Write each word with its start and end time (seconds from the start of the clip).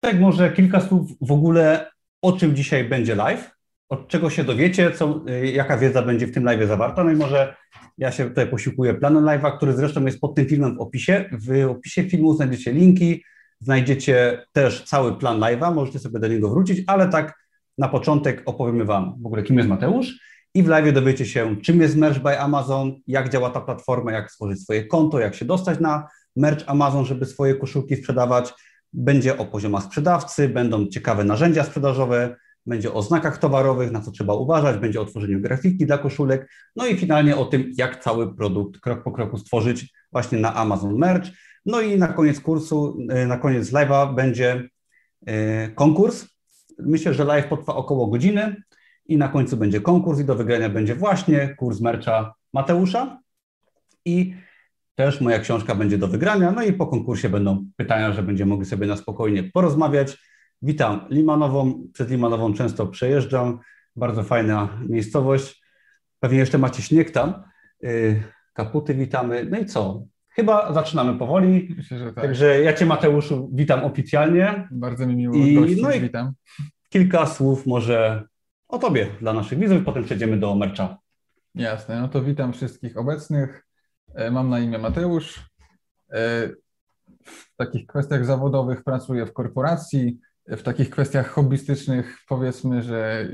Tak, 0.00 0.20
może 0.20 0.52
kilka 0.52 0.80
słów 0.80 1.10
w 1.20 1.32
ogóle, 1.32 1.90
o 2.22 2.32
czym 2.32 2.56
dzisiaj 2.56 2.84
będzie 2.84 3.14
live, 3.14 3.50
od 3.88 4.08
czego 4.08 4.30
się 4.30 4.44
dowiecie, 4.44 4.90
co, 4.90 5.24
y, 5.28 5.46
jaka 5.46 5.78
wiedza 5.78 6.02
będzie 6.02 6.26
w 6.26 6.34
tym 6.34 6.44
live 6.44 6.68
zawarta. 6.68 7.04
No 7.04 7.10
i 7.10 7.16
może 7.16 7.56
ja 7.98 8.12
się 8.12 8.28
tutaj 8.28 8.46
posiłkuję 8.46 8.94
planem 8.94 9.24
live'a, 9.24 9.56
który 9.56 9.72
zresztą 9.72 10.04
jest 10.06 10.20
pod 10.20 10.34
tym 10.34 10.46
filmem 10.46 10.76
w 10.76 10.80
opisie. 10.80 11.30
W 11.32 11.70
opisie 11.70 12.02
filmu 12.02 12.34
znajdziecie 12.34 12.72
linki, 12.72 13.24
znajdziecie 13.60 14.46
też 14.52 14.84
cały 14.84 15.18
plan 15.18 15.40
live'a, 15.40 15.74
możecie 15.74 15.98
sobie 15.98 16.20
do 16.20 16.28
niego 16.28 16.50
wrócić, 16.50 16.84
ale 16.86 17.08
tak 17.08 17.34
na 17.78 17.88
początek 17.88 18.42
opowiemy 18.46 18.84
Wam 18.84 19.14
w 19.22 19.26
ogóle, 19.26 19.42
kim 19.42 19.56
jest 19.56 19.68
Mateusz 19.68 20.20
i 20.54 20.62
w 20.62 20.66
live 20.66 20.92
dowiecie 20.92 21.26
się, 21.26 21.56
czym 21.56 21.80
jest 21.80 21.96
Merch 21.96 22.18
by 22.18 22.38
Amazon, 22.40 22.94
jak 23.06 23.28
działa 23.28 23.50
ta 23.50 23.60
platforma, 23.60 24.12
jak 24.12 24.32
stworzyć 24.32 24.62
swoje 24.62 24.86
konto, 24.86 25.18
jak 25.18 25.34
się 25.34 25.44
dostać 25.44 25.80
na 25.80 26.08
Merch 26.36 26.64
Amazon, 26.66 27.04
żeby 27.04 27.26
swoje 27.26 27.54
koszulki 27.54 27.96
sprzedawać. 27.96 28.54
Będzie 28.92 29.38
o 29.38 29.44
poziomach 29.44 29.84
sprzedawcy, 29.84 30.48
będą 30.48 30.86
ciekawe 30.86 31.24
narzędzia 31.24 31.64
sprzedażowe, 31.64 32.36
będzie 32.66 32.92
o 32.92 33.02
znakach 33.02 33.38
towarowych, 33.38 33.90
na 33.90 34.00
co 34.00 34.10
trzeba 34.10 34.34
uważać, 34.34 34.78
będzie 34.78 35.00
o 35.00 35.04
tworzeniu 35.04 35.40
grafiki 35.40 35.86
dla 35.86 35.98
koszulek, 35.98 36.50
no 36.76 36.86
i 36.86 36.96
finalnie 36.96 37.36
o 37.36 37.44
tym, 37.44 37.72
jak 37.76 38.02
cały 38.02 38.34
produkt 38.34 38.80
krok 38.80 39.02
po 39.02 39.12
kroku 39.12 39.38
stworzyć 39.38 39.94
właśnie 40.12 40.38
na 40.38 40.54
Amazon 40.54 40.98
Merch. 40.98 41.28
No 41.66 41.80
i 41.80 41.98
na 41.98 42.08
koniec 42.08 42.40
kursu, 42.40 42.98
y, 43.22 43.26
na 43.26 43.38
koniec 43.38 43.72
live'a 43.72 44.14
będzie 44.14 44.68
y, 45.28 45.74
konkurs. 45.74 46.26
Myślę, 46.78 47.14
że 47.14 47.24
live 47.24 47.46
potrwa 47.48 47.74
około 47.74 48.06
godziny 48.06 48.62
i 49.06 49.16
na 49.16 49.28
końcu 49.28 49.56
będzie 49.56 49.80
konkurs 49.80 50.20
i 50.20 50.24
do 50.24 50.34
wygrania 50.34 50.68
będzie 50.68 50.94
właśnie 50.94 51.54
kurs 51.58 51.80
mercha 51.80 52.34
Mateusza 52.52 53.20
i 54.04 54.34
też 54.98 55.20
moja 55.20 55.38
książka 55.38 55.74
będzie 55.74 55.98
do 55.98 56.08
wygrania, 56.08 56.50
no 56.50 56.62
i 56.62 56.72
po 56.72 56.86
konkursie 56.86 57.28
będą 57.28 57.64
pytania, 57.76 58.12
że 58.12 58.22
będziemy 58.22 58.48
mogli 58.48 58.66
sobie 58.66 58.86
na 58.86 58.96
spokojnie 58.96 59.42
porozmawiać. 59.42 60.18
Witam 60.62 61.00
Limanową, 61.10 61.88
przez 61.92 62.10
Limanową 62.10 62.54
często 62.54 62.86
przejeżdżam, 62.86 63.58
bardzo 63.96 64.22
fajna 64.22 64.68
miejscowość, 64.88 65.62
pewnie 66.20 66.38
jeszcze 66.38 66.58
macie 66.58 66.82
śnieg 66.82 67.10
tam, 67.10 67.42
y, 67.84 68.22
kaputy 68.52 68.94
witamy, 68.94 69.46
no 69.50 69.58
i 69.58 69.66
co? 69.66 70.02
Chyba 70.28 70.72
zaczynamy 70.72 71.18
powoli, 71.18 71.74
Myślę, 71.76 72.12
tak. 72.14 72.24
także 72.24 72.60
ja 72.60 72.72
Cię 72.72 72.86
Mateuszu 72.86 73.50
witam 73.52 73.84
oficjalnie. 73.84 74.68
Bardzo 74.70 75.06
mi 75.06 75.16
miło 75.16 75.34
I, 75.34 75.54
gościć, 75.54 75.82
no 75.82 75.92
i 75.92 76.00
witam. 76.00 76.32
Kilka 76.88 77.26
słów 77.26 77.66
może 77.66 78.24
o 78.68 78.78
Tobie 78.78 79.06
dla 79.20 79.32
naszych 79.32 79.58
widzów, 79.58 79.84
potem 79.84 80.04
przejdziemy 80.04 80.36
do 80.36 80.54
mercza. 80.54 80.98
Jasne, 81.54 82.00
no 82.00 82.08
to 82.08 82.22
witam 82.22 82.52
wszystkich 82.52 82.96
obecnych. 82.96 83.67
E, 84.18 84.30
mam 84.30 84.50
na 84.50 84.58
imię 84.60 84.78
Mateusz. 84.78 85.50
E, 86.12 86.48
w 87.24 87.56
takich 87.56 87.86
kwestiach 87.86 88.24
zawodowych 88.24 88.84
pracuję 88.84 89.26
w 89.26 89.32
korporacji. 89.32 90.18
W 90.46 90.62
takich 90.62 90.90
kwestiach 90.90 91.30
hobbystycznych 91.30 92.18
powiedzmy, 92.28 92.82
że 92.82 93.28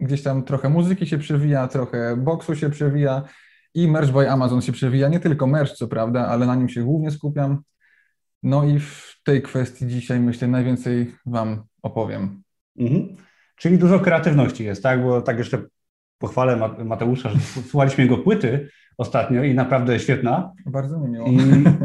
gdzieś 0.00 0.22
tam 0.22 0.42
trochę 0.42 0.68
muzyki 0.68 1.06
się 1.06 1.18
przewija, 1.18 1.68
trochę 1.68 2.16
boksu 2.16 2.56
się 2.56 2.70
przewija 2.70 3.22
i 3.74 3.88
Merch 3.88 4.10
by 4.10 4.30
Amazon 4.30 4.62
się 4.62 4.72
przewija. 4.72 5.08
Nie 5.08 5.20
tylko 5.20 5.46
merch, 5.46 5.72
co 5.72 5.88
prawda, 5.88 6.26
ale 6.26 6.46
na 6.46 6.54
nim 6.54 6.68
się 6.68 6.82
głównie 6.82 7.10
skupiam. 7.10 7.62
No 8.42 8.64
i 8.64 8.80
w 8.80 9.20
tej 9.24 9.42
kwestii 9.42 9.86
dzisiaj 9.86 10.20
myślę 10.20 10.48
najwięcej 10.48 11.14
Wam 11.26 11.62
opowiem. 11.82 12.42
Mhm. 12.78 13.16
Czyli 13.56 13.78
dużo 13.78 14.00
kreatywności 14.00 14.64
jest, 14.64 14.82
tak? 14.82 15.02
Bo 15.02 15.22
tak 15.22 15.38
jeszcze 15.38 15.62
pochwalę 16.18 16.70
Mateusza, 16.84 17.30
że 17.30 17.38
słuchaliśmy 17.40 18.04
jego 18.04 18.18
płyty 18.18 18.68
ostatnio 19.02 19.44
i 19.44 19.54
naprawdę 19.54 19.98
świetna. 19.98 20.52
Bardzo 20.66 21.00
mi 21.00 21.08
miło. 21.10 21.26
I, 21.26 21.38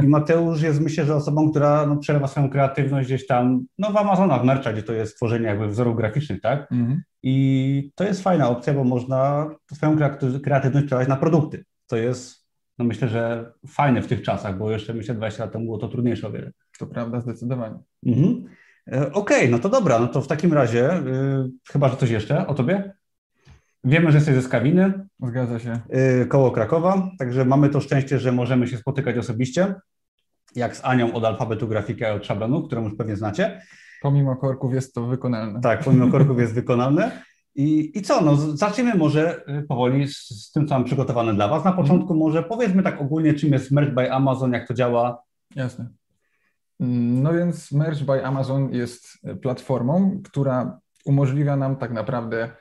I, 0.04 0.08
Mateusz 0.08 0.62
jest 0.62 0.82
myślę, 0.82 1.06
że 1.06 1.16
osobą, 1.16 1.50
która 1.52 1.86
no, 1.86 1.98
przelewa 1.98 2.28
swoją 2.28 2.50
kreatywność 2.50 3.08
gdzieś 3.08 3.28
tam, 3.28 3.66
no 3.78 3.92
w 3.92 3.98
Amazona, 3.98 4.40
w 4.40 4.46
Mercha, 4.46 4.74
gdzie 4.74 4.84
to 4.84 4.94
jest 4.94 5.16
tworzenie 5.16 5.46
jakby 5.46 5.68
wzorów 5.68 5.98
graficznych, 5.98 6.42
tak? 6.42 6.72
Mhm. 6.72 7.02
I 7.24 7.92
to 7.96 8.04
jest 8.04 8.24
fajna 8.24 8.50
opcja, 8.50 8.74
bo 8.74 8.84
można 8.84 9.50
swoją 9.74 9.98
kreatywność 10.44 10.86
przelać 10.86 11.08
na 11.08 11.16
produkty, 11.16 11.66
co 11.86 11.98
jest, 11.98 12.48
no 12.78 12.86
myślę, 12.86 13.08
że 13.08 13.52
fajne 13.68 14.02
w 14.02 14.08
tych 14.08 14.22
czasach, 14.22 14.58
bo 14.58 14.72
jeszcze 14.72 14.94
myślę 14.94 15.16
20 15.16 15.44
lat 15.44 15.54
temu 15.54 15.66
było 15.66 15.78
to 15.78 15.88
trudniejsze 15.88 16.28
o 16.28 16.32
wiele. 16.32 16.52
To 16.80 16.88
prawda, 16.88 17.22
zdecydowanie. 17.22 17.80
Mhm. 18.06 18.44
E, 18.92 19.14
okej, 19.14 19.38
okay, 19.38 19.50
no 19.50 19.60
to 19.60 19.70
dobra, 19.70 20.00
no 20.00 20.08
to 20.08 20.22
w 20.22 20.28
takim 20.28 20.54
razie, 20.54 21.04
yy, 21.06 21.52
chyba, 21.72 21.90
że 21.90 21.98
coś 21.98 22.10
jeszcze 22.10 22.48
o 22.48 22.54
tobie? 22.54 22.94
Wiemy, 23.84 24.12
że 24.12 24.18
jesteś 24.18 24.36
ze 24.36 24.42
Skawiny. 24.42 25.08
Zgadza 25.20 25.60
się. 25.60 25.80
Yy, 25.90 26.26
koło 26.26 26.52
Krakowa, 26.52 27.12
także 27.20 27.46
mamy 27.46 27.70
to 27.70 27.82
szczęście, 27.82 28.20
że 28.20 28.32
możemy 28.32 28.68
się 28.68 28.78
spotykać 28.78 29.18
osobiście, 29.18 29.76
jak 30.56 30.76
z 30.76 30.86
Anią 30.86 31.14
od 31.14 31.26
Alfabetu 31.26 31.68
Grafiki 31.68 32.06
od 32.06 32.26
Szablonu, 32.26 32.64
którą 32.64 32.84
już 32.84 32.96
pewnie 32.96 33.16
znacie. 33.16 33.62
Pomimo 34.02 34.36
korków 34.36 34.74
jest 34.74 34.94
to 34.94 35.06
wykonalne. 35.06 35.62
Tak, 35.62 35.84
pomimo 35.84 36.12
korków 36.18 36.40
jest 36.40 36.54
wykonalne. 36.54 37.24
I, 37.56 37.98
I 37.98 38.02
co, 38.02 38.22
no 38.22 38.36
zacznijmy 38.36 38.96
może 38.96 39.44
y, 39.50 39.64
powoli 39.68 40.08
z, 40.08 40.30
z, 40.30 40.52
tym, 40.52 40.68
co 40.68 40.76
mam 40.76 40.84
przygotowane 40.84 41.34
dla 41.34 41.48
Was. 41.48 41.66
Na 41.66 41.72
początku 41.72 42.16
może 42.16 42.44
powiedzmy 42.44 42.84
tak 42.84 43.02
ogólnie, 43.02 43.34
czym 43.34 43.54
jest 43.54 43.72
Merch 43.72 43.94
by 43.94 44.12
Amazon, 44.12 44.54
jak 44.54 44.68
to 44.68 44.74
działa. 44.74 45.24
Jasne. 45.56 45.90
No 46.80 47.34
więc 47.34 47.72
Merch 47.72 48.04
by 48.04 48.26
Amazon 48.26 48.74
jest 48.74 49.08
platformą, 49.42 50.22
która 50.24 50.80
umożliwia 51.06 51.56
nam 51.56 51.76
tak 51.76 51.92
naprawdę 51.92 52.52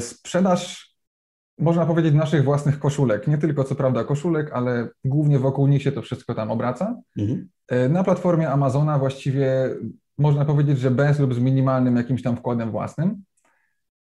sprzedaż, 0.00 0.94
można 1.58 1.86
powiedzieć, 1.86 2.14
naszych 2.14 2.44
własnych 2.44 2.78
koszulek. 2.78 3.26
Nie 3.26 3.38
tylko 3.38 3.64
co 3.64 3.74
prawda 3.74 4.04
koszulek, 4.04 4.50
ale 4.52 4.88
głównie 5.04 5.38
wokół 5.38 5.66
nich 5.66 5.82
się 5.82 5.92
to 5.92 6.02
wszystko 6.02 6.34
tam 6.34 6.50
obraca. 6.50 6.96
Mhm. 7.18 7.48
E, 7.68 7.88
na 7.88 8.04
platformie 8.04 8.50
Amazona 8.50 8.98
właściwie 8.98 9.70
można 10.18 10.44
powiedzieć, 10.44 10.78
że 10.78 10.90
bez 10.90 11.18
lub 11.18 11.34
z 11.34 11.38
minimalnym 11.38 11.96
jakimś 11.96 12.22
tam 12.22 12.36
wkładem 12.36 12.70
własnym. 12.70 13.22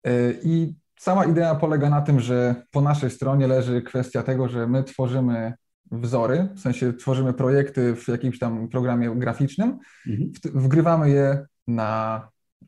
E, 0.03 0.11
I 0.43 0.75
cała 0.97 1.25
idea 1.25 1.55
polega 1.55 1.89
na 1.89 2.01
tym, 2.01 2.19
że 2.19 2.55
po 2.71 2.81
naszej 2.81 3.09
stronie 3.09 3.47
leży 3.47 3.81
kwestia 3.81 4.23
tego, 4.23 4.49
że 4.49 4.67
my 4.67 4.83
tworzymy 4.83 5.53
wzory, 5.91 6.49
w 6.55 6.59
sensie 6.59 6.93
tworzymy 6.93 7.33
projekty 7.33 7.95
w 7.95 8.07
jakimś 8.07 8.39
tam 8.39 8.69
programie 8.69 9.15
graficznym, 9.15 9.79
mhm. 10.07 10.31
wgrywamy 10.45 11.09
je 11.09 11.45
na, 11.67 12.27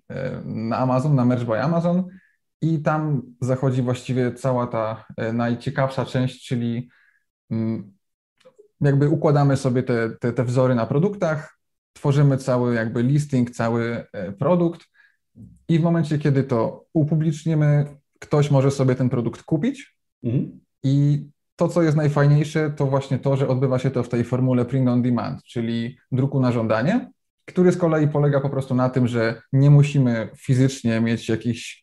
e, 0.09 0.41
na 0.45 0.77
Amazon, 0.77 1.15
na 1.15 1.25
Merch 1.25 1.43
by 1.43 1.61
Amazon 1.61 2.03
i 2.63 2.81
tam 2.81 3.21
zachodzi 3.41 3.81
właściwie 3.81 4.33
cała 4.33 4.67
ta 4.67 5.05
e, 5.17 5.33
najciekawsza 5.33 6.05
część, 6.05 6.47
czyli 6.47 6.89
mm, 7.51 7.93
jakby 8.81 9.09
układamy 9.09 9.57
sobie 9.57 9.83
te, 9.83 10.09
te, 10.09 10.33
te 10.33 10.43
wzory 10.43 10.75
na 10.75 10.85
produktach, 10.85 11.59
tworzymy 11.93 12.37
cały 12.37 12.75
jakby 12.75 13.03
listing, 13.03 13.51
cały 13.51 14.05
e, 14.13 14.31
produkt 14.31 14.81
i 15.67 15.79
w 15.79 15.83
momencie, 15.83 16.19
kiedy 16.19 16.43
to 16.43 16.85
upublicznimy, 16.93 17.85
ktoś 18.19 18.51
może 18.51 18.71
sobie 18.71 18.95
ten 18.95 19.09
produkt 19.09 19.43
kupić 19.43 19.97
mhm. 20.23 20.59
i 20.83 21.25
to, 21.55 21.67
co 21.67 21.81
jest 21.81 21.97
najfajniejsze, 21.97 22.71
to 22.71 22.85
właśnie 22.85 23.19
to, 23.19 23.37
że 23.37 23.47
odbywa 23.47 23.79
się 23.79 23.91
to 23.91 24.03
w 24.03 24.09
tej 24.09 24.23
formule 24.23 24.65
print 24.65 24.89
on 24.89 25.01
demand, 25.01 25.43
czyli 25.43 25.97
druku 26.11 26.39
na 26.39 26.51
żądanie, 26.51 27.11
który 27.45 27.71
z 27.71 27.77
kolei 27.77 28.07
polega 28.07 28.39
po 28.39 28.49
prostu 28.49 28.75
na 28.75 28.89
tym, 28.89 29.07
że 29.07 29.41
nie 29.53 29.69
musimy 29.69 30.29
fizycznie 30.37 31.01
mieć 31.01 31.29
jakiejś 31.29 31.82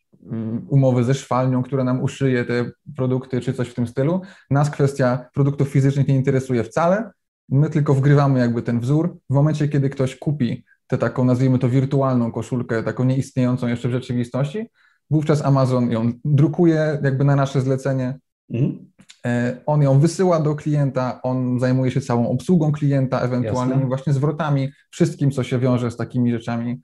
umowy 0.67 1.03
ze 1.03 1.13
szwalnią, 1.13 1.63
która 1.63 1.83
nam 1.83 2.01
uszyje 2.01 2.45
te 2.45 2.71
produkty 2.95 3.41
czy 3.41 3.53
coś 3.53 3.69
w 3.69 3.73
tym 3.73 3.87
stylu. 3.87 4.21
Nas 4.49 4.69
kwestia 4.69 5.29
produktów 5.33 5.69
fizycznych 5.69 6.07
nie 6.07 6.15
interesuje 6.15 6.63
wcale. 6.63 7.11
My 7.49 7.69
tylko 7.69 7.93
wgrywamy 7.93 8.39
jakby 8.39 8.61
ten 8.61 8.79
wzór. 8.79 9.17
W 9.29 9.33
momencie, 9.33 9.67
kiedy 9.67 9.89
ktoś 9.89 10.15
kupi 10.15 10.65
tę 10.87 10.97
taką, 10.97 11.25
nazwijmy 11.25 11.59
to 11.59 11.69
wirtualną 11.69 12.31
koszulkę, 12.31 12.83
taką 12.83 13.03
nieistniejącą 13.03 13.67
jeszcze 13.67 13.89
w 13.89 13.91
rzeczywistości, 13.91 14.69
wówczas 15.09 15.45
Amazon 15.45 15.91
ją 15.91 16.11
drukuje 16.25 16.99
jakby 17.03 17.23
na 17.23 17.35
nasze 17.35 17.61
zlecenie. 17.61 18.19
Mhm. 18.53 18.91
E, 19.25 19.57
on 19.65 19.81
ją 19.81 19.99
wysyła 19.99 20.39
do 20.39 20.55
klienta, 20.55 21.19
on 21.23 21.59
zajmuje 21.59 21.91
się 21.91 22.01
całą 22.01 22.29
obsługą 22.29 22.71
klienta, 22.71 23.19
ewentualnymi 23.19 23.85
właśnie 23.85 24.13
zwrotami, 24.13 24.69
wszystkim, 24.89 25.31
co 25.31 25.43
się 25.43 25.59
wiąże 25.59 25.91
z 25.91 25.97
takimi 25.97 26.31
rzeczami 26.31 26.81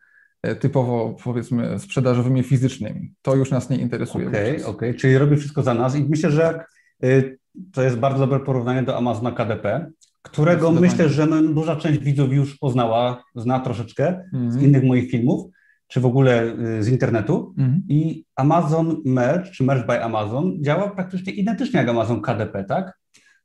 typowo 0.56 1.16
powiedzmy 1.24 1.80
sprzedażowymi, 1.80 2.44
fizycznymi. 2.44 3.14
To 3.22 3.36
już 3.36 3.52
nas 3.52 3.70
nie 3.70 3.78
interesuje. 3.78 4.28
Okej, 4.28 4.52
okay, 4.52 4.66
okej, 4.66 4.90
okay. 4.90 4.94
czyli 4.94 5.18
robi 5.18 5.38
wszystko 5.38 5.64
za 5.64 5.74
nas 5.74 5.96
i 5.96 6.06
myślę, 6.10 6.32
że 6.32 6.64
y, 7.04 7.38
to 7.74 7.84
jest 7.84 7.98
bardzo 7.98 8.28
dobre 8.28 8.40
porównanie 8.40 8.84
do 8.84 8.98
Amazona 8.98 9.32
KDP, 9.32 9.92
którego 10.22 10.72
myślę, 10.72 11.10
że 11.10 11.26
no, 11.26 11.42
duża 11.42 11.76
część 11.76 12.00
widzów 12.00 12.34
już 12.34 12.58
poznała, 12.58 13.24
zna 13.36 13.60
troszeczkę 13.60 14.08
mm 14.08 14.24
-hmm. 14.34 14.52
z 14.52 14.56
mhm. 14.56 14.66
innych 14.66 14.84
moich 14.84 15.12
filmów 15.12 15.52
czy 15.88 16.00
w 16.00 16.06
ogóle 16.06 16.44
y, 16.80 16.84
z 16.84 16.88
internetu. 16.88 17.54
Mhm. 17.58 17.84
I 17.90 18.26
Amazon 18.36 19.02
Merch, 19.06 19.52
czy 19.52 19.64
Merch 19.64 19.86
by 19.88 20.04
Amazon 20.04 20.64
działa 20.64 20.90
praktycznie 20.90 21.34
identycznie 21.34 21.80
jak 21.80 21.90
Amazon 21.90 22.22
KDP, 22.22 22.64
tak? 22.64 22.98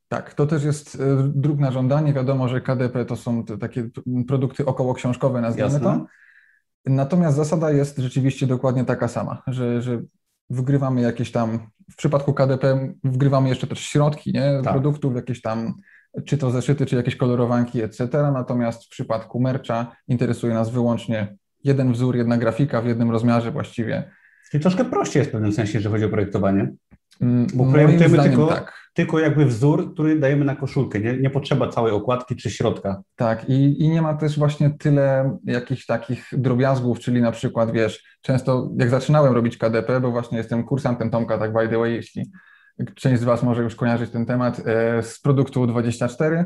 Tak, 0.07 0.33
to 0.33 0.47
też 0.47 0.63
jest 0.63 1.03
druk 1.25 1.59
na 1.59 1.71
żądanie. 1.71 2.13
Wiadomo, 2.13 2.47
że 2.47 2.61
KDP 2.61 3.05
to 3.05 3.15
są 3.15 3.45
te 3.45 3.57
takie 3.57 3.89
produkty 4.27 4.65
około 4.65 4.93
książkowe, 4.93 5.41
nazwijmy 5.41 5.79
to. 5.79 6.05
Natomiast 6.85 7.37
zasada 7.37 7.71
jest 7.71 7.97
rzeczywiście 7.97 8.47
dokładnie 8.47 8.85
taka 8.85 9.07
sama, 9.07 9.41
że, 9.47 9.81
że 9.81 10.01
wgrywamy 10.49 11.01
jakieś 11.01 11.31
tam, 11.31 11.59
w 11.91 11.95
przypadku 11.95 12.33
KDP 12.33 12.93
wgrywamy 13.03 13.49
jeszcze 13.49 13.67
też 13.67 13.79
środki 13.79 14.33
nie? 14.33 14.59
Tak. 14.63 14.73
produktów, 14.73 15.15
jakieś 15.15 15.41
tam, 15.41 15.73
czy 16.25 16.37
to 16.37 16.51
zeszyty, 16.51 16.85
czy 16.85 16.95
jakieś 16.95 17.15
kolorowanki, 17.15 17.81
etc. 17.81 18.07
Natomiast 18.33 18.85
w 18.85 18.89
przypadku 18.89 19.39
mercha 19.39 19.95
interesuje 20.07 20.53
nas 20.53 20.69
wyłącznie 20.69 21.35
jeden 21.63 21.93
wzór, 21.93 22.15
jedna 22.15 22.37
grafika 22.37 22.81
w 22.81 22.85
jednym 22.85 23.11
rozmiarze 23.11 23.51
właściwie. 23.51 24.11
Czyli 24.51 24.61
troszkę 24.61 24.85
prościej 24.85 25.19
jest 25.19 25.29
w 25.29 25.33
pewnym 25.33 25.53
sensie, 25.53 25.73
jeżeli 25.73 25.93
chodzi 25.93 26.05
o 26.05 26.09
projektowanie. 26.09 26.73
Mm, 27.21 27.47
Bo 27.53 27.65
projektujemy 27.71 28.23
tylko- 28.23 28.47
tak. 28.47 28.83
Tylko 28.93 29.19
jakby 29.19 29.45
wzór, 29.45 29.93
który 29.93 30.19
dajemy 30.19 30.45
na 30.45 30.55
koszulkę. 30.55 30.99
Nie, 30.99 31.17
nie 31.17 31.29
potrzeba 31.29 31.67
całej 31.69 31.93
okładki 31.93 32.35
czy 32.35 32.49
środka. 32.51 33.01
Tak, 33.15 33.49
i, 33.49 33.83
i 33.83 33.89
nie 33.89 34.01
ma 34.01 34.13
też 34.13 34.39
właśnie 34.39 34.69
tyle 34.69 35.37
jakichś 35.43 35.85
takich 35.85 36.27
drobiazgów, 36.31 36.99
czyli 36.99 37.21
na 37.21 37.31
przykład, 37.31 37.71
wiesz, 37.71 38.17
często 38.21 38.69
jak 38.77 38.89
zaczynałem 38.89 39.33
robić 39.33 39.57
KDP, 39.57 39.99
bo 40.01 40.11
właśnie 40.11 40.37
jestem 40.37 40.63
kursantem 40.63 41.09
Tomka, 41.09 41.37
tak 41.37 41.53
by 41.53 41.67
the 41.67 41.77
way, 41.77 41.93
jeśli 41.93 42.31
część 42.95 43.21
z 43.21 43.23
Was 43.23 43.43
może 43.43 43.63
już 43.63 43.75
kojarzyć 43.75 44.11
ten 44.11 44.25
temat, 44.25 44.61
e, 44.65 45.03
z 45.03 45.19
produktu 45.19 45.67
24. 45.67 46.45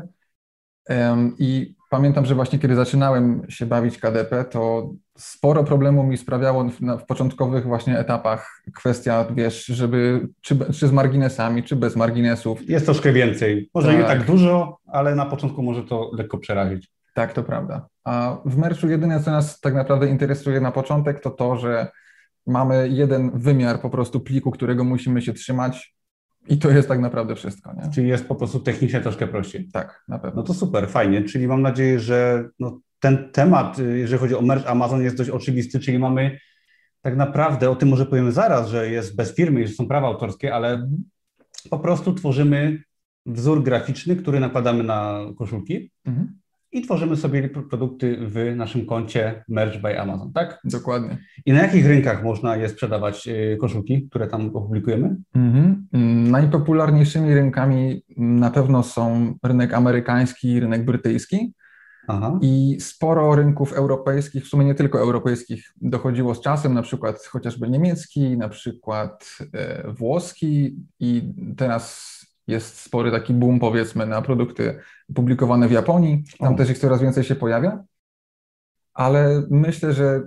Em, 0.88 1.34
I 1.38 1.74
pamiętam, 1.90 2.26
że 2.26 2.34
właśnie 2.34 2.58
kiedy 2.58 2.74
zaczynałem 2.74 3.42
się 3.48 3.66
bawić 3.66 3.98
KDP, 3.98 4.44
to 4.44 4.90
sporo 5.18 5.64
problemu 5.64 6.02
mi 6.02 6.16
sprawiało 6.16 6.64
w, 6.98 7.04
początkowych 7.06 7.64
właśnie 7.64 7.98
etapach 7.98 8.62
kwestia, 8.74 9.26
wiesz, 9.34 9.66
żeby 9.66 10.28
czy, 10.40 10.58
czy 10.72 10.88
z 10.88 10.92
marginesami, 10.92 11.62
czy 11.62 11.76
bez 11.76 11.96
marginesów. 11.96 12.68
Jest 12.68 12.84
troszkę 12.84 13.12
więcej. 13.12 13.70
Może 13.74 13.94
nie 13.94 14.04
Tak. 14.04 14.08
tak 14.08 14.26
dużo, 14.26 14.78
ale 14.86 15.14
na 15.14 15.26
początku 15.26 15.62
może 15.62 15.82
to 15.82 16.10
lekko 16.14 16.38
przerazić. 16.38 16.90
Tak, 17.14 17.32
to 17.32 17.42
prawda. 17.42 17.86
A 18.04 18.36
w 18.44 18.56
merchu 18.56 18.88
jedyne, 18.88 19.22
co 19.22 19.30
nas 19.30 19.60
tak 19.60 19.74
naprawdę 19.74 20.08
interesuje 20.08 20.60
na 20.60 20.72
początek, 20.72 21.20
to 21.20 21.30
to, 21.30 21.56
że 21.56 21.88
mamy 22.46 22.88
jeden 22.88 23.30
wymiar 23.34 23.80
po 23.80 23.90
prostu 23.90 24.20
pliku, 24.20 24.50
którego 24.50 24.84
musimy 24.84 25.22
się 25.22 25.32
trzymać 25.32 25.94
i 26.48 26.58
to 26.58 26.70
jest 26.70 26.88
tak 26.88 27.00
naprawdę 27.00 27.34
wszystko, 27.34 27.72
nie? 27.72 27.90
Czyli 27.90 28.08
jest 28.08 28.28
po 28.28 28.34
prostu 28.34 28.60
technicznie 28.60 29.00
troszkę 29.00 29.26
prościej. 29.26 29.68
Tak, 29.72 30.04
na 30.08 30.18
pewno. 30.18 30.40
No 30.40 30.46
to 30.46 30.54
super, 30.54 30.88
fajnie. 30.88 31.22
Czyli 31.22 31.48
mam 31.48 31.62
nadzieję, 31.62 32.00
że 32.00 32.48
no, 32.58 32.80
ten 33.00 33.28
temat, 33.32 33.78
y, 33.78 33.98
jeżeli 33.98 34.20
chodzi 34.20 34.34
o 34.34 34.42
merch 34.42 34.70
Amazon, 34.70 35.02
jest 35.02 35.16
dość 35.16 35.30
oczywisty, 35.30 35.80
czyli 35.80 35.98
mamy 35.98 36.38
tak 37.02 37.16
naprawdę, 37.16 37.70
o 37.70 37.76
tym 37.76 37.88
może 37.88 38.06
powiemy 38.06 38.32
zaraz, 38.32 38.68
że 38.68 38.90
jest 38.90 39.16
bez 39.16 39.34
firmy 39.34 39.62
i 39.62 39.66
że 39.66 39.74
są 39.74 39.88
prawa 39.88 40.06
autorskie, 40.06 40.54
ale 40.54 40.88
po 41.70 41.78
prostu 41.78 42.14
tworzymy 42.14 42.82
wzór 43.26 43.62
graficzny, 43.62 44.16
który 44.16 44.40
nakładamy 44.40 44.84
na 44.84 45.20
koszulki 45.38 45.90
Mhm. 46.04 46.38
i 46.72 46.82
tworzymy 46.82 47.16
sobie 47.16 47.48
pro- 47.48 47.62
produkty 47.62 48.16
w 48.20 48.52
naszym 48.56 48.86
koncie 48.86 49.44
Merch 49.48 49.80
by 49.80 50.00
Amazon, 50.00 50.32
tak? 50.32 50.60
Dokładnie. 50.64 51.18
I 51.46 51.52
na 51.52 51.62
jakich 51.62 51.86
rynkach 51.86 52.22
można 52.24 52.56
je 52.56 52.68
sprzedawać, 52.68 53.28
y, 53.28 53.56
koszulki, 53.60 54.08
które 54.08 54.26
tam 54.26 54.56
opublikujemy? 54.56 55.16
Mhm. 55.34 55.86
Mm, 55.92 56.30
Najpopularniejszymi 56.30 57.34
rynkami 57.34 58.02
na 58.16 58.50
pewno 58.50 58.82
są 58.82 59.34
rynek 59.42 59.74
amerykański 59.74 60.48
i 60.48 60.60
rynek 60.60 60.84
brytyjski 60.84 61.52
Aha. 62.08 62.38
i 62.42 62.76
sporo 62.80 63.34
rynków 63.34 63.72
europejskich, 63.72 64.44
w 64.44 64.48
sumie 64.48 64.64
nie 64.64 64.74
tylko 64.74 65.00
europejskich, 65.00 65.72
dochodziło 65.80 66.34
z 66.34 66.40
czasem, 66.40 66.74
na 66.74 66.82
przykład 66.82 67.24
chociażby 67.24 67.68
niemiecki, 67.68 68.38
na 68.38 68.48
przykład 68.48 69.38
e, 69.52 69.92
włoski 69.92 70.76
i 71.00 71.34
teraz 71.56 72.18
jest 72.46 72.80
spory 72.80 73.10
taki 73.10 73.34
boom 73.34 73.60
powiedzmy 73.60 74.06
na 74.06 74.22
produkty 74.22 74.78
publikowane 75.14 75.68
w 75.68 75.72
Japonii, 75.72 76.24
tam 76.38 76.54
O. 76.54 76.56
też 76.56 76.70
ich 76.70 76.78
coraz 76.78 77.02
więcej 77.02 77.24
się 77.24 77.34
pojawia, 77.34 77.84
ale 78.94 79.42
myślę, 79.50 79.92
że 79.92 80.22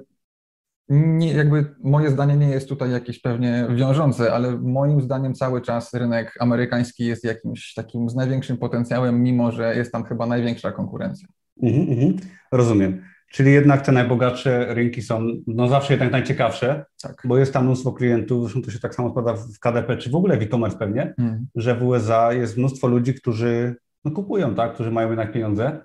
nie, 0.89 1.33
jakby 1.33 1.75
moje 1.83 2.09
zdanie 2.09 2.37
nie 2.37 2.49
jest 2.49 2.69
tutaj 2.69 2.91
jakieś 2.91 3.21
pewnie 3.21 3.67
wiążące, 3.75 4.33
ale 4.33 4.57
moim 4.57 5.01
zdaniem 5.01 5.33
cały 5.33 5.61
czas 5.61 5.93
rynek 5.93 6.33
amerykański 6.39 7.05
jest 7.05 7.23
jakimś 7.23 7.73
takim 7.73 8.09
z 8.09 8.15
największym 8.15 8.57
potencjałem, 8.57 9.23
mimo 9.23 9.51
że 9.51 9.75
jest 9.75 9.91
tam 9.91 10.03
chyba 10.03 10.25
największa 10.25 10.71
konkurencja. 10.71 11.27
Mhm, 11.63 11.89
mhm. 11.89 12.15
Rozumiem. 12.51 13.01
Czyli 13.31 13.51
jednak 13.53 13.81
te 13.81 13.91
najbogatsze 13.91 14.73
rynki 14.73 15.01
są 15.01 15.27
no 15.47 15.67
zawsze 15.67 15.93
jednak 15.93 16.11
najciekawsze, 16.11 16.85
Tak. 17.01 17.21
bo 17.25 17.37
jest 17.37 17.53
tam 17.53 17.65
mnóstwo 17.65 17.91
klientów, 17.93 18.41
zresztą 18.43 18.61
to 18.61 18.71
się 18.71 18.79
tak 18.79 18.95
samo 18.95 19.09
składa 19.09 19.33
w 19.33 19.59
KDP, 19.59 19.97
czy 19.97 20.09
w 20.09 20.15
ogóle 20.15 20.37
w 20.37 20.41
e-commerce 20.41 20.77
pewnie, 20.77 21.13
Mhm. 21.17 21.47
że 21.55 21.75
w 21.75 21.83
USA 21.83 22.33
jest 22.33 22.57
mnóstwo 22.57 22.87
ludzi, 22.87 23.13
którzy 23.13 23.75
no, 24.05 24.11
kupują, 24.11 24.55
tak, 24.55 24.73
którzy 24.73 24.91
mają 24.91 25.09
jednak 25.09 25.31
pieniądze. 25.33 25.81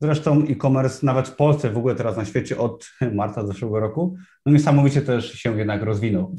Zresztą 0.00 0.42
e-commerce 0.48 1.06
nawet 1.06 1.28
w 1.28 1.36
Polsce, 1.36 1.70
w 1.70 1.78
ogóle 1.78 1.94
teraz 1.94 2.16
na 2.16 2.24
świecie 2.24 2.58
od 2.58 2.90
marca 3.14 3.46
zeszłego 3.46 3.80
roku, 3.80 4.16
no 4.46 4.52
niesamowicie 4.52 5.02
też 5.02 5.32
się 5.32 5.58
jednak 5.58 5.82
rozwinął, 5.82 6.36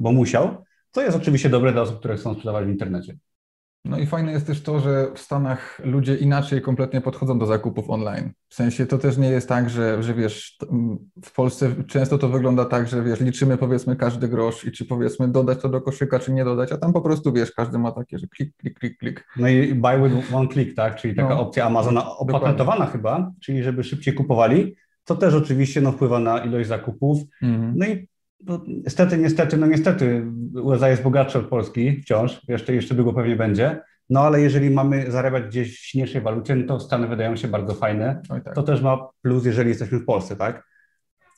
bo 0.00 0.12
musiał, 0.12 0.64
co 0.90 1.02
jest 1.02 1.16
oczywiście 1.16 1.48
dobre 1.48 1.72
dla 1.72 1.82
osób, 1.82 1.98
które 1.98 2.16
chcą 2.16 2.34
sprzedawać 2.34 2.66
w 2.66 2.68
internecie. 2.70 3.16
No 3.88 3.98
i 3.98 4.06
fajne 4.06 4.32
jest 4.32 4.46
też 4.46 4.62
to, 4.62 4.80
że 4.80 5.06
w 5.14 5.18
Stanach 5.18 5.80
ludzie 5.84 6.16
inaczej 6.16 6.62
kompletnie 6.62 7.00
podchodzą 7.00 7.38
do 7.38 7.46
zakupów 7.46 7.90
online. 7.90 8.32
W 8.48 8.54
sensie 8.54 8.86
to 8.86 8.98
też 8.98 9.16
nie 9.16 9.28
jest 9.28 9.48
tak, 9.48 9.70
że, 9.70 10.02
że 10.02 10.14
wiesz, 10.14 10.58
w 11.24 11.32
Polsce 11.34 11.70
często 11.88 12.18
to 12.18 12.28
wygląda 12.28 12.64
tak, 12.64 12.88
że 12.88 13.02
wiesz, 13.02 13.20
liczymy 13.20 13.56
powiedzmy 13.56 13.96
każdy 13.96 14.28
grosz 14.28 14.64
i 14.64 14.72
czy 14.72 14.84
powiedzmy 14.84 15.28
dodać 15.28 15.60
to 15.62 15.68
do 15.68 15.80
koszyka, 15.80 16.18
czy 16.18 16.32
nie 16.32 16.44
dodać, 16.44 16.72
a 16.72 16.76
tam 16.76 16.92
po 16.92 17.00
prostu 17.00 17.32
wiesz, 17.32 17.52
każdy 17.52 17.78
ma 17.78 17.92
takie, 17.92 18.18
że 18.18 18.26
klik, 18.26 18.56
klik, 18.56 18.78
klik, 18.78 18.98
klik. 18.98 19.26
No 19.36 19.48
i 19.48 19.74
buy 19.74 20.08
with 20.10 20.34
one 20.34 20.48
click, 20.48 20.76
tak? 20.76 20.96
Czyli 20.96 21.14
taka 21.14 21.28
No, 21.28 21.40
opcja 21.40 21.66
Amazona 21.66 22.16
opatentowana 22.16 22.86
chyba, 22.86 23.32
czyli 23.40 23.62
żeby 23.62 23.84
szybciej 23.84 24.14
kupowali, 24.14 24.76
co 25.04 25.16
też 25.16 25.34
oczywiście 25.34 25.80
no, 25.80 25.92
wpływa 25.92 26.18
na 26.18 26.38
ilość 26.38 26.68
zakupów. 26.68 27.22
Mhm. 27.42 27.72
No 27.76 27.86
i 27.86 28.08
no, 28.44 28.64
niestety, 28.66 29.18
niestety, 29.18 29.56
no 29.56 29.66
niestety 29.66 30.26
USA 30.62 30.88
jest 30.88 31.02
bogatsze 31.02 31.38
od 31.38 31.46
Polski 31.46 32.02
wciąż, 32.02 32.40
jeszcze, 32.48 32.74
jeszcze 32.74 32.94
długo 32.94 33.12
pewnie 33.12 33.36
będzie, 33.36 33.80
no 34.10 34.20
ale 34.20 34.40
jeżeli 34.40 34.70
mamy 34.70 35.10
zarabiać 35.10 35.44
gdzieś 35.44 35.80
w 35.80 35.86
silniejszej 35.86 36.20
walucie, 36.20 36.56
no 36.56 36.66
to 36.66 36.80
Stany 36.80 37.06
wydają 37.06 37.36
się 37.36 37.48
bardzo 37.48 37.74
fajne. 37.74 38.22
Tak. 38.28 38.54
To 38.54 38.62
też 38.62 38.82
ma 38.82 39.08
plus, 39.22 39.44
jeżeli 39.44 39.68
jesteśmy 39.68 39.98
w 39.98 40.04
Polsce, 40.04 40.36
tak? 40.36 40.66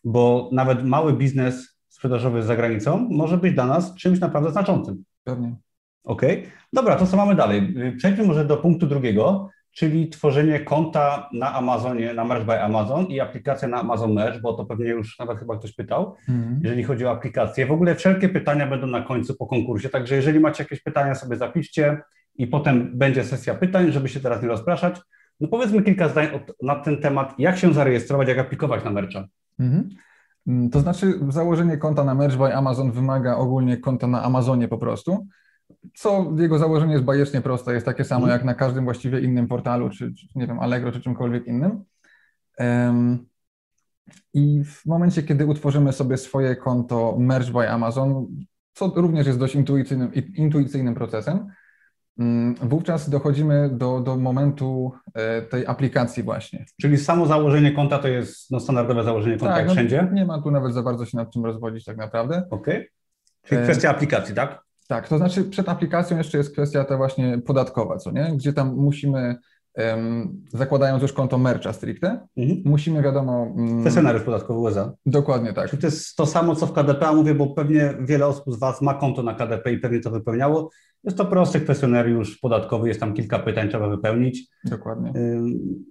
Bo 0.04 0.50
nawet 0.52 0.84
mały 0.84 1.12
biznes 1.12 1.78
sprzedażowy 1.88 2.42
za 2.42 2.56
granicą 2.56 3.08
może 3.10 3.38
być 3.38 3.54
dla 3.54 3.66
nas 3.66 3.94
czymś 3.94 4.20
naprawdę 4.20 4.50
znaczącym. 4.50 5.04
Pewnie. 5.24 5.56
Okej, 6.04 6.46
dobra, 6.72 6.96
to 6.96 7.06
co 7.06 7.16
mamy 7.16 7.34
dalej? 7.34 7.74
Przejdźmy 7.96 8.24
może 8.24 8.44
do 8.44 8.56
punktu 8.56 8.86
drugiego, 8.86 9.48
czyli 9.78 10.08
tworzenie 10.08 10.60
konta 10.60 11.28
na 11.32 11.54
Amazonie, 11.54 12.14
na 12.14 12.24
Merch 12.24 12.44
by 12.46 12.62
Amazon 12.62 13.06
i 13.06 13.20
aplikacja 13.20 13.68
na 13.68 13.80
Amazon 13.80 14.12
Merch, 14.12 14.40
bo 14.40 14.52
to 14.52 14.64
pewnie 14.64 14.86
już 14.90 15.18
nawet 15.18 15.38
chyba 15.38 15.58
ktoś 15.58 15.72
pytał, 15.72 16.14
Mhm. 16.28 16.60
jeżeli 16.62 16.82
chodzi 16.84 17.06
o 17.06 17.10
aplikację. 17.10 17.66
W 17.66 17.72
ogóle 17.72 17.94
wszelkie 17.94 18.28
pytania 18.28 18.66
będą 18.66 18.86
na 18.86 19.02
końcu 19.02 19.34
po 19.36 19.46
konkursie, 19.46 19.88
także 19.88 20.14
jeżeli 20.16 20.40
macie 20.40 20.62
jakieś 20.62 20.80
pytania, 20.82 21.14
sobie 21.14 21.36
zapiszcie 21.36 22.00
i 22.34 22.46
potem 22.46 22.90
będzie 22.98 23.24
sesja 23.24 23.54
pytań, 23.54 23.92
żeby 23.92 24.08
się 24.08 24.20
teraz 24.20 24.42
nie 24.42 24.48
rozpraszać. 24.48 25.00
No 25.40 25.48
powiedzmy 25.48 25.82
kilka 25.82 26.08
zdań 26.08 26.26
o- 26.26 26.66
na 26.66 26.74
ten 26.76 27.00
temat, 27.00 27.34
jak 27.38 27.58
się 27.58 27.72
zarejestrować, 27.74 28.28
jak 28.28 28.38
aplikować 28.38 28.84
na 28.84 28.90
Mercha. 28.90 29.24
Mhm. 29.60 29.88
Mm, 30.48 30.70
To 30.70 30.80
znaczy, 30.80 31.14
założenie 31.28 31.76
konta 31.76 32.04
na 32.04 32.14
Merch 32.14 32.36
by 32.36 32.54
Amazon 32.54 32.92
wymaga 32.92 33.36
ogólnie 33.36 33.76
konta 33.76 34.06
na 34.06 34.22
Amazonie 34.22 34.68
po 34.68 34.78
prostu, 34.78 35.26
co 35.94 36.32
jego 36.38 36.58
założenie 36.58 36.92
jest 36.92 37.04
bajecznie 37.04 37.40
proste, 37.40 37.74
jest 37.74 37.86
takie 37.86 38.04
samo 38.04 38.20
Mhm. 38.22 38.38
jak 38.38 38.44
na 38.44 38.54
każdym 38.54 38.84
właściwie 38.84 39.20
innym 39.20 39.48
portalu, 39.48 39.90
czy, 39.90 40.14
czy 40.14 40.26
nie 40.34 40.46
wiem, 40.46 40.60
Allegro, 40.60 40.92
czy 40.92 41.00
czymkolwiek 41.00 41.46
innym. 41.46 41.84
I 44.34 44.64
w 44.64 44.86
momencie, 44.86 45.22
kiedy 45.22 45.46
utworzymy 45.46 45.92
sobie 45.92 46.16
swoje 46.16 46.56
konto 46.56 47.16
Merch 47.18 47.50
by 47.50 47.70
Amazon, 47.70 48.26
co 48.74 48.92
również 48.96 49.26
jest 49.26 49.38
dość 49.38 49.54
intuicyjnym, 49.54 50.12
intuicyjnym 50.34 50.94
procesem, 50.94 51.46
mm, 52.18 52.54
wówczas 52.54 53.10
dochodzimy 53.10 53.70
do, 53.72 54.00
do 54.00 54.16
momentu 54.16 54.92
e, 55.14 55.42
tej 55.42 55.66
aplikacji 55.66 56.22
właśnie. 56.22 56.64
Czyli 56.80 56.98
samo 56.98 57.26
założenie 57.26 57.72
konta 57.72 57.98
to 57.98 58.08
jest 58.08 58.50
no, 58.50 58.60
standardowe 58.60 59.04
założenie 59.04 59.38
konta 59.38 59.58
jak 59.58 59.66
no, 59.66 59.72
wszędzie. 59.72 60.08
nie 60.12 60.24
ma 60.24 60.42
tu 60.42 60.50
nawet 60.50 60.74
za 60.74 60.82
bardzo 60.82 61.04
się 61.06 61.16
nad 61.16 61.30
czym 61.32 61.44
rozwodzić 61.44 61.84
tak 61.84 61.96
naprawdę. 61.96 62.46
Okej. 62.50 62.88
Czyli 63.42 63.60
E, 63.60 63.64
kwestia 63.64 63.90
aplikacji, 63.90 64.34
tak? 64.34 64.67
Tak, 64.88 65.08
to 65.08 65.18
znaczy 65.18 65.44
przed 65.44 65.68
aplikacją 65.68 66.16
jeszcze 66.18 66.38
jest 66.38 66.52
kwestia 66.52 66.84
ta 66.84 66.96
właśnie 66.96 67.38
podatkowa, 67.38 67.96
co 67.96 68.10
nie? 68.10 68.32
Gdzie 68.36 68.52
tam 68.52 68.74
musimy, 68.76 69.36
em, 69.74 70.40
zakładając 70.52 71.02
już 71.02 71.12
konto 71.12 71.38
mercha 71.38 71.72
stricte, 71.72 72.26
Mhm. 72.36 72.62
musimy 72.64 73.02
wiadomo... 73.02 73.46
mm, 73.56 73.80
Kwestionariusz 73.80 74.22
podatkowy 74.22 74.58
USA. 74.60 74.92
Dokładnie 75.06 75.52
tak. 75.52 75.70
Czy 75.70 75.76
to 75.78 75.86
jest 75.86 76.16
to 76.16 76.26
samo, 76.26 76.54
co 76.56 76.66
w 76.66 76.72
KDP, 76.72 77.08
a 77.08 77.12
mówię, 77.12 77.34
bo 77.34 77.46
pewnie 77.46 77.94
wiele 78.00 78.26
osób 78.26 78.44
z 78.54 78.58
Was 78.58 78.82
ma 78.82 78.94
konto 78.94 79.22
na 79.22 79.34
KDP 79.34 79.72
i 79.72 79.78
pewnie 79.78 80.00
to 80.00 80.10
wypełniało. 80.10 80.70
Jest 81.04 81.16
to 81.16 81.24
prosty 81.24 81.60
kwestionariusz 81.60 82.38
podatkowy, 82.38 82.88
jest 82.88 83.00
tam 83.00 83.14
kilka 83.14 83.38
pytań, 83.38 83.68
trzeba 83.68 83.88
wypełnić. 83.88 84.46
Dokładnie. 84.64 85.12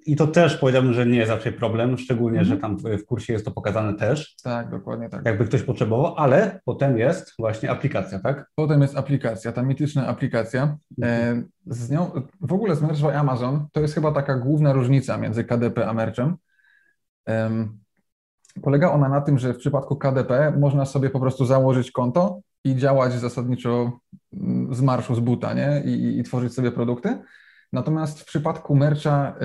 I 0.05 0.15
to 0.15 0.27
też 0.27 0.57
powiedziałbym, 0.57 0.93
że 0.93 1.05
nie 1.05 1.17
jest 1.17 1.31
zawsze 1.31 1.51
problem, 1.51 1.97
szczególnie, 1.97 2.39
Mhm. 2.39 2.55
że 2.57 2.61
tam 2.61 2.77
w 2.77 3.05
kursie 3.05 3.33
jest 3.33 3.45
to 3.45 3.51
pokazane 3.51 3.93
też, 3.93 4.35
Tak, 4.43 4.69
dokładnie 4.69 5.09
tak. 5.09 5.25
jakby 5.25 5.45
ktoś 5.45 5.63
potrzebował, 5.63 6.15
ale 6.17 6.59
potem 6.65 6.97
jest 6.97 7.33
właśnie 7.39 7.71
aplikacja, 7.71 8.19
tak? 8.19 8.49
Potem 8.55 8.81
jest 8.81 8.97
aplikacja, 8.97 9.51
ta 9.51 9.61
mityczna 9.63 10.07
aplikacja. 10.07 10.77
E, 11.03 11.43
z 11.65 11.89
nią, 11.89 12.11
w 12.41 12.53
ogóle 12.53 12.75
z 12.75 12.81
Merch 12.81 13.01
by 13.01 13.15
Amazon 13.17 13.65
to 13.71 13.81
jest 13.81 13.93
chyba 13.95 14.11
taka 14.11 14.35
główna 14.35 14.73
różnica 14.73 15.17
między 15.17 15.43
KDP 15.43 15.87
a 15.87 15.93
Merchem. 15.93 16.35
Em, 17.25 17.77
Polega 18.61 18.91
ona 18.91 19.09
na 19.09 19.21
tym, 19.21 19.39
że 19.39 19.53
w 19.53 19.57
przypadku 19.57 19.95
KDP 19.95 20.53
można 20.59 20.85
sobie 20.85 21.09
po 21.09 21.19
prostu 21.19 21.45
założyć 21.45 21.91
konto 21.91 22.39
i 22.67 22.75
działać 22.75 23.13
zasadniczo 23.13 23.99
mm, 24.33 24.75
z 24.75 24.81
marszu, 24.81 25.15
z 25.15 25.19
buta, 25.19 25.53
nie? 25.53 25.83
I, 25.85 26.19
i, 26.19 26.23
tworzyć 26.23 26.53
sobie 26.53 26.71
produkty. 26.71 27.17
Natomiast 27.73 28.19
w 28.19 28.25
przypadku 28.25 28.75
mercha 28.75 29.35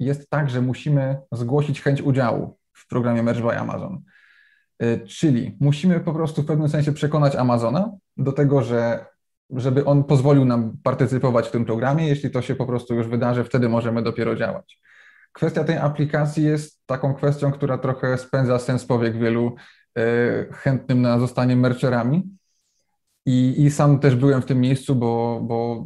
jest 0.00 0.30
tak, 0.30 0.50
że 0.50 0.62
musimy 0.62 1.16
zgłosić 1.32 1.82
chęć 1.82 2.02
udziału 2.02 2.58
w 2.72 2.86
programie 2.88 3.22
Merge 3.22 3.42
by 3.42 3.58
Amazon. 3.58 4.02
Y, 4.82 5.06
czyli 5.06 5.56
musimy 5.60 6.00
po 6.00 6.12
prostu 6.12 6.42
w 6.42 6.46
pewnym 6.46 6.68
sensie 6.68 6.92
przekonać 6.92 7.36
Amazona 7.36 7.92
do 8.16 8.32
tego, 8.32 8.62
że 8.62 9.06
żeby 9.50 9.84
on 9.84 10.04
pozwolił 10.04 10.44
nam 10.44 10.76
partycypować 10.82 11.48
w 11.48 11.50
tym 11.50 11.64
programie. 11.64 12.08
Jeśli 12.08 12.30
to 12.30 12.42
się 12.42 12.54
po 12.54 12.66
prostu 12.66 12.94
już 12.94 13.08
wydarzy, 13.08 13.44
wtedy 13.44 13.68
możemy 13.68 14.02
dopiero 14.02 14.36
działać. 14.36 14.80
Kwestia 15.32 15.64
tej 15.64 15.76
aplikacji 15.76 16.44
jest 16.44 16.86
taką 16.86 17.14
kwestią, 17.14 17.52
która 17.52 17.78
trochę 17.78 18.18
spędza 18.18 18.58
sens 18.58 18.84
powiek 18.84 19.18
wielu 19.18 19.54
y, 19.98 20.02
chętnym 20.52 21.02
na 21.02 21.18
zostanie 21.18 21.56
mercherami. 21.56 22.36
I, 23.26 23.64
I 23.64 23.70
sam 23.70 23.98
też 23.98 24.16
byłem 24.16 24.42
w 24.42 24.46
tym 24.46 24.60
miejscu, 24.60 24.94
bo, 24.94 25.40
bo 25.42 25.84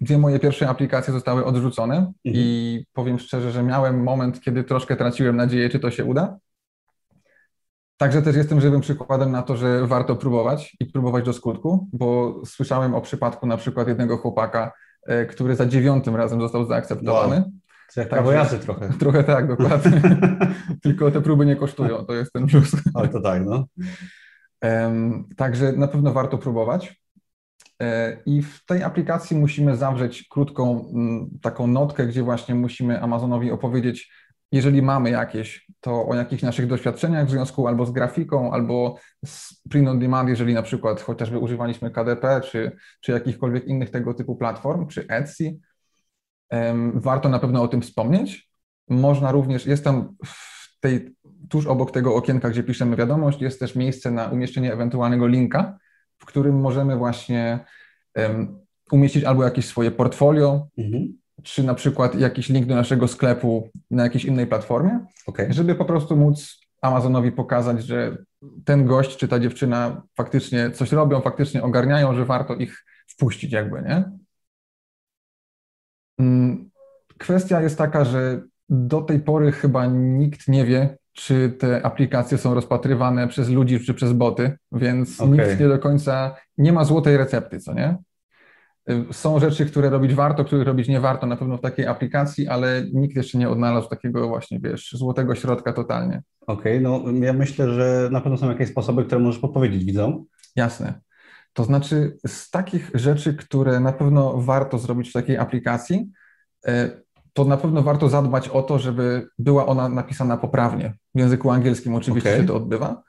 dwie 0.00 0.18
moje 0.18 0.38
pierwsze 0.38 0.68
aplikacje 0.68 1.12
zostały 1.12 1.44
odrzucone 1.44 1.96
mhm. 1.96 2.14
i 2.24 2.86
powiem 2.92 3.18
szczerze, 3.18 3.50
że 3.50 3.62
miałem 3.62 4.02
moment, 4.02 4.40
kiedy 4.40 4.64
troszkę 4.64 4.96
traciłem 4.96 5.36
nadzieję, 5.36 5.68
czy 5.68 5.80
to 5.80 5.90
się 5.90 6.04
uda. 6.04 6.38
Także 7.96 8.22
też 8.22 8.36
jestem 8.36 8.60
żywym 8.60 8.80
przykładem 8.80 9.30
na 9.30 9.42
to, 9.42 9.56
że 9.56 9.86
warto 9.86 10.16
próbować 10.16 10.76
i 10.80 10.86
próbować 10.86 11.24
do 11.24 11.32
skutku, 11.32 11.88
bo 11.92 12.40
słyszałem 12.46 12.94
o 12.94 13.00
przypadku 13.00 13.46
na 13.46 13.56
przykład 13.56 13.88
jednego 13.88 14.16
chłopaka, 14.16 14.72
e, 15.06 15.26
który 15.26 15.56
za 15.56 15.66
dziewiątym 15.66 16.16
razem 16.16 16.40
został 16.40 16.66
zaakceptowany. 16.66 17.36
Wow. 17.36 17.50
To 17.94 18.00
jak 18.00 18.08
prawo 18.08 18.32
jazdy 18.32 18.58
trochę. 18.58 18.88
Trochę 19.00 19.24
tak, 19.24 19.48
dokładnie. 19.48 20.02
Tylko 20.82 21.10
te 21.10 21.20
próby 21.20 21.46
nie 21.46 21.56
kosztują, 21.56 22.04
to 22.04 22.14
jest 22.14 22.32
ten 22.32 22.46
plus. 22.46 22.76
Ale 22.94 23.08
to 23.08 23.20
tak, 23.20 23.44
no. 23.44 23.64
Także 25.36 25.72
na 25.72 25.88
pewno 25.88 26.12
warto 26.12 26.38
próbować. 26.38 27.04
E, 27.82 28.16
I 28.26 28.42
w 28.42 28.66
tej 28.66 28.82
aplikacji 28.82 29.36
musimy 29.36 29.76
zawrzeć 29.76 30.28
krótką 30.28 30.90
mm, 30.94 31.38
taką 31.42 31.66
notkę, 31.66 32.06
gdzie 32.06 32.22
właśnie 32.22 32.54
musimy 32.54 33.02
Amazonowi 33.02 33.50
opowiedzieć, 33.50 34.12
jeżeli 34.52 34.82
mamy 34.82 35.10
jakieś, 35.10 35.66
to 35.80 36.06
o 36.06 36.14
jakichś 36.14 36.42
naszych 36.42 36.66
doświadczeniach 36.66 37.26
w 37.26 37.30
związku 37.30 37.68
albo 37.68 37.86
z 37.86 37.90
grafiką, 37.90 38.52
albo 38.52 38.98
z 39.26 39.62
print 39.70 39.88
on 39.88 39.98
demand, 39.98 40.28
jeżeli 40.28 40.54
na 40.54 40.62
przykład 40.62 41.00
chociażby 41.00 41.38
używaliśmy 41.38 41.90
KDP, 41.90 42.40
czy, 42.40 42.76
czy 43.00 43.12
jakichkolwiek 43.12 43.66
innych 43.66 43.90
tego 43.90 44.14
typu 44.14 44.36
platform, 44.36 44.86
czy 44.86 45.06
Etsy. 45.08 45.58
Warto 46.94 47.28
na 47.28 47.38
pewno 47.38 47.62
o 47.62 47.68
tym 47.68 47.82
wspomnieć. 47.82 48.50
Można 48.88 49.32
również, 49.32 49.66
jest 49.66 49.84
tam 49.84 50.16
w 50.24 50.80
tej 50.80 51.13
tuż 51.48 51.66
obok 51.66 51.90
tego 51.90 52.14
okienka, 52.14 52.50
gdzie 52.50 52.62
piszemy 52.62 52.96
wiadomość, 52.96 53.40
jest 53.40 53.60
też 53.60 53.74
miejsce 53.74 54.10
na 54.10 54.28
umieszczenie 54.28 54.72
ewentualnego 54.72 55.26
linka, 55.26 55.78
w 56.18 56.24
którym 56.24 56.60
możemy 56.60 56.96
właśnie 56.96 57.64
um, 58.16 58.58
umieścić 58.92 59.24
albo 59.24 59.44
jakieś 59.44 59.66
swoje 59.66 59.90
portfolio, 59.90 60.68
mhm. 60.78 61.18
czy 61.42 61.62
na 61.62 61.74
przykład 61.74 62.14
jakiś 62.14 62.48
link 62.48 62.66
do 62.66 62.74
naszego 62.74 63.08
sklepu 63.08 63.68
na 63.90 64.02
jakiejś 64.02 64.24
innej 64.24 64.46
platformie, 64.46 65.06
okay. 65.26 65.52
żeby 65.52 65.74
po 65.74 65.84
prostu 65.84 66.16
móc 66.16 66.64
Amazonowi 66.82 67.32
pokazać, 67.32 67.84
że 67.84 68.16
ten 68.64 68.86
gość 68.86 69.16
czy 69.16 69.28
ta 69.28 69.40
dziewczyna 69.40 70.02
faktycznie 70.14 70.70
coś 70.70 70.92
robią, 70.92 71.20
faktycznie 71.20 71.62
ogarniają, 71.62 72.14
że 72.14 72.24
warto 72.24 72.54
ich 72.54 72.84
wpuścić 73.06 73.52
jakby, 73.52 73.82
nie? 73.82 74.04
Mm, 76.18 76.70
kwestia 77.18 77.60
jest 77.60 77.78
taka, 77.78 78.04
że 78.04 78.42
do 78.68 79.02
tej 79.02 79.20
pory 79.20 79.52
chyba 79.52 79.86
nikt 79.86 80.48
nie 80.48 80.64
wie, 80.64 80.96
czy 81.14 81.50
te 81.58 81.86
aplikacje 81.86 82.38
są 82.38 82.54
rozpatrywane 82.54 83.28
przez 83.28 83.48
ludzi, 83.48 83.80
czy 83.80 83.94
przez 83.94 84.12
boty, 84.12 84.58
więc 84.72 85.20
okay. 85.20 85.48
nikt 85.48 85.60
nie 85.60 85.68
do 85.68 85.78
końca 85.78 86.36
nie 86.58 86.72
ma 86.72 86.84
złotej 86.84 87.16
recepty, 87.16 87.60
co 87.60 87.74
nie? 87.74 87.96
Są 89.12 89.40
rzeczy, 89.40 89.66
które 89.66 89.90
robić 89.90 90.14
warto, 90.14 90.44
których 90.44 90.66
robić 90.66 90.88
nie 90.88 91.00
warto 91.00 91.26
na 91.26 91.36
pewno 91.36 91.56
w 91.56 91.60
takiej 91.60 91.86
aplikacji, 91.86 92.48
ale 92.48 92.82
nikt 92.92 93.16
jeszcze 93.16 93.38
nie 93.38 93.48
odnalazł 93.48 93.88
takiego 93.88 94.28
właśnie, 94.28 94.60
wiesz, 94.60 94.92
złotego 94.92 95.34
środka 95.34 95.72
totalnie. 95.72 96.22
Okej, 96.46 96.86
okay, 96.86 97.12
no 97.12 97.26
ja 97.26 97.32
myślę, 97.32 97.72
że 97.72 98.08
na 98.12 98.20
pewno 98.20 98.38
są 98.38 98.48
jakieś 98.48 98.68
sposoby, 98.68 99.04
które 99.04 99.20
możesz 99.20 99.40
podpowiedzieć 99.40 99.84
widzom. 99.84 100.24
Jasne. 100.56 101.00
To 101.52 101.64
znaczy 101.64 102.16
z 102.26 102.50
takich 102.50 102.90
rzeczy, 102.94 103.34
które 103.34 103.80
na 103.80 103.92
pewno 103.92 104.40
warto 104.40 104.78
zrobić 104.78 105.10
w 105.10 105.12
takiej 105.12 105.38
aplikacji, 105.38 106.10
y, 106.68 107.03
to 107.34 107.44
na 107.44 107.56
pewno 107.56 107.82
warto 107.82 108.08
zadbać 108.08 108.48
o 108.48 108.62
to, 108.62 108.78
żeby 108.78 109.28
była 109.38 109.66
ona 109.66 109.88
napisana 109.88 110.36
poprawnie. 110.36 110.94
W 111.14 111.18
języku 111.18 111.50
angielskim 111.50 111.94
oczywiście 111.94 112.30
okay. 112.30 112.40
się 112.40 112.46
to 112.46 112.56
odbywa. 112.56 113.02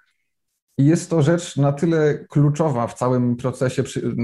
I 0.77 0.85
jest 0.85 1.09
to 1.09 1.21
rzecz 1.21 1.57
na 1.57 1.71
tyle 1.71 2.25
kluczowa 2.29 2.87
w 2.87 2.93
całym 2.93 3.35
procesie 3.35 3.83
przy, 3.83 4.15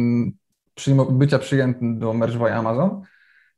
bycia 1.12 1.40
przyjętym 1.40 2.00
do 2.00 2.14
Merge 2.14 2.56
Amazon, 2.56 3.02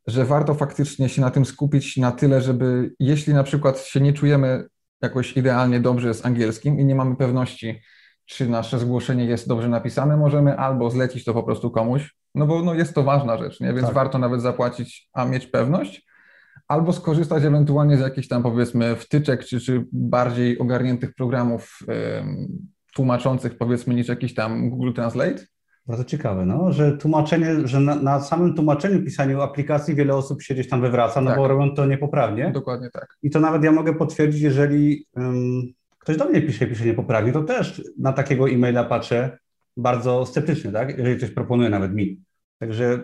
że 0.08 0.26
warto 0.26 0.54
faktycznie 0.54 1.10
się 1.10 1.22
na 1.22 1.32
tym 1.32 1.46
skupić 1.46 1.98
na 1.98 2.12
tyle, 2.12 2.42
żeby 2.42 2.94
jeśli 3.00 3.34
na 3.34 3.44
przykład 3.44 3.80
się 3.80 4.02
nie 4.02 4.14
czujemy 4.14 4.66
jakoś 5.02 5.38
idealnie 5.38 5.80
dobrze 5.80 6.14
z 6.14 6.26
angielskim 6.26 6.80
i 6.80 6.86
nie 6.86 6.96
mamy 6.96 7.16
pewności, 7.16 7.82
czy 8.26 8.50
nasze 8.50 8.80
zgłoszenie 8.80 9.26
jest 9.26 9.48
dobrze 9.48 9.70
napisane, 9.70 10.18
możemy 10.18 10.58
albo 10.58 10.90
zlecić 10.90 11.24
to 11.24 11.34
po 11.34 11.44
prostu 11.44 11.72
komuś, 11.72 12.16
no 12.36 12.46
bo 12.46 12.62
no 12.62 12.74
jest 12.74 12.94
to 12.94 13.04
ważna 13.04 13.38
rzecz, 13.38 13.60
nie? 13.60 13.74
więc 13.74 13.86
tak. 13.86 13.96
warto 13.96 14.18
nawet 14.18 14.42
zapłacić, 14.42 15.10
a 15.14 15.26
mieć 15.26 15.48
pewność, 15.48 16.06
albo 16.74 16.94
skorzystać 16.94 17.44
ewentualnie 17.44 17.98
z 17.98 18.00
jakichś 18.00 18.28
tam 18.28 18.44
powiedzmy 18.44 18.96
wtyczek, 18.96 19.46
czy, 19.46 19.60
czy 19.60 19.86
bardziej 19.92 20.60
ogarniętych 20.60 21.16
programów 21.16 21.80
tłumaczących 22.94 23.58
powiedzmy 23.58 23.94
niż 23.94 24.08
jakiś 24.08 24.34
tam 24.34 24.70
Google 24.70 24.94
Translate. 24.94 25.46
Bardzo 25.88 26.04
ciekawe, 26.04 26.46
no, 26.46 26.72
że 26.72 26.98
tłumaczenie, 26.98 27.68
że 27.68 27.80
na, 27.80 27.96
na, 27.96 28.20
samym 28.20 28.54
tłumaczeniu, 28.54 29.04
pisaniu 29.04 29.42
aplikacji 29.42 29.96
wiele 29.96 30.16
osób 30.16 30.42
się 30.42 30.54
gdzieś 30.54 30.70
tam 30.70 30.82
wywraca, 30.82 31.22
no 31.22 31.30
tak. 31.30 31.40
bo 31.40 31.48
robią 31.48 31.76
to 31.76 31.86
niepoprawnie. 31.86 32.52
Dokładnie 32.52 32.90
tak. 32.90 33.18
I 33.24 33.30
to 33.30 33.40
nawet 33.40 33.64
ja 33.64 33.72
mogę 33.72 33.94
potwierdzić, 33.94 34.42
jeżeli 34.42 35.06
um, 35.16 35.62
ktoś 36.00 36.18
do 36.18 36.26
mnie 36.26 36.42
pisze, 36.42 36.68
pisze 36.68 36.86
niepoprawnie, 36.86 37.32
to 37.32 37.44
też 37.44 37.82
na 38.00 38.14
takiego 38.14 38.50
e-maila 38.50 38.84
patrzę 38.84 39.38
bardzo 39.78 40.26
sceptycznie, 40.26 40.72
tak, 40.72 40.98
jeżeli 40.98 41.18
ktoś 41.18 41.32
proponuje 41.32 41.70
nawet 41.70 41.94
mi. 41.94 42.22
Także 42.60 43.00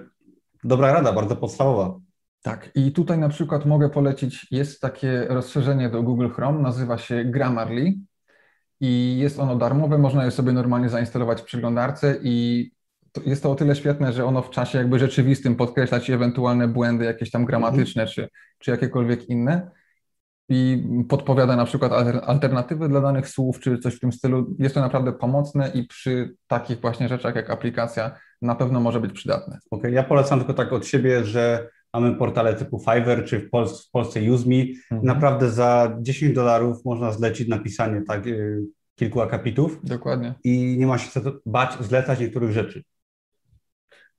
dobra 0.63 0.93
rada, 0.93 1.13
bardzo 1.13 1.35
podstawowa. 1.35 1.99
Tak, 2.41 2.69
i 2.75 2.91
tutaj 2.91 3.17
na 3.17 3.29
przykład 3.29 3.65
mogę 3.65 3.89
polecić, 3.89 4.48
jest 4.51 4.81
takie 4.81 5.25
rozszerzenie 5.29 5.89
do 5.89 6.03
Google 6.03 6.29
Chrome, 6.29 6.62
nazywa 6.62 6.98
się 6.98 7.25
Grammarly 7.25 7.93
i 8.79 9.17
jest 9.17 9.39
ono 9.39 9.55
darmowe, 9.55 9.98
można 9.98 10.25
je 10.25 10.31
sobie 10.31 10.51
normalnie 10.51 10.89
zainstalować 10.89 11.41
w 11.41 11.46
przeglądarce 11.46 12.15
i 12.24 12.65
to 13.12 13.22
jest 13.25 13.43
to 13.43 13.51
o 13.51 13.55
tyle 13.55 13.75
świetne, 13.75 14.13
że 14.13 14.25
ono 14.25 14.41
w 14.41 14.50
czasie 14.50 14.77
jakby 14.77 15.00
rzeczywistym 15.00 15.55
podkreśla 15.55 16.00
Ci 16.00 16.13
ewentualne 16.13 16.67
błędy 16.67 17.05
jakieś 17.05 17.31
tam 17.31 17.46
gramatyczne 17.46 18.08
czy, 18.08 18.29
czy 18.60 18.72
jakiekolwiek 18.72 19.29
inne 19.29 19.72
i 20.50 20.84
podpowiada 21.10 21.55
na 21.55 21.65
przykład 21.65 21.91
alternatywy 22.24 22.89
dla 22.89 23.01
danych 23.01 23.27
słów 23.27 23.60
czy 23.60 23.77
coś 23.77 23.96
w 23.96 24.00
tym 24.00 24.12
stylu. 24.12 24.55
Jest 24.60 24.75
to 24.75 24.81
naprawdę 24.81 25.13
pomocne 25.13 25.72
i 25.74 25.84
przy 25.84 26.36
takich 26.48 26.81
właśnie 26.81 27.10
rzeczach 27.10 27.36
jak 27.36 27.50
aplikacja 27.50 28.12
na 28.41 28.55
pewno 28.55 28.79
może 28.79 29.00
być 29.00 29.13
przydatne. 29.13 29.58
Okej, 29.72 29.79
okay. 29.79 29.91
ja 29.91 30.03
polecam 30.03 30.39
tylko 30.39 30.53
tak 30.53 30.74
od 30.74 30.86
siebie, 30.86 31.25
że 31.25 31.69
Mamy 31.93 32.15
portale 32.15 32.53
typu 32.53 32.79
Fiverr 32.79 33.25
czy 33.25 33.39
w, 33.39 33.50
Pol 33.50 33.67
w 33.67 33.91
Polsce 33.91 34.19
UseMe. 34.31 34.62
Mhm. 34.62 35.03
Naprawdę 35.03 35.50
za 35.50 35.98
10 36.01 36.36
dolarów 36.36 36.86
można 36.86 37.12
zlecić 37.12 37.48
napisanie 37.48 38.01
tak, 38.08 38.27
y, 38.27 38.62
kilku 38.96 39.22
akapitów. 39.22 39.79
Dokładnie. 39.84 40.34
I 40.43 40.77
nie 40.77 40.88
ma 40.88 40.98
się 40.98 41.22
co 41.22 41.31
bać 41.46 41.74
zlecać 41.79 42.19
niektórych 42.19 42.51
rzeczy. 42.51 42.84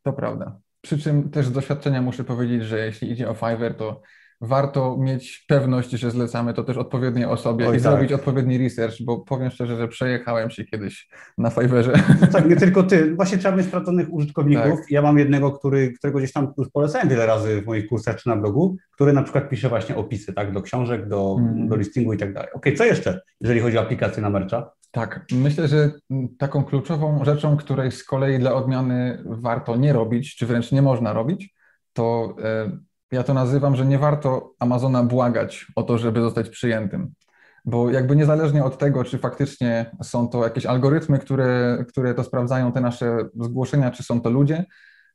To 0.02 0.12
prawda. 0.12 0.58
Przy 0.80 0.98
czym 0.98 1.30
też 1.30 1.46
z 1.46 1.52
doświadczenia 1.52 2.02
muszę 2.02 2.24
powiedzieć, 2.24 2.64
że 2.64 2.78
jeśli 2.86 3.10
idzie 3.10 3.30
o 3.30 3.34
Fiverr, 3.34 3.74
to 3.74 4.02
warto 4.40 4.96
mieć 4.96 5.44
pewność, 5.48 5.90
że 5.90 6.10
zlecamy 6.10 6.54
to 6.54 6.64
też 6.64 6.76
odpowiedniej 6.76 7.24
osobie 7.24 7.68
Oj, 7.68 7.78
i 7.78 7.82
tak. 7.82 7.92
zrobić 7.92 8.12
odpowiedni 8.12 8.58
research, 8.58 9.02
bo 9.04 9.18
powiem 9.18 9.50
szczerze, 9.50 9.76
że 9.76 9.88
przejechałem 9.88 10.50
się 10.50 10.64
kiedyś 10.64 11.08
na 11.38 11.50
Fiverrze. 11.50 11.92
No 12.20 12.26
tak, 12.26 12.48
nie 12.48 12.56
tylko 12.56 12.82
ty. 12.82 13.14
Właśnie 13.14 13.38
trzeba 13.38 13.56
mieć 13.56 13.66
sprawdzonych 13.66 14.12
użytkowników. 14.12 14.80
Tak. 14.80 14.90
Ja 14.90 15.02
mam 15.02 15.18
jednego, 15.18 15.52
który, 15.52 15.92
którego 15.92 16.18
gdzieś 16.18 16.32
tam 16.32 16.52
już 16.58 16.70
polecałem 16.70 17.08
wiele 17.08 17.26
razy 17.26 17.62
w 17.62 17.66
moich 17.66 17.88
kursach 17.88 18.16
czy 18.16 18.28
na 18.28 18.36
blogu, 18.36 18.76
który 18.92 19.12
na 19.12 19.22
przykład 19.22 19.48
pisze 19.48 19.68
właśnie 19.68 19.96
opisy 19.96 20.32
tak, 20.32 20.52
do 20.52 20.62
książek, 20.62 21.08
do, 21.08 21.36
mm. 21.38 21.68
do 21.68 21.76
listingu 21.76 22.12
i 22.12 22.18
tak 22.18 22.34
dalej. 22.34 22.50
Ok, 22.52 22.66
co 22.76 22.84
jeszcze, 22.84 23.20
jeżeli 23.40 23.60
chodzi 23.60 23.78
o 23.78 23.80
aplikację 23.80 24.22
na 24.22 24.30
mercha? 24.30 24.70
Tak, 24.90 25.26
myślę, 25.32 25.68
że 25.68 25.90
taką 26.38 26.64
kluczową 26.64 27.24
rzeczą, 27.24 27.56
której 27.56 27.92
z 27.92 28.04
kolei 28.04 28.38
dla 28.38 28.54
odmiany 28.54 29.22
warto 29.26 29.76
nie 29.76 29.92
robić, 29.92 30.36
czy 30.36 30.46
wręcz 30.46 30.72
nie 30.72 30.82
można 30.82 31.12
robić, 31.12 31.54
to 31.92 32.36
e, 32.42 32.78
ja 33.12 33.22
to 33.22 33.34
nazywam, 33.34 33.76
że 33.76 33.86
nie 33.86 33.98
warto 33.98 34.54
Amazona 34.58 35.02
błagać 35.02 35.66
o 35.76 35.82
to, 35.82 35.98
żeby 35.98 36.20
zostać 36.20 36.48
przyjętym. 36.48 37.12
Bo 37.64 37.90
jakby 37.90 38.16
niezależnie 38.16 38.64
od 38.64 38.78
tego, 38.78 39.04
czy 39.04 39.18
faktycznie 39.18 39.90
są 40.02 40.28
to 40.28 40.44
jakieś 40.44 40.66
algorytmy, 40.66 41.18
które, 41.18 41.84
które 41.88 42.14
to 42.14 42.24
sprawdzają, 42.24 42.72
te 42.72 42.80
nasze 42.80 43.18
zgłoszenia, 43.40 43.90
czy 43.90 44.02
są 44.02 44.20
to 44.20 44.30
ludzie, 44.30 44.64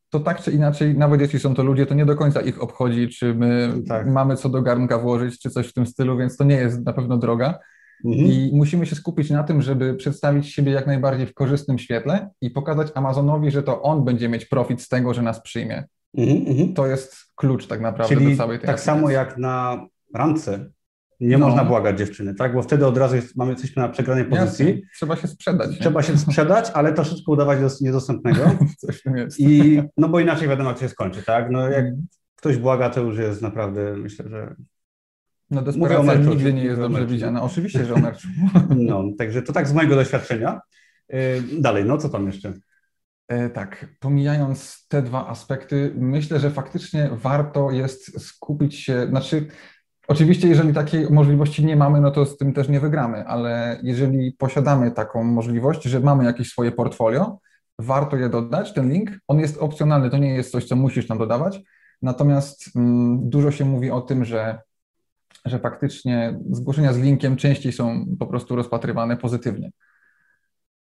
to 0.10 0.20
tak 0.20 0.42
czy 0.42 0.52
inaczej, 0.52 0.98
nawet 0.98 1.22
jeśli 1.22 1.40
są 1.40 1.56
to 1.56 1.64
ludzie, 1.64 1.86
to 1.86 1.94
nie 1.94 2.06
do 2.06 2.16
końca 2.16 2.42
ich 2.42 2.64
obchodzi, 2.64 3.10
czy 3.10 3.34
my 3.34 3.74
tak. 3.88 4.08
mamy 4.08 4.36
co 4.36 4.50
do 4.50 4.62
garnka 4.62 5.00
włożyć, 5.00 5.40
czy 5.40 5.50
coś 5.50 5.68
w 5.68 5.74
tym 5.74 5.86
stylu, 5.86 6.18
więc 6.18 6.38
to 6.38 6.44
nie 6.44 6.56
jest 6.56 6.86
na 6.86 6.94
pewno 6.94 7.18
droga. 7.18 7.60
Mhm. 8.06 8.28
I 8.28 8.52
musimy 8.54 8.86
się 8.86 8.96
skupić 8.96 9.30
na 9.30 9.44
tym, 9.44 9.62
żeby 9.62 9.96
przedstawić 9.96 10.54
siebie 10.54 10.72
jak 10.72 10.88
najbardziej 10.88 11.28
w 11.28 11.34
korzystnym 11.34 11.78
świetle 11.78 12.30
i 12.42 12.50
pokazać 12.50 12.88
Amazonowi, 12.96 13.52
że 13.52 13.64
to 13.64 13.82
on 13.82 14.06
będzie 14.06 14.30
mieć 14.30 14.46
profit 14.46 14.82
z 14.82 14.88
tego, 14.88 15.14
że 15.14 15.22
nas 15.22 15.42
przyjmie. 15.42 15.84
Mhm, 16.18 16.48
mhm. 16.48 16.74
To 16.74 16.88
jest 16.88 17.16
klucz 17.36 17.68
tak 17.68 17.82
naprawdę 17.82 18.16
Czyli 18.16 18.32
do 18.32 18.38
całej 18.38 18.60
tej 18.60 18.68
Tak 18.68 18.80
samo 18.80 19.10
jak 19.10 19.38
na 19.38 19.86
randce 20.16 20.70
Nie 21.20 21.38
No. 21.38 21.48
można 21.48 21.66
błagać 21.66 21.98
dziewczyny, 21.98 22.36
tak? 22.36 22.54
Bo 22.54 22.62
wtedy 22.62 22.86
od 22.88 22.98
razu 22.98 23.16
jest, 23.16 23.36
mamy, 23.36 23.52
jesteśmy 23.52 23.82
na 23.82 23.90
przegranej 23.90 24.26
pozycji. 24.26 24.66
Jasne. 24.66 24.82
Trzeba 24.96 25.16
się 25.16 25.28
sprzedać. 25.28 25.72
nie? 25.72 25.78
Trzeba 25.78 26.02
się 26.02 26.18
sprzedać, 26.26 26.72
ale 26.74 26.94
troszeczkę 26.94 27.32
udawać 27.32 27.60
dos- 27.60 27.82
niedostępnego. 27.82 28.52
Coś 28.78 29.00
w 29.00 29.04
tym 29.04 29.18
jest. 29.18 29.40
I, 29.40 29.82
no 29.98 30.10
bo 30.10 30.20
inaczej 30.20 30.48
wiadomo, 30.48 30.70
jak 30.70 30.78
to 30.80 30.86
się 30.86 30.90
skończy, 30.90 31.24
tak? 31.24 31.52
No 31.52 31.70
jak 31.70 31.86
Mhm. 31.86 32.08
ktoś 32.36 32.58
błaga, 32.58 32.90
to 32.90 33.02
już 33.02 33.18
jest 33.18 33.42
naprawdę, 33.42 33.98
myślę, 33.98 34.30
że 34.30 34.56
No 35.52 35.62
Mówię 35.62 36.00
o 36.00 36.04
desperacja 36.04 36.32
nigdy 36.32 36.54
nie 36.54 36.64
jest 36.64 36.80
dobrze 36.80 37.06
widziana. 37.06 37.44
Oczywiście, 37.44 37.86
że 37.86 37.94
o 37.94 37.98
meczu. 37.98 38.28
no, 38.90 39.04
także 39.18 39.42
to 39.42 39.54
tak 39.54 39.68
z 39.68 39.74
mojego 39.74 39.96
doświadczenia. 39.96 40.60
Yy, 41.10 41.18
Dalej, 41.60 41.86
no 41.86 41.98
co 41.98 42.10
tam 42.10 42.26
jeszcze? 42.28 42.54
E, 43.28 43.50
Tak, 43.50 43.86
pomijając 44.00 44.88
te 44.88 45.02
dwa 45.02 45.28
aspekty, 45.28 45.94
myślę, 45.96 46.40
że 46.40 46.52
faktycznie 46.52 47.10
warto 47.12 47.72
jest 47.72 48.22
skupić 48.28 48.76
się, 48.76 49.08
znaczy, 49.08 49.48
oczywiście, 50.08 50.48
jeżeli 50.48 50.74
takiej 50.74 51.10
możliwości 51.10 51.66
nie 51.66 51.76
mamy, 51.76 52.02
no 52.02 52.12
to 52.12 52.26
z 52.26 52.38
tym 52.38 52.54
też 52.54 52.70
nie 52.70 52.80
wygramy, 52.80 53.26
ale 53.28 53.80
jeżeli 53.84 54.32
posiadamy 54.32 54.92
taką 54.92 55.24
możliwość, 55.24 55.84
że 55.84 56.00
mamy 56.00 56.24
jakieś 56.24 56.50
swoje 56.50 56.72
portfolio, 56.72 57.40
warto 57.80 58.18
je 58.18 58.30
dodać, 58.30 58.74
ten 58.74 58.90
link, 58.90 59.12
on 59.28 59.40
jest 59.40 59.58
opcjonalny, 59.58 60.10
to 60.10 60.18
nie 60.18 60.36
jest 60.36 60.52
coś, 60.52 60.66
co 60.66 60.76
musisz 60.76 61.08
tam 61.08 61.18
dodawać, 61.18 61.62
natomiast 62.02 62.76
mm, 62.76 63.30
dużo 63.30 63.52
się 63.52 63.66
mówi 63.66 63.92
o 63.92 64.02
tym, 64.02 64.26
że, 64.26 64.60
że 65.46 65.60
faktycznie 65.60 66.40
zgłoszenia 66.52 66.94
z 66.94 66.98
linkiem 66.98 67.36
częściej 67.36 67.72
są 67.72 68.06
po 68.20 68.28
prostu 68.28 68.56
rozpatrywane 68.56 69.18
pozytywnie. 69.18 69.72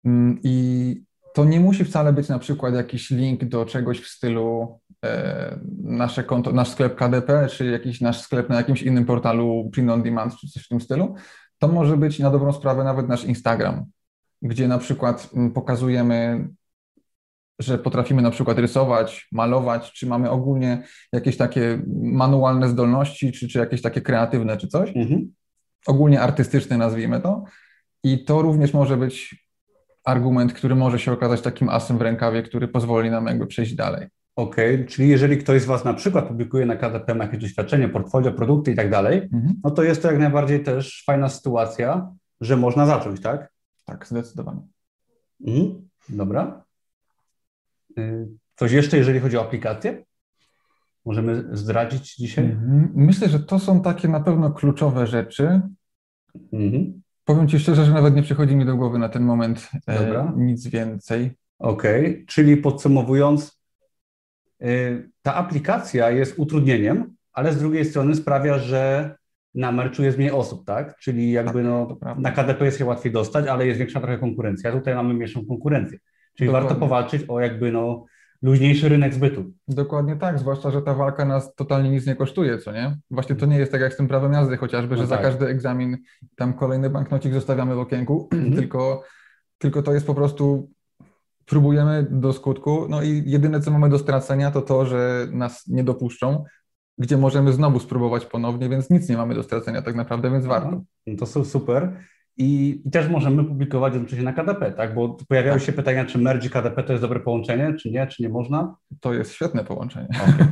Mm, 0.04 0.40
I 0.42 1.06
to 1.36 1.44
nie 1.44 1.60
musi 1.60 1.84
wcale 1.84 2.12
być 2.12 2.28
na 2.28 2.38
przykład 2.38 2.74
jakiś 2.74 3.10
link 3.10 3.44
do 3.44 3.66
czegoś 3.66 4.00
w 4.00 4.08
stylu 4.08 4.78
e, 5.04 5.58
nasze 5.82 6.24
konto, 6.24 6.52
nasz 6.52 6.68
sklep 6.68 6.94
KDP, 6.94 7.48
czy 7.48 7.66
jakiś 7.66 8.00
nasz 8.00 8.20
sklep 8.20 8.48
na 8.48 8.56
jakimś 8.56 8.82
innym 8.82 9.04
portalu 9.04 9.70
print 9.72 9.90
on 9.90 10.02
demand, 10.02 10.36
czy 10.36 10.48
coś 10.48 10.64
w 10.64 10.68
tym 10.68 10.80
stylu. 10.80 11.14
To 11.58 11.68
może 11.68 11.96
być 11.96 12.18
na 12.18 12.30
dobrą 12.30 12.52
sprawę 12.52 12.84
nawet 12.84 13.08
nasz 13.08 13.24
Instagram, 13.24 13.84
gdzie 14.42 14.68
na 14.68 14.78
przykład 14.78 15.30
mm, 15.34 15.52
pokazujemy, 15.52 16.48
że 17.58 17.78
potrafimy 17.78 18.22
na 18.22 18.30
przykład 18.30 18.58
rysować, 18.58 19.28
malować, 19.32 19.92
czy 19.92 20.06
mamy 20.06 20.30
ogólnie 20.30 20.82
jakieś 21.12 21.36
takie 21.36 21.82
manualne 22.02 22.68
zdolności, 22.68 23.32
czy, 23.32 23.48
czy 23.48 23.58
jakieś 23.58 23.82
takie 23.82 24.00
kreatywne, 24.00 24.56
czy 24.56 24.68
coś 24.68 24.88
Mhm. 24.96 25.32
ogólnie 25.86 26.20
artystyczny, 26.20 26.78
nazwijmy 26.78 27.20
to. 27.20 27.44
I 28.04 28.24
to 28.24 28.42
również 28.42 28.74
może 28.74 28.96
być 28.96 29.45
argument, 30.06 30.52
który 30.52 30.74
może 30.74 30.98
się 30.98 31.12
okazać 31.12 31.40
takim 31.40 31.68
asem 31.68 31.98
w 31.98 32.02
rękawie, 32.02 32.42
który 32.42 32.68
pozwoli 32.68 33.10
nam 33.10 33.26
jakby 33.26 33.46
przejść 33.46 33.74
dalej. 33.74 34.06
Okej, 34.36 34.86
czyli 34.86 35.08
jeżeli 35.08 35.38
ktoś 35.38 35.62
z 35.62 35.64
Was 35.64 35.84
na 35.84 35.94
przykład 35.94 36.28
publikuje 36.28 36.66
na 36.66 36.76
KDP, 36.76 37.14
ma 37.14 37.24
jakieś 37.24 37.40
doświadczenie, 37.40 37.88
portfolio, 37.88 38.32
produkty 38.32 38.72
i 38.72 38.74
tak 38.74 38.90
dalej, 38.90 39.28
no 39.64 39.70
to 39.70 39.82
jest 39.82 40.02
to 40.02 40.10
jak 40.10 40.20
najbardziej 40.20 40.62
też 40.62 41.02
fajna 41.06 41.28
sytuacja, 41.28 42.12
że 42.40 42.56
można 42.56 42.86
zacząć, 42.86 43.20
tak? 43.20 43.52
Tak, 43.84 44.06
zdecydowanie. 44.06 44.60
Mhm. 45.46 45.88
Dobra. 46.08 46.64
Y, 47.98 48.28
Coś 48.56 48.72
jeszcze, 48.72 48.96
jeżeli 48.96 49.20
chodzi 49.20 49.36
o 49.36 49.40
aplikację? 49.40 50.04
Możemy 51.04 51.56
zdradzić 51.56 52.14
dzisiaj? 52.16 52.44
Mhm. 52.44 52.92
Myślę, 52.94 53.28
że 53.28 53.40
to 53.40 53.58
są 53.58 53.82
takie 53.82 54.08
na 54.08 54.20
pewno 54.20 54.50
kluczowe 54.50 55.06
rzeczy. 55.06 55.60
Mhm. 56.52 57.02
Powiem 57.26 57.48
Ci 57.48 57.58
szczerze, 57.58 57.84
że 57.84 57.92
nawet 57.92 58.14
nie 58.16 58.22
przychodzi 58.22 58.56
mi 58.56 58.64
do 58.64 58.76
głowy 58.76 58.98
na 58.98 59.08
ten 59.08 59.22
moment 59.22 59.70
e, 59.86 59.98
Dobra. 59.98 60.32
nic 60.36 60.66
więcej. 60.66 61.30
Okej, 61.58 62.24
czyli 62.26 62.56
podsumowując, 62.56 63.60
y, 64.62 65.10
ta 65.22 65.34
aplikacja 65.34 66.10
jest 66.10 66.38
utrudnieniem, 66.38 67.16
ale 67.32 67.52
z 67.52 67.58
drugiej 67.58 67.84
strony 67.84 68.14
sprawia, 68.14 68.58
że 68.58 69.14
na 69.54 69.72
merczu 69.72 70.02
jest 70.04 70.18
mniej 70.18 70.30
osób, 70.30 70.66
tak? 70.66 70.98
Czyli 70.98 71.32
jakby 71.32 71.52
Tak, 71.52 71.64
no, 71.64 71.98
na 72.18 72.30
KDP 72.30 72.64
jest 72.64 72.78
się 72.78 72.84
łatwiej 72.84 73.12
dostać, 73.12 73.46
ale 73.46 73.66
jest 73.66 73.78
większa 73.78 74.00
trochę 74.00 74.18
konkurencja. 74.18 74.72
Tutaj 74.72 74.94
mamy 74.94 75.14
mniejszą 75.14 75.46
konkurencję. 75.46 75.98
Czyli 76.34 76.48
Dokładnie. 76.48 76.68
warto 76.68 76.80
powalczyć 76.80 77.22
o 77.28 77.40
jakby 77.40 77.72
no 77.72 78.04
luźniejszy 78.42 78.88
rynek 78.88 79.14
zbytu. 79.14 79.44
Dokładnie 79.68 80.16
tak, 80.16 80.38
zwłaszcza, 80.38 80.70
że 80.70 80.82
ta 80.82 80.94
walka 80.94 81.24
nas 81.24 81.54
totalnie 81.54 81.90
nic 81.90 82.06
nie 82.06 82.14
kosztuje, 82.16 82.58
co 82.58 82.72
nie? 82.72 82.96
Właśnie 83.10 83.36
to 83.36 83.46
nie 83.46 83.58
jest 83.58 83.72
tak 83.72 83.80
jak 83.80 83.94
z 83.94 83.96
tym 83.96 84.08
prawem 84.08 84.32
jazdy 84.32 84.56
chociażby, 84.56 84.94
No 84.96 85.00
że 85.02 85.06
za 85.06 85.14
tak. 85.16 85.24
każdy 85.24 85.46
egzamin 85.46 85.96
tam 86.36 86.52
kolejny 86.54 86.90
banknocik 86.90 87.32
zostawiamy 87.34 87.74
w 87.74 87.78
okienku, 87.78 88.28
Mhm. 88.32 88.54
tylko, 88.56 89.02
tylko 89.58 89.82
to 89.82 89.92
jest 89.94 90.06
po 90.06 90.14
prostu 90.14 90.70
próbujemy 91.46 92.06
do 92.10 92.32
skutku, 92.32 92.86
no 92.88 93.02
i 93.02 93.22
jedyne 93.26 93.60
co 93.60 93.70
mamy 93.70 93.88
do 93.88 93.98
stracenia 93.98 94.50
to 94.50 94.62
to, 94.62 94.86
że 94.86 95.26
nas 95.32 95.66
nie 95.66 95.84
dopuszczą, 95.84 96.44
gdzie 96.98 97.16
możemy 97.16 97.52
znowu 97.52 97.78
spróbować 97.80 98.26
ponownie, 98.26 98.68
więc 98.68 98.90
nic 98.90 99.08
nie 99.08 99.16
mamy 99.16 99.34
do 99.34 99.42
stracenia 99.42 99.82
tak 99.82 99.94
naprawdę, 99.94 100.30
więc 100.30 100.46
warto. 100.46 100.82
No 101.06 101.16
to 101.18 101.26
su- 101.26 101.44
super. 101.44 101.96
I, 102.38 102.82
I 102.84 102.90
też 102.90 103.08
możemy 103.08 103.44
publikować 103.44 103.92
jednocześnie 103.94 104.24
na 104.24 104.32
KDP, 104.32 104.72
tak? 104.72 104.94
Bo 104.94 105.08
pojawiały 105.28 105.58
Tak. 105.58 105.66
się 105.66 105.72
pytania, 105.72 106.04
czy 106.04 106.18
merge 106.18 106.48
KDP 106.50 106.82
to 106.82 106.92
jest 106.92 107.02
dobre 107.04 107.20
połączenie, 107.20 107.74
czy 107.74 107.90
nie, 107.90 108.06
czy 108.06 108.22
nie 108.22 108.28
można. 108.28 108.76
To 109.00 109.14
jest 109.14 109.32
świetne 109.32 109.64
połączenie. 109.64 110.08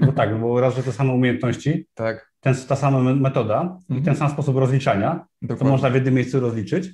Bo 0.07 0.12
tak, 0.12 0.40
bo 0.40 0.61
raz, 0.61 0.77
że 0.77 0.83
te 0.83 0.92
same 0.92 1.12
umiejętności, 1.12 1.87
Tak, 1.94 2.33
ten, 2.40 2.55
ta 2.68 2.77
sama 2.77 3.01
me- 3.01 3.14
metoda 3.14 3.79
i 3.88 3.92
Mhm. 3.92 4.05
ten 4.05 4.16
sam 4.16 4.31
sposób 4.31 4.57
rozliczania, 4.57 5.14
to 5.14 5.47
dokładnie. 5.47 5.70
można 5.70 5.90
w 5.90 5.94
jednym 5.94 6.14
miejscu 6.14 6.40
rozliczyć, 6.40 6.90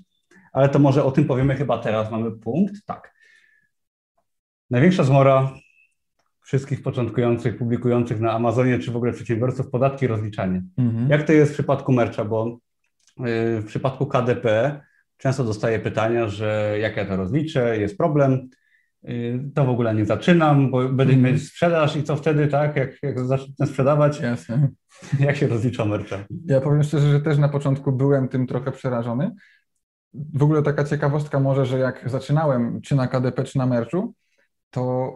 ale 0.53 0.69
to 0.69 0.79
może 0.79 1.05
o 1.05 1.11
tym 1.13 1.25
powiemy 1.25 1.55
chyba 1.57 1.79
teraz. 1.79 2.11
Mamy 2.11 2.31
punkt. 2.33 2.75
Tak. 2.87 3.15
Największa 4.71 5.05
zmora 5.05 5.53
wszystkich 6.43 6.83
początkujących, 6.83 7.59
publikujących 7.59 8.21
na 8.21 8.33
Amazonie, 8.33 8.79
czy 8.79 8.91
w 8.91 8.97
ogóle 8.97 9.13
przedsiębiorców, 9.13 9.71
podatki 9.71 10.07
rozliczanie. 10.07 10.63
Mhm. 10.79 11.11
Jak 11.11 11.23
to 11.23 11.33
jest 11.33 11.51
w 11.51 11.55
przypadku 11.55 11.93
mercha, 11.93 12.25
bo 12.25 12.59
w 13.61 13.65
przypadku 13.67 14.07
KDP 14.07 14.81
często 15.17 15.45
dostaję 15.45 15.79
pytania, 15.79 16.29
że 16.29 16.77
jak 16.81 16.97
ja 16.97 17.05
to 17.05 17.17
rozliczę, 17.17 17.79
jest 17.79 17.99
problem, 17.99 18.49
y, 19.09 19.41
to 19.55 19.65
w 19.65 19.69
ogóle 19.69 19.95
nie 19.95 20.05
zaczynam, 20.07 20.71
bo 20.71 20.79
będę 20.89 21.15
Mhm. 21.15 21.23
mieć 21.23 21.49
sprzedaż 21.49 21.97
i 21.97 22.03
co 22.03 22.17
wtedy, 22.17 22.49
tak, 22.49 22.77
jak, 22.77 23.03
jak 23.03 23.21
zacznę 23.27 23.67
sprzedawać, 23.67 24.21
Jasne. 24.21 24.69
jak 25.21 25.37
się 25.37 25.47
rozlicza 25.47 25.85
mercha? 25.85 26.17
Ja 26.47 26.61
powiem 26.61 26.83
szczerze, 26.83 27.11
że 27.11 27.21
też 27.21 27.39
na 27.39 27.49
początku 27.49 27.93
byłem 27.93 28.29
tym 28.29 28.47
trochę 28.47 28.73
przerażony. 28.73 29.31
W 30.15 30.43
ogóle 30.43 30.63
taka 30.63 30.85
ciekawostka 30.85 31.41
może, 31.41 31.67
że 31.67 31.79
jak 31.79 32.11
zaczynałem 32.11 32.81
czy 32.81 32.97
na 32.97 33.09
KDP, 33.09 33.45
czy 33.45 33.59
na 33.59 33.67
Merczu, 33.67 34.15
to 34.71 35.13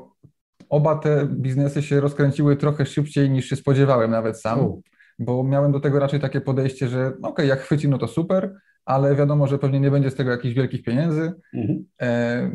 oba 0.68 0.94
te 0.98 1.26
biznesy 1.26 1.82
się 1.82 2.00
rozkręciły 2.00 2.56
trochę 2.56 2.86
szybciej 2.86 3.30
niż 3.30 3.48
się 3.48 3.56
spodziewałem 3.56 4.10
nawet 4.10 4.40
sam, 4.40 4.60
U. 4.60 4.82
bo 5.18 5.44
miałem 5.44 5.72
do 5.72 5.80
tego 5.80 5.98
raczej 5.98 6.20
takie 6.20 6.40
podejście, 6.40 6.88
że 6.88 7.12
okej, 7.22 7.48
jak 7.48 7.60
chwyci, 7.60 7.88
no 7.88 7.98
to 7.98 8.08
super, 8.08 8.54
ale 8.84 9.16
wiadomo, 9.16 9.46
że 9.46 9.58
pewnie 9.58 9.80
nie 9.80 9.90
będzie 9.90 10.10
z 10.10 10.14
tego 10.14 10.30
jakichś 10.30 10.54
wielkich 10.54 10.82
pieniędzy. 10.82 11.32
Mhm. 11.54 11.84
E, 12.02 12.50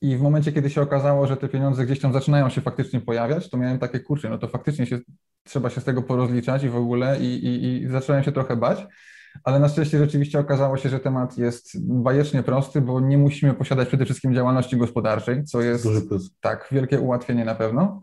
I 0.00 0.16
w 0.16 0.20
momencie, 0.20 0.52
kiedy 0.52 0.70
się 0.70 0.82
okazało, 0.82 1.26
że 1.26 1.36
te 1.36 1.48
pieniądze 1.48 1.86
gdzieś 1.86 2.00
tam 2.00 2.12
zaczynają 2.12 2.48
się 2.48 2.60
faktycznie 2.60 3.00
pojawiać, 3.00 3.50
to 3.50 3.56
miałem 3.56 3.78
takie 3.78 4.00
kurczę, 4.00 4.30
no 4.30 4.38
to 4.38 4.48
faktycznie 4.48 4.86
się, 4.86 4.98
trzeba 5.44 5.70
się 5.70 5.80
z 5.80 5.84
tego 5.84 6.02
porozliczać 6.02 6.64
i 6.64 6.68
w 6.68 6.76
ogóle 6.76 7.20
i, 7.20 7.46
i, 7.46 7.82
i 7.82 7.88
zacząłem 7.88 8.22
się 8.22 8.32
trochę 8.32 8.56
bać, 8.56 8.86
ale 9.44 9.58
na 9.58 9.68
szczęście 9.68 9.98
rzeczywiście 9.98 10.38
okazało 10.38 10.76
się, 10.76 10.88
że 10.88 11.00
temat 11.00 11.38
jest 11.38 11.92
bajecznie 12.02 12.42
prosty, 12.42 12.80
bo 12.80 13.00
nie 13.00 13.18
musimy 13.18 13.54
posiadać 13.54 13.88
przede 13.88 14.04
wszystkim 14.04 14.34
działalności 14.34 14.76
gospodarczej, 14.76 15.44
co 15.44 15.60
jest 15.60 15.86
tak, 16.40 16.68
wielkie 16.72 17.00
ułatwienie 17.00 17.44
na 17.44 17.54
pewno. 17.54 18.02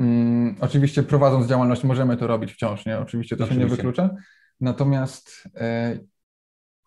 Mm, 0.00 0.54
oczywiście 0.60 1.02
prowadząc 1.02 1.46
działalność 1.46 1.84
możemy 1.84 2.16
to 2.16 2.26
robić 2.26 2.52
wciąż, 2.52 2.86
nie? 2.86 2.98
Oczywiście 2.98 3.36
to 3.36 3.44
się 3.46 3.50
nie 3.50 3.56
Oczywiście. 3.56 3.76
wyklucza. 3.76 4.10
Natomiast 4.60 5.48
e, 5.54 5.98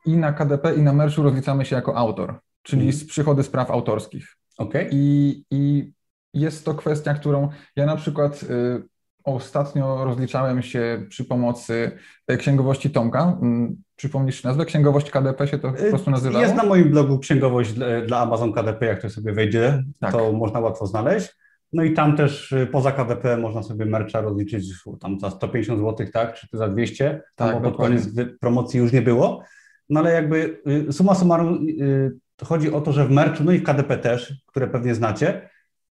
i 0.05 0.17
na 0.17 0.33
KDP, 0.33 0.75
i 0.75 0.81
na 0.81 0.93
Merszu 0.93 1.23
rozliczamy 1.23 1.65
się 1.65 1.75
jako 1.75 1.95
autor, 1.97 2.39
czyli 2.63 2.81
Mhm. 2.81 2.97
z 2.99 3.05
przychody 3.05 3.43
spraw 3.43 3.71
autorskich. 3.71 4.27
Okej. 4.57 4.89
I, 4.91 5.43
I 5.51 5.91
jest 6.33 6.65
to 6.65 6.73
kwestia, 6.73 7.13
którą 7.13 7.49
ja 7.75 7.85
na 7.85 7.95
przykład 7.95 8.43
y, 8.43 8.83
ostatnio 9.23 10.05
rozliczałem 10.05 10.61
się 10.61 11.05
przy 11.09 11.25
pomocy 11.25 11.91
e, 12.27 12.37
księgowości 12.37 12.89
Tomka. 12.89 13.37
Mm, 13.41 13.83
Przypomnisz 13.95 14.43
nazwę? 14.43 14.65
Księgowość 14.65 15.11
KDP 15.11 15.47
się 15.47 15.59
to 15.59 15.71
po 15.71 15.77
prostu 15.89 16.11
nazywało? 16.11 16.43
Jest 16.43 16.55
na 16.55 16.63
moim 16.63 16.89
blogu 16.89 17.19
księgowość 17.19 17.73
dla, 18.07 18.19
Amazon 18.19 18.53
KDP, 18.53 18.85
jak 18.85 19.01
to 19.01 19.09
sobie 19.09 19.33
wejdzie, 19.33 19.83
Tak. 19.99 20.11
to 20.11 20.31
można 20.33 20.59
łatwo 20.59 20.87
znaleźć. 20.87 21.35
No 21.73 21.83
i 21.83 21.93
tam 21.93 22.17
też 22.17 22.51
y, 22.51 22.67
poza 22.71 22.91
KDP 22.91 23.37
można 23.37 23.63
sobie 23.63 23.85
mercha 23.85 24.21
rozliczyć 24.21 24.73
tam 24.99 25.19
za 25.19 25.29
150 25.29 25.79
zł, 25.79 26.07
tak, 26.13 26.33
czy 26.33 26.47
za 26.53 26.67
200, 26.67 27.21
tam 27.35 27.49
Tak, 27.49 27.61
bo 27.61 27.71
pod 27.71 27.77
koniec 27.77 28.09
promocji 28.39 28.79
już 28.79 28.91
nie 28.91 29.01
było. 29.01 29.43
No 29.89 29.99
ale 29.99 30.13
jakby 30.13 30.61
y, 30.89 30.93
summa 30.93 31.15
summarum 31.15 31.67
y, 31.69 32.11
to 32.35 32.45
chodzi 32.45 32.71
o 32.71 32.81
to, 32.81 32.91
że 32.93 33.07
w 33.07 33.11
merchu, 33.11 33.43
no 33.43 33.51
i 33.51 33.59
w 33.59 33.63
KDP 33.63 33.97
też, 33.97 34.33
które 34.45 34.67
pewnie 34.67 34.95
znacie, 34.95 35.49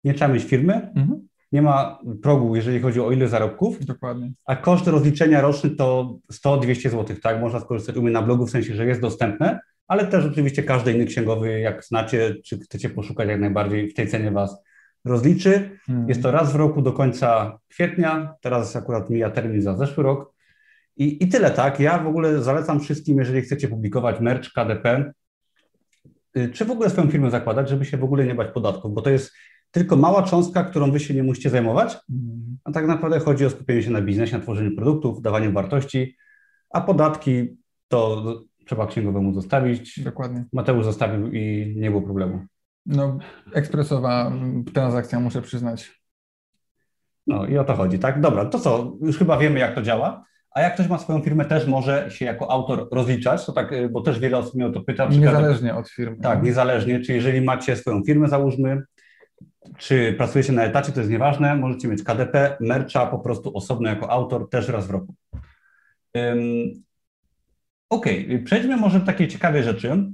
nie 0.04 0.14
trzeba 0.14 0.34
mieć 0.34 0.44
firmy, 0.44 0.92
Mhm, 0.96 1.28
nie 1.52 1.62
ma 1.62 1.98
progu, 2.22 2.56
jeżeli 2.56 2.80
chodzi 2.80 3.00
o 3.00 3.10
ile 3.10 3.28
zarobków, 3.28 3.84
dokładnie. 3.84 4.32
a 4.46 4.56
koszt 4.56 4.86
rozliczenia 4.86 5.40
roczny 5.40 5.70
to 5.70 6.18
100-200 6.32 6.90
zł, 6.90 7.16
tak? 7.22 7.40
Można 7.40 7.60
skorzystać 7.60 7.96
u 7.96 8.02
mnie 8.02 8.12
na 8.12 8.22
blogu, 8.22 8.46
w 8.46 8.50
sensie, 8.50 8.74
że 8.74 8.86
jest 8.86 9.00
dostępne, 9.00 9.60
ale 9.88 10.06
też 10.06 10.24
oczywiście 10.24 10.62
każdy 10.62 10.92
inny 10.92 11.06
księgowy, 11.06 11.60
jak 11.60 11.84
znacie, 11.84 12.34
czy 12.44 12.58
chcecie 12.58 12.90
poszukać 12.90 13.28
jak 13.28 13.40
najbardziej 13.40 13.90
w 13.90 13.94
tej 13.94 14.08
cenie 14.08 14.30
Was 14.30 14.62
rozliczy. 15.04 15.78
Mhm. 15.88 16.08
Jest 16.08 16.22
to 16.22 16.30
raz 16.30 16.52
w 16.52 16.56
roku 16.56 16.82
do 16.82 16.92
końca 16.92 17.58
kwietnia, 17.68 18.34
teraz 18.40 18.76
akurat 18.76 19.10
mija 19.10 19.30
termin 19.30 19.62
za 19.62 19.76
zeszły 19.76 20.04
rok 20.04 20.34
I, 20.96 21.24
I 21.24 21.28
tyle, 21.28 21.50
tak. 21.50 21.80
Ja 21.80 21.98
w 21.98 22.06
ogóle 22.06 22.42
zalecam 22.42 22.80
wszystkim, 22.80 23.18
jeżeli 23.18 23.40
chcecie 23.40 23.68
publikować 23.68 24.20
merch 24.20 24.52
KDP, 24.52 25.12
y, 26.36 26.48
czy 26.48 26.64
w 26.64 26.70
ogóle 26.70 26.90
swoją 26.90 27.10
firmę 27.10 27.30
zakładać, 27.30 27.68
żeby 27.68 27.84
się 27.84 27.96
w 27.96 28.04
ogóle 28.04 28.26
nie 28.26 28.34
bać 28.34 28.48
podatków, 28.52 28.94
bo 28.94 29.02
to 29.02 29.10
jest 29.10 29.32
tylko 29.70 29.96
mała 29.96 30.22
cząstka, 30.22 30.64
którą 30.64 30.90
wy 30.92 31.00
się 31.00 31.14
nie 31.14 31.22
musicie 31.22 31.50
zajmować, 31.50 31.96
a 32.64 32.72
tak 32.72 32.86
naprawdę 32.86 33.20
chodzi 33.20 33.46
o 33.46 33.50
skupienie 33.50 33.82
się 33.82 33.90
na 33.90 34.00
biznesie, 34.00 34.36
na 34.36 34.42
tworzeniu 34.42 34.76
produktów, 34.76 35.22
dawaniu 35.22 35.52
wartości, 35.52 36.16
a 36.70 36.80
podatki 36.80 37.56
to 37.88 38.24
trzeba 38.66 38.86
księgowemu 38.86 39.34
zostawić. 39.34 40.00
Dokładnie. 40.00 40.44
Mateusz 40.52 40.84
zostawił 40.84 41.32
i 41.32 41.74
nie 41.76 41.90
było 41.90 42.02
problemu. 42.02 42.46
No, 42.86 43.18
ekspresowa 43.52 44.32
transakcja, 44.74 45.20
muszę 45.20 45.42
przyznać. 45.42 46.00
No 47.26 47.46
i 47.46 47.58
o 47.58 47.64
to 47.64 47.74
chodzi, 47.74 47.98
tak? 47.98 48.20
Dobra, 48.20 48.44
to 48.44 48.58
co, 48.58 48.92
już 49.00 49.18
chyba 49.18 49.38
wiemy, 49.38 49.58
jak 49.60 49.74
to 49.74 49.82
działa. 49.82 50.24
A 50.50 50.60
jak 50.60 50.74
ktoś 50.74 50.88
ma 50.88 50.98
swoją 50.98 51.20
firmę, 51.20 51.44
też 51.44 51.66
może 51.66 52.10
się 52.10 52.24
jako 52.24 52.50
autor 52.50 52.88
rozliczać, 52.92 53.46
to 53.46 53.52
tak, 53.52 53.92
bo 53.92 54.00
też 54.00 54.18
wiele 54.18 54.38
osób 54.38 54.54
mnie 54.54 54.66
o 54.66 54.70
to 54.70 54.80
pyta. 54.80 55.06
Niezależnie 55.06 55.74
od 55.74 55.88
firmy. 55.88 56.16
Tak, 56.22 56.42
niezależnie. 56.42 57.00
Czy 57.00 57.12
jeżeli 57.12 57.40
macie 57.40 57.76
swoją 57.76 58.02
firmę, 58.04 58.28
załóżmy, 58.28 58.82
czy 59.78 60.14
pracujecie 60.18 60.52
na 60.52 60.64
etacie, 60.64 60.92
to 60.92 61.00
jest 61.00 61.10
nieważne, 61.10 61.56
możecie 61.56 61.88
mieć 61.88 62.02
KDP, 62.02 62.56
mercha 62.60 63.06
po 63.06 63.18
prostu 63.18 63.56
osobno 63.56 63.88
jako 63.88 64.10
autor 64.10 64.50
też 64.50 64.68
raz 64.68 64.86
w 64.86 64.90
roku. 64.90 65.14
Um, 66.14 66.38
OK, 67.90 68.06
przejdźmy 68.44 68.76
może 68.76 69.00
do 69.00 69.06
takiej 69.06 69.28
ciekawej 69.28 69.62
rzeczy, 69.62 70.12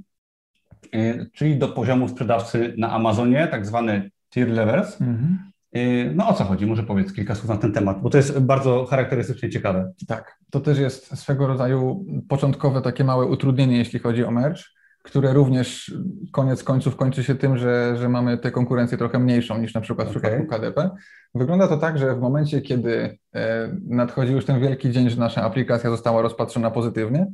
czyli 1.33 1.57
do 1.57 1.67
poziomu 1.67 2.07
sprzedawcy 2.07 2.73
na 2.77 2.91
Amazonie, 2.91 3.47
tak 3.47 3.65
zwany 3.65 4.11
tier 4.29 4.49
levels. 4.49 5.01
Mhm. 5.01 5.51
Y, 5.77 6.11
no 6.15 6.27
o 6.27 6.33
co 6.33 6.43
chodzi? 6.43 6.65
Może 6.65 6.83
powiedz 6.83 7.13
kilka 7.13 7.35
słów 7.35 7.49
na 7.49 7.57
ten 7.57 7.73
temat, 7.73 8.01
bo 8.01 8.09
to 8.09 8.17
jest 8.17 8.39
bardzo 8.39 8.85
charakterystycznie 8.85 9.49
ciekawe. 9.49 9.91
Tak, 10.07 10.37
to 10.51 10.59
też 10.59 10.79
jest 10.79 11.17
swego 11.19 11.47
rodzaju 11.47 12.05
początkowe 12.29 12.81
takie 12.81 13.03
małe 13.03 13.25
utrudnienie, 13.25 13.77
jeśli 13.77 13.99
chodzi 13.99 14.25
o 14.25 14.31
merch, 14.31 14.61
które 15.03 15.33
również 15.33 15.93
koniec 16.31 16.63
końców 16.63 16.95
kończy 16.95 17.23
się 17.23 17.35
tym, 17.35 17.57
że, 17.57 17.97
że 17.97 18.09
mamy 18.09 18.37
tę 18.37 18.51
konkurencję 18.51 18.97
trochę 18.97 19.19
mniejszą 19.19 19.57
niż 19.57 19.73
na 19.73 19.81
przykład 19.81 20.07
w 20.07 20.17
okay. 20.17 20.31
przypadku 20.31 20.47
KDP. 20.47 20.89
Wygląda 21.35 21.67
to 21.67 21.77
tak, 21.77 21.97
że 21.97 22.15
w 22.15 22.19
momencie, 22.19 22.61
kiedy 22.61 23.17
e, 23.35 23.77
nadchodzi 23.87 24.31
już 24.31 24.45
ten 24.45 24.59
wielki 24.59 24.91
dzień, 24.91 25.09
że 25.09 25.17
nasza 25.17 25.43
aplikacja 25.43 25.89
została 25.89 26.21
rozpatrzona 26.21 26.71
pozytywnie 26.71 27.27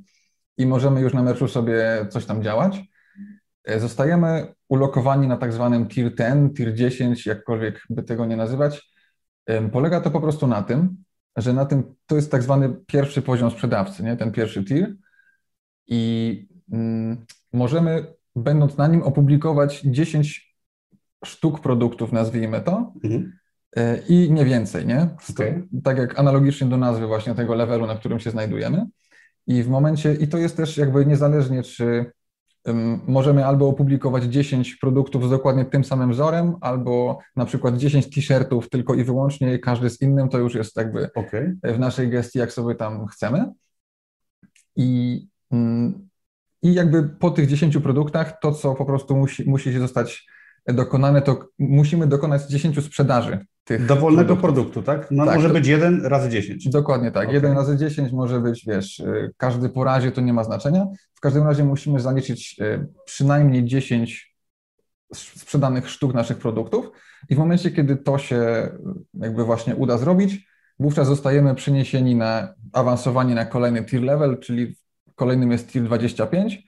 i 0.57 0.65
możemy 0.65 1.01
już 1.01 1.13
na 1.13 1.23
merchu 1.23 1.47
sobie 1.47 2.05
coś 2.09 2.25
tam 2.25 2.43
działać, 2.43 2.83
zostajemy 3.77 4.53
ulokowani 4.69 5.27
na 5.27 5.37
tak 5.37 5.53
zwanym 5.53 5.87
tier 5.87 6.15
10, 6.15 6.57
tier 6.57 6.73
10, 6.73 7.25
jakkolwiek 7.25 7.83
by 7.89 8.03
tego 8.03 8.25
nie 8.25 8.35
nazywać. 8.35 8.91
Polega 9.71 10.01
to 10.01 10.11
po 10.11 10.21
prostu 10.21 10.47
na 10.47 10.63
tym, 10.63 10.97
że 11.35 11.53
na 11.53 11.65
tym 11.65 11.95
to 12.05 12.15
jest 12.15 12.31
tak 12.31 12.43
zwany 12.43 12.75
pierwszy 12.87 13.21
poziom 13.21 13.51
sprzedawcy, 13.51 14.03
nie? 14.03 14.17
ten 14.17 14.31
pierwszy 14.31 14.63
tier 14.63 14.95
i 15.87 16.47
mm, 16.71 17.25
możemy, 17.53 18.13
będąc 18.35 18.77
na 18.77 18.87
nim, 18.87 19.03
opublikować 19.03 19.81
10 19.81 20.55
sztuk 21.25 21.59
produktów, 21.59 22.11
nazwijmy 22.11 22.61
to, 22.61 22.93
mhm. 23.03 23.33
E, 23.75 23.97
i 23.97 24.31
nie 24.31 24.45
więcej, 24.45 24.85
nie? 24.85 25.07
Okay. 25.29 25.67
tak 25.83 25.97
jak 25.97 26.19
analogicznie 26.19 26.67
do 26.67 26.77
nazwy 26.77 27.07
właśnie 27.07 27.35
tego 27.35 27.55
levelu, 27.55 27.87
na 27.87 27.95
którym 27.95 28.19
się 28.19 28.31
znajdujemy. 28.31 28.85
I 29.47 29.63
w 29.63 29.67
momencie, 29.67 30.13
i 30.13 30.27
to 30.27 30.37
jest 30.37 30.57
też 30.57 30.77
jakby 30.77 31.05
niezależnie, 31.05 31.63
czy 31.63 32.11
możemy 33.07 33.45
albo 33.45 33.67
opublikować 33.67 34.23
10 34.23 34.75
produktów 34.75 35.27
z 35.27 35.29
dokładnie 35.29 35.65
tym 35.65 35.83
samym 35.83 36.11
wzorem, 36.11 36.55
albo 36.61 37.19
na 37.35 37.45
przykład 37.45 37.77
10 37.77 38.09
t-shirtów 38.09 38.69
tylko 38.69 38.93
i 38.93 39.03
wyłącznie, 39.03 39.59
każdy 39.59 39.89
z 39.89 40.01
innym, 40.01 40.29
to 40.29 40.37
już 40.37 40.55
jest 40.55 40.77
jakby 40.77 41.09
okay. 41.13 41.57
w 41.63 41.79
naszej 41.79 42.09
gestii, 42.09 42.39
jak 42.39 42.53
sobie 42.53 42.75
tam 42.75 43.07
chcemy. 43.07 43.45
I, 44.75 45.21
I 46.61 46.73
jakby 46.73 47.03
po 47.03 47.31
tych 47.31 47.47
10 47.47 47.77
produktach, 47.77 48.39
to 48.41 48.51
co 48.51 48.75
po 48.75 48.85
prostu 48.85 49.17
musi, 49.17 49.49
musi 49.49 49.79
zostać 49.79 50.27
dokonane, 50.67 51.21
to 51.21 51.49
musimy 51.59 52.07
dokonać 52.07 52.43
10 52.43 52.85
sprzedaży 52.85 53.45
tych 53.63 53.85
Dowolnego 53.85 54.35
produktu, 54.35 54.83
tak? 54.83 55.07
No, 55.11 55.25
tak? 55.25 55.35
Może 55.35 55.49
być 55.49 55.67
jeden 55.67 56.05
razy 56.05 56.29
10. 56.29 56.69
Dokładnie 56.69 57.11
tak. 57.11 57.23
Okay. 57.23 57.33
Jeden 57.33 57.53
razy 57.53 57.77
10 57.77 58.11
może 58.11 58.39
być, 58.39 58.65
wiesz, 58.67 58.99
y, 58.99 59.33
każdy 59.37 59.69
po 59.69 59.83
razie 59.83 60.11
to 60.11 60.21
nie 60.21 60.33
ma 60.33 60.43
znaczenia. 60.43 60.85
W 61.13 61.19
każdym 61.19 61.43
razie 61.43 61.63
musimy 61.63 61.99
zaliczyć 61.99 62.55
y, 62.61 62.87
przynajmniej 63.05 63.65
10 63.65 64.35
sprzedanych 65.13 65.89
sztuk 65.89 66.13
naszych 66.13 66.37
produktów 66.37 66.89
i 67.29 67.35
w 67.35 67.37
momencie, 67.37 67.71
kiedy 67.71 67.95
to 67.95 68.17
się 68.17 68.35
y, 68.35 68.71
jakby 69.13 69.43
właśnie 69.43 69.75
uda 69.75 69.97
zrobić, 69.97 70.47
wówczas 70.79 71.07
zostajemy 71.07 71.55
przeniesieni 71.55 72.15
na 72.15 72.53
awansowanie 72.73 73.35
na 73.35 73.45
kolejny 73.45 73.85
tier 73.85 74.01
level, 74.01 74.39
czyli 74.39 74.75
kolejnym 75.15 75.51
jest 75.51 75.71
tier 75.71 75.83
25 75.83 76.66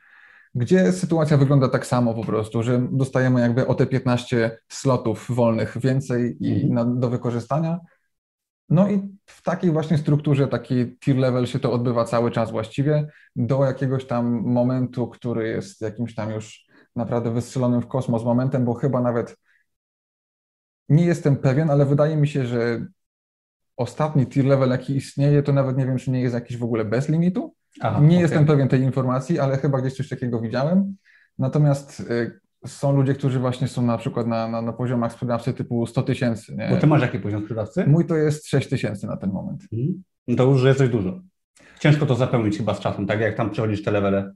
gdzie 0.56 0.92
sytuacja 0.92 1.38
wygląda 1.38 1.70
tak 1.70 1.86
samo 1.86 2.14
po 2.14 2.24
prostu, 2.24 2.64
że 2.64 2.88
dostajemy 2.92 3.42
jakby 3.42 3.68
o 3.68 3.76
te 3.76 3.86
15 3.86 4.60
slotów 4.70 5.26
wolnych 5.30 5.78
więcej 5.78 6.38
i 6.40 6.54
mhm. 6.54 6.74
na, 6.74 6.86
do 6.86 7.10
wykorzystania. 7.10 7.80
No 8.70 8.90
i 8.90 9.18
w 9.26 9.42
takiej 9.42 9.72
właśnie 9.72 9.98
strukturze, 9.98 10.48
taki 10.48 10.98
tier 10.98 11.18
level 11.18 11.46
się 11.46 11.60
to 11.60 11.74
odbywa 11.74 12.06
cały 12.06 12.32
czas 12.32 12.52
właściwie 12.52 13.08
do 13.36 13.66
jakiegoś 13.66 14.06
tam 14.06 14.42
momentu, 14.46 15.08
który 15.08 15.48
jest 15.48 15.82
jakimś 15.82 16.16
tam 16.16 16.32
już 16.32 16.66
naprawdę 16.96 17.34
wystrzelonym 17.34 17.82
w 17.82 17.88
kosmos 17.88 18.24
momentem, 18.24 18.66
bo 18.66 18.74
chyba 18.74 19.02
nawet 19.02 19.38
nie 20.90 21.06
jestem 21.06 21.38
pewien, 21.38 21.70
ale 21.70 21.86
wydaje 21.86 22.18
mi 22.18 22.28
się, 22.28 22.46
że 22.46 22.86
ostatni 23.78 24.28
tier 24.28 24.46
level, 24.46 24.70
jaki 24.70 24.96
istnieje, 24.96 25.44
to 25.44 25.54
nawet 25.54 25.78
nie 25.78 25.86
wiem, 25.86 25.98
czy 25.98 26.12
nie 26.12 26.22
jest 26.22 26.34
jakiś 26.34 26.58
w 26.58 26.64
ogóle 26.64 26.86
bez 26.86 27.10
limitu. 27.10 27.56
Aha, 27.80 28.00
nie 28.00 28.08
okay. 28.08 28.20
jestem 28.20 28.46
pewien 28.46 28.68
tej 28.68 28.82
informacji, 28.82 29.40
ale 29.40 29.58
chyba 29.58 29.82
gdzieś 29.82 29.94
coś 29.94 30.10
takiego 30.10 30.42
widziałem. 30.42 30.96
Natomiast 31.38 32.00
y, 32.00 32.40
są 32.66 32.96
ludzie, 32.96 33.14
którzy 33.14 33.40
właśnie 33.40 33.68
są 33.68 33.82
na 33.82 33.98
przykład 33.98 34.28
na, 34.28 34.48
na, 34.48 34.62
na 34.62 34.74
poziomach 34.74 35.14
sprzedawcy 35.14 35.54
typu 35.54 35.86
100 35.86 36.04
tysięcy. 36.04 36.58
Bo 36.70 36.78
ty 36.78 36.88
masz 36.88 37.02
jaki 37.02 37.20
poziom 37.20 37.42
sprzedawcy? 37.42 37.86
Mój 37.88 38.06
to 38.06 38.16
jest 38.16 38.48
6 38.48 38.70
tysięcy 38.70 39.08
na 39.08 39.18
ten 39.18 39.32
moment. 39.32 39.64
Mhm. 39.74 40.04
No 40.28 40.36
to 40.36 40.44
już 40.44 40.64
jest 40.64 40.80
coś 40.80 40.90
dużo. 40.90 41.20
Ciężko 41.80 42.06
to 42.06 42.16
zapełnić 42.16 42.58
chyba 42.58 42.74
z 42.74 42.80
czasem, 42.80 43.08
tak 43.08 43.20
jak 43.20 43.36
tam 43.36 43.50
przechodzisz 43.50 43.84
te 43.84 43.92
levele. 43.92 44.34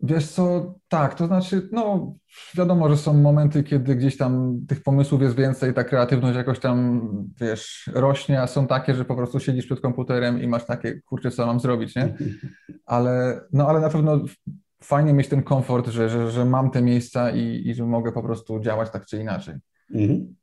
Wiesz 0.00 0.28
co, 0.28 0.74
tak, 0.88 1.14
to 1.14 1.26
znaczy, 1.26 1.68
no 1.72 2.14
wiadomo, 2.54 2.88
że 2.88 2.96
są 2.96 3.14
momenty, 3.14 3.62
kiedy 3.64 3.96
gdzieś 3.96 4.16
tam 4.16 4.60
tych 4.68 4.82
pomysłów 4.82 5.22
jest 5.22 5.36
więcej, 5.36 5.74
ta 5.74 5.84
kreatywność 5.84 6.36
jakoś 6.36 6.58
tam, 6.58 7.08
wiesz, 7.40 7.90
rośnie, 7.94 8.42
a 8.42 8.46
są 8.46 8.66
takie, 8.66 8.94
że 8.94 9.04
po 9.04 9.16
prostu 9.16 9.40
siedzisz 9.40 9.66
przed 9.66 9.80
komputerem 9.80 10.42
i 10.42 10.46
masz 10.46 10.66
takie, 10.66 11.00
kurczę, 11.00 11.30
co 11.30 11.46
mam 11.46 11.60
zrobić, 11.60 11.96
nie? 11.96 12.14
Ale, 12.86 13.40
no 13.52 13.68
ale 13.68 13.80
na 13.80 13.88
pewno 13.88 14.20
fajnie 14.82 15.12
mieć 15.12 15.28
ten 15.28 15.42
komfort, 15.42 15.88
że, 15.88 16.08
że, 16.08 16.30
że 16.30 16.44
mam 16.44 16.70
te 16.70 16.82
miejsca 16.82 17.30
i, 17.30 17.62
i 17.68 17.74
że 17.74 17.84
mogę 17.84 18.12
po 18.12 18.22
prostu 18.22 18.60
działać 18.60 18.90
tak 18.90 19.06
czy 19.06 19.18
inaczej. 19.18 19.54
Mhm. 19.94 20.34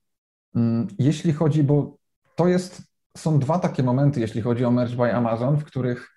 Mm, 0.55 0.87
jeśli 0.99 1.33
chodzi, 1.33 1.63
bo 1.63 1.97
to 2.35 2.47
jest, 2.47 2.81
są 3.17 3.39
dwa 3.39 3.59
takie 3.59 3.83
momenty, 3.83 4.19
jeśli 4.19 4.41
chodzi 4.41 4.65
o 4.65 4.71
Merge 4.71 4.95
by 4.95 5.13
Amazon, 5.13 5.57
w 5.57 5.63
których 5.63 6.12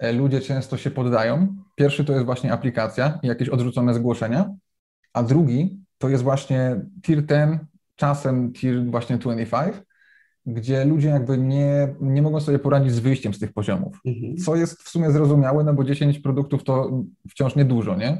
ludzie 0.00 0.40
często 0.40 0.76
się 0.76 0.90
poddają. 0.90 1.56
Pierwszy 1.74 2.04
to 2.04 2.12
jest 2.12 2.24
właśnie 2.24 2.52
aplikacja 2.52 3.18
i 3.22 3.26
jakieś 3.26 3.48
odrzucone 3.48 3.94
zgłoszenia, 3.94 4.54
a 5.12 5.22
drugi 5.22 5.80
to 5.98 6.08
jest 6.08 6.22
właśnie 6.22 6.80
tier 7.02 7.26
10, 7.26 7.60
czasem 7.96 8.52
tier 8.52 8.90
właśnie 8.90 9.18
25, 9.18 9.76
gdzie 10.46 10.84
ludzie 10.84 11.08
jakby 11.08 11.38
nie, 11.38 11.94
nie 12.00 12.22
mogą 12.22 12.40
sobie 12.40 12.58
poradzić 12.58 12.92
z 12.92 12.98
wyjściem 12.98 13.34
z 13.34 13.38
tych 13.38 13.52
poziomów, 13.52 14.00
mhm. 14.06 14.36
co 14.36 14.56
jest 14.56 14.82
w 14.82 14.88
sumie 14.88 15.10
zrozumiałe, 15.10 15.64
no 15.64 15.74
bo 15.74 15.84
10 15.84 16.18
produktów 16.18 16.64
to 16.64 17.02
wciąż 17.30 17.56
niedużo, 17.56 17.96
nie? 17.96 18.18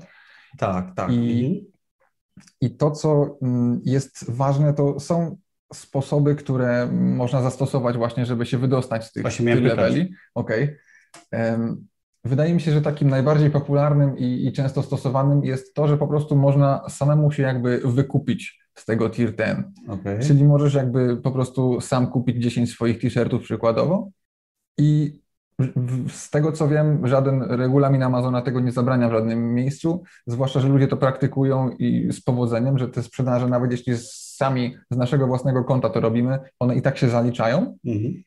Tak, 0.58 0.94
tak. 0.94 1.12
I, 1.12 1.46
mhm. 1.46 1.72
i 2.60 2.76
to, 2.76 2.90
co 2.90 3.38
mm, 3.42 3.80
jest 3.84 4.30
ważne, 4.30 4.74
to 4.74 5.00
są 5.00 5.36
sposoby, 5.72 6.34
które 6.34 6.88
można 6.92 7.42
zastosować 7.42 7.96
właśnie, 7.96 8.26
żeby 8.26 8.46
się 8.46 8.58
wydostać 8.58 9.04
z 9.04 9.12
tych, 9.12 9.24
tych 9.24 9.62
leveli. 9.62 10.14
Okej. 10.34 10.64
Okay. 10.64 10.89
Wydaje 12.24 12.54
mi 12.54 12.60
się, 12.60 12.72
że 12.72 12.82
takim 12.82 13.08
najbardziej 13.08 13.50
popularnym 13.50 14.18
i, 14.18 14.46
i, 14.46 14.52
często 14.52 14.82
stosowanym 14.82 15.44
jest 15.44 15.74
to, 15.74 15.88
że 15.88 15.96
po 15.96 16.08
prostu 16.08 16.36
można 16.36 16.88
samemu 16.88 17.32
się 17.32 17.42
jakby 17.42 17.80
wykupić 17.84 18.60
z 18.74 18.84
tego 18.84 19.10
tier 19.10 19.36
10. 19.36 19.58
Okay. 19.88 20.18
Czyli 20.18 20.44
możesz 20.44 20.74
jakby 20.74 21.16
po 21.16 21.30
prostu 21.30 21.80
sam 21.80 22.06
kupić 22.06 22.42
10 22.42 22.72
swoich 22.72 23.00
t-shirtów 23.00 23.42
przykładowo 23.42 24.10
i 24.78 25.20
z 26.08 26.30
tego 26.30 26.52
co 26.52 26.68
wiem, 26.68 27.06
żaden 27.06 27.42
regulamin 27.42 28.02
Amazona 28.02 28.42
tego 28.42 28.60
nie 28.60 28.72
zabrania 28.72 29.08
w 29.08 29.12
żadnym 29.12 29.54
miejscu, 29.54 30.02
zwłaszcza, 30.26 30.60
że 30.60 30.68
ludzie 30.68 30.88
to 30.88 30.96
praktykują 30.96 31.70
i 31.70 32.12
z 32.12 32.20
powodzeniem, 32.20 32.78
że 32.78 32.88
te 32.88 33.02
sprzedaże, 33.02 33.48
nawet 33.48 33.70
jeśli 33.70 33.92
sami 33.96 34.76
z 34.90 34.96
naszego 34.96 35.26
własnego 35.26 35.64
konta 35.64 35.90
to 35.90 36.00
robimy, 36.00 36.38
one 36.58 36.76
i 36.76 36.82
tak 36.82 36.98
się 36.98 37.08
zaliczają. 37.08 37.76
Mhm. 37.86 38.22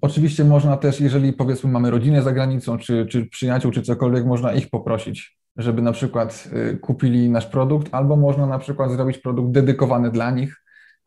Oczywiście 0.00 0.44
można 0.44 0.76
też, 0.76 1.00
jeżeli 1.00 1.32
powiedzmy 1.32 1.70
mamy 1.70 1.90
rodzinę 1.90 2.22
za 2.22 2.32
granicą, 2.32 2.78
czy, 2.78 3.06
czy 3.06 3.26
przyjaciół, 3.26 3.72
czy 3.72 3.82
cokolwiek, 3.82 4.26
można 4.26 4.52
ich 4.52 4.70
poprosić, 4.70 5.38
żeby 5.56 5.82
na 5.82 5.92
przykład 5.92 6.48
y, 6.72 6.78
kupili 6.78 7.30
nasz 7.30 7.46
produkt, 7.46 7.94
albo 7.94 8.16
można 8.16 8.46
na 8.46 8.58
przykład 8.58 8.90
zrobić 8.90 9.18
produkt 9.18 9.50
dedykowany 9.50 10.10
dla 10.10 10.30
nich 10.30 10.62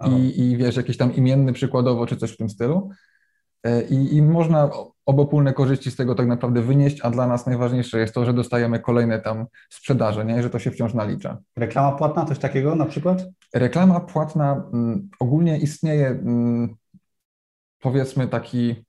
i, 0.10 0.42
i 0.42 0.58
wiesz, 0.58 0.76
jakiś 0.76 0.98
tam 0.98 1.16
imienny 1.16 1.54
przykładowo, 1.54 2.06
czy 2.06 2.18
coś 2.18 2.32
w 2.32 2.38
tym 2.38 2.50
stylu. 2.50 2.90
E, 3.64 3.82
I, 3.82 4.16
I, 4.16 4.22
można 4.22 4.70
obopólne 5.06 5.54
korzyści 5.54 5.92
z 5.92 5.96
tego 5.96 6.16
tak 6.16 6.28
naprawdę 6.28 6.62
wynieść, 6.62 7.02
a 7.02 7.10
dla 7.10 7.28
nas 7.28 7.46
najważniejsze 7.46 8.00
jest 8.00 8.14
to, 8.14 8.26
że 8.26 8.34
dostajemy 8.34 8.80
kolejne 8.80 9.20
tam 9.20 9.46
sprzedaże, 9.70 10.26
nie? 10.26 10.44
że 10.44 10.50
to 10.50 10.60
się 10.60 10.72
wciąż 10.72 10.94
nalicza. 10.94 11.38
Reklama 11.58 11.92
płatna, 11.92 12.26
coś 12.26 12.40
takiego 12.40 12.76
na 12.76 12.86
przykład? 12.86 13.24
Reklama 13.54 14.00
płatna 14.00 14.64
mm, 14.74 15.10
ogólnie 15.20 15.58
istnieje, 15.58 16.08
mm, 16.08 16.76
powiedzmy 17.82 18.28
taki 18.28 18.86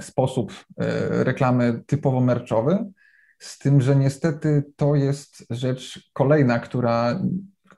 sposób 0.00 0.52
e, 0.52 1.24
reklamy 1.24 1.82
typowo 1.86 2.20
merczowy, 2.20 2.92
z 3.38 3.58
tym, 3.58 3.80
że 3.80 3.96
niestety 3.96 4.64
to 4.76 4.94
jest 4.94 5.46
rzecz 5.50 6.10
kolejna, 6.12 6.58
która, 6.58 7.20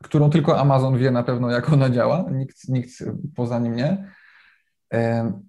którą 0.02 0.30
tylko 0.30 0.60
Amazon 0.60 0.98
wie 0.98 1.10
na 1.10 1.22
pewno, 1.22 1.50
jak 1.50 1.72
ona 1.72 1.90
działa, 1.90 2.24
nikt, 2.32 2.68
nikt 2.68 2.90
poza 3.36 3.58
nim 3.58 3.76
nie. 3.76 4.12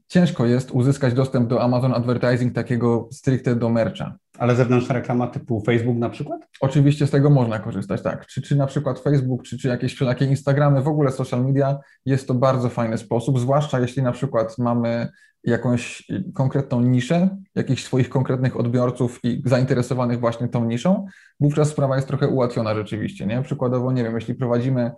Ciężko 0.07 0.45
jest 0.45 0.71
uzyskać 0.71 1.13
dostęp 1.13 1.49
do 1.49 1.61
Amazon 1.61 1.93
Advertising 1.93 2.55
takiego 2.55 3.09
stricte 3.11 3.55
do 3.55 3.69
mercha. 3.69 4.15
Ale 4.37 4.55
zewnętrzna 4.55 4.95
reklama 4.95 5.27
typu 5.27 5.61
Facebook 5.65 5.97
na 5.97 6.09
przykład? 6.09 6.41
Oczywiście 6.61 7.07
z 7.07 7.11
tego 7.11 7.29
można 7.29 7.59
korzystać, 7.59 8.01
tak. 8.01 8.27
Czy, 8.27 8.41
czy 8.41 8.55
na 8.55 8.67
przykład 8.67 8.99
Facebook, 8.99 9.43
czy, 9.43 9.57
czy 9.57 9.67
jakieś 9.67 9.93
wszelakie 9.93 10.25
Instagramy, 10.25 10.81
w 10.81 10.87
ogóle 10.87 11.11
social 11.11 11.45
media, 11.45 11.79
jest 12.05 12.27
to 12.27 12.33
bardzo 12.33 12.69
fajny 12.69 12.97
sposób, 12.97 13.39
zwłaszcza 13.39 13.79
jeśli 13.79 14.03
na 14.03 14.11
przykład 14.11 14.57
mamy 14.57 15.09
jakąś 15.43 16.07
konkretną 16.33 16.81
niszę, 16.81 17.37
jakichś 17.55 17.83
swoich 17.83 18.09
konkretnych 18.09 18.59
odbiorców 18.59 19.19
i 19.23 19.41
zainteresowanych 19.45 20.19
właśnie 20.19 20.47
tą 20.47 20.65
niszą, 20.65 21.05
wówczas 21.39 21.69
sprawa 21.69 21.95
jest 21.95 22.07
trochę 22.07 22.27
ułatwiona 22.27 22.75
rzeczywiście, 22.75 23.25
nie? 23.25 23.41
Przykładowo, 23.41 23.91
nie 23.91 24.03
wiem, 24.03 24.15
jeśli 24.15 24.35
prowadzimy 24.35 24.91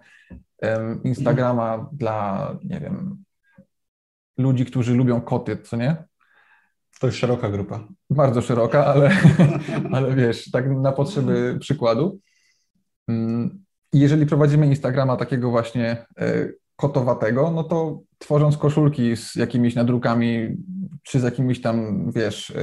um, 0.61 1.03
Instagrama 1.03 1.89
dla, 1.93 2.57
nie 2.63 2.79
wiem, 2.79 3.23
ludzi, 4.37 4.65
którzy 4.65 4.95
lubią 4.95 5.21
koty, 5.21 5.57
co 5.57 5.77
nie? 5.77 6.03
To 6.99 7.07
jest 7.07 7.19
szeroka 7.19 7.49
grupa. 7.49 7.87
Bardzo 8.09 8.41
szeroka, 8.41 8.85
ale, 8.85 9.11
ale 9.93 10.15
wiesz, 10.15 10.51
tak 10.51 10.69
na 10.69 10.91
potrzeby 10.91 11.57
przykładu. 11.59 12.19
Mm, 13.07 13.63
jeżeli 13.93 14.25
prowadzimy 14.25 14.67
Instagrama 14.67 15.17
takiego 15.17 15.51
właśnie 15.51 16.05
e, 16.17 16.49
kotowatego, 16.75 17.51
no 17.51 17.63
to 17.63 17.99
tworząc 18.17 18.57
koszulki 18.57 19.17
z 19.17 19.35
jakimiś 19.35 19.75
nadrukami, 19.75 20.57
czy 21.03 21.19
z 21.19 21.23
jakimiś 21.23 21.61
tam, 21.61 22.11
wiesz, 22.11 22.53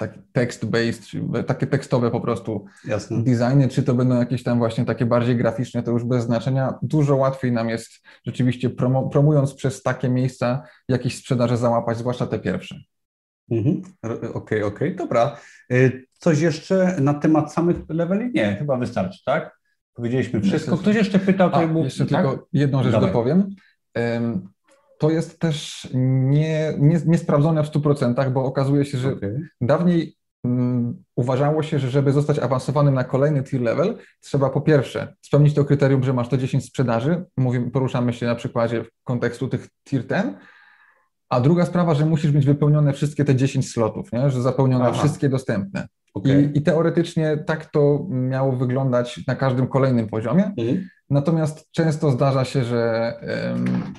e, 0.00 0.08
tak 0.08 0.18
text-based, 0.32 1.44
takie 1.46 1.66
tekstowe 1.66 2.10
po 2.10 2.20
prostu 2.20 2.64
Jasne. 2.84 3.22
designy, 3.24 3.68
czy 3.68 3.82
to 3.82 3.94
będą 3.94 4.18
jakieś 4.18 4.42
tam 4.42 4.58
właśnie 4.58 4.84
takie 4.84 5.06
bardziej 5.06 5.36
graficzne, 5.36 5.82
to 5.82 5.90
już 5.90 6.04
bez 6.04 6.24
znaczenia. 6.24 6.74
Dużo 6.82 7.16
łatwiej 7.16 7.52
nam 7.52 7.68
jest 7.68 7.90
rzeczywiście 8.26 8.70
promu 8.70 9.10
promując 9.10 9.54
przez 9.54 9.82
takie 9.82 10.08
miejsca 10.08 10.62
jakieś 10.88 11.18
sprzedaże 11.18 11.56
załapać, 11.56 11.98
zwłaszcza 11.98 12.26
te 12.26 12.38
pierwsze. 12.38 12.80
Mhm. 13.50 13.82
Okej, 14.02 14.30
okej, 14.32 14.62
okay, 14.62 14.94
dobra. 14.94 15.36
Y, 15.72 16.06
coś 16.12 16.40
jeszcze 16.40 16.96
na 17.00 17.14
temat 17.14 17.52
samych 17.52 17.76
leveli? 17.88 18.30
Nie, 18.34 18.56
chyba 18.56 18.76
wystarczy, 18.76 19.18
tak? 19.24 19.60
Powiedzieliśmy 19.94 20.40
wszystko. 20.40 20.76
Ktoś 20.76 20.96
jeszcze 20.96 21.18
pytał, 21.18 21.50
to 21.50 21.68
był, 21.68 21.84
Jeszcze 21.84 22.06
tak? 22.06 22.26
tylko 22.26 22.46
jedną 22.52 22.82
rzecz 22.82 22.92
Dawaj. 22.92 23.08
dopowiem 23.08 23.54
to 25.00 25.10
jest 25.10 25.38
też 25.38 25.88
nie, 25.94 26.74
nie, 26.78 27.00
niesprawdzone 27.06 27.64
w 27.64 27.70
100%, 27.70 28.30
bo 28.30 28.44
okazuje 28.44 28.84
się, 28.84 28.98
że 28.98 29.12
okay. 29.12 29.48
dawniej 29.60 30.16
um, 30.44 31.02
uważało 31.16 31.62
się, 31.62 31.78
że 31.78 31.90
żeby 31.90 32.12
zostać 32.12 32.38
awansowanym 32.38 32.94
na 32.94 33.04
kolejny 33.04 33.42
tier 33.42 33.60
level, 33.60 33.98
trzeba 34.20 34.50
po 34.50 34.60
pierwsze 34.60 35.14
spełnić 35.20 35.54
to 35.54 35.64
kryterium, 35.64 36.02
że 36.02 36.12
masz 36.12 36.28
to 36.28 36.36
10 36.36 36.64
sprzedaży, 36.64 37.24
mówimy, 37.36 37.70
poruszamy 37.70 38.12
się 38.12 38.26
na 38.26 38.34
przykładzie 38.34 38.84
kontekstu 39.04 39.48
tych 39.48 39.68
tier 39.84 40.06
10, 40.06 40.36
a 41.28 41.40
druga 41.40 41.66
sprawa, 41.66 41.94
że 41.94 42.06
musisz 42.06 42.32
mieć 42.32 42.46
wypełnione 42.46 42.92
wszystkie 42.92 43.24
te 43.24 43.36
10 43.36 43.72
slotów, 43.72 44.12
nie? 44.12 44.30
że 44.30 44.42
zapełnione 44.42 44.84
Aha. 44.84 44.98
wszystkie 44.98 45.28
dostępne. 45.28 45.88
Okay. 46.14 46.42
I, 46.42 46.58
I, 46.58 46.62
teoretycznie 46.62 47.36
tak 47.46 47.66
to 47.66 48.06
miało 48.08 48.52
wyglądać 48.52 49.26
na 49.26 49.36
każdym 49.36 49.66
kolejnym 49.66 50.08
poziomie. 50.08 50.44
Mhm. 50.58 50.88
Natomiast 51.10 51.70
często 51.70 52.10
zdarza 52.10 52.44
się, 52.44 52.64
że 52.64 53.12
um, 53.52 53.94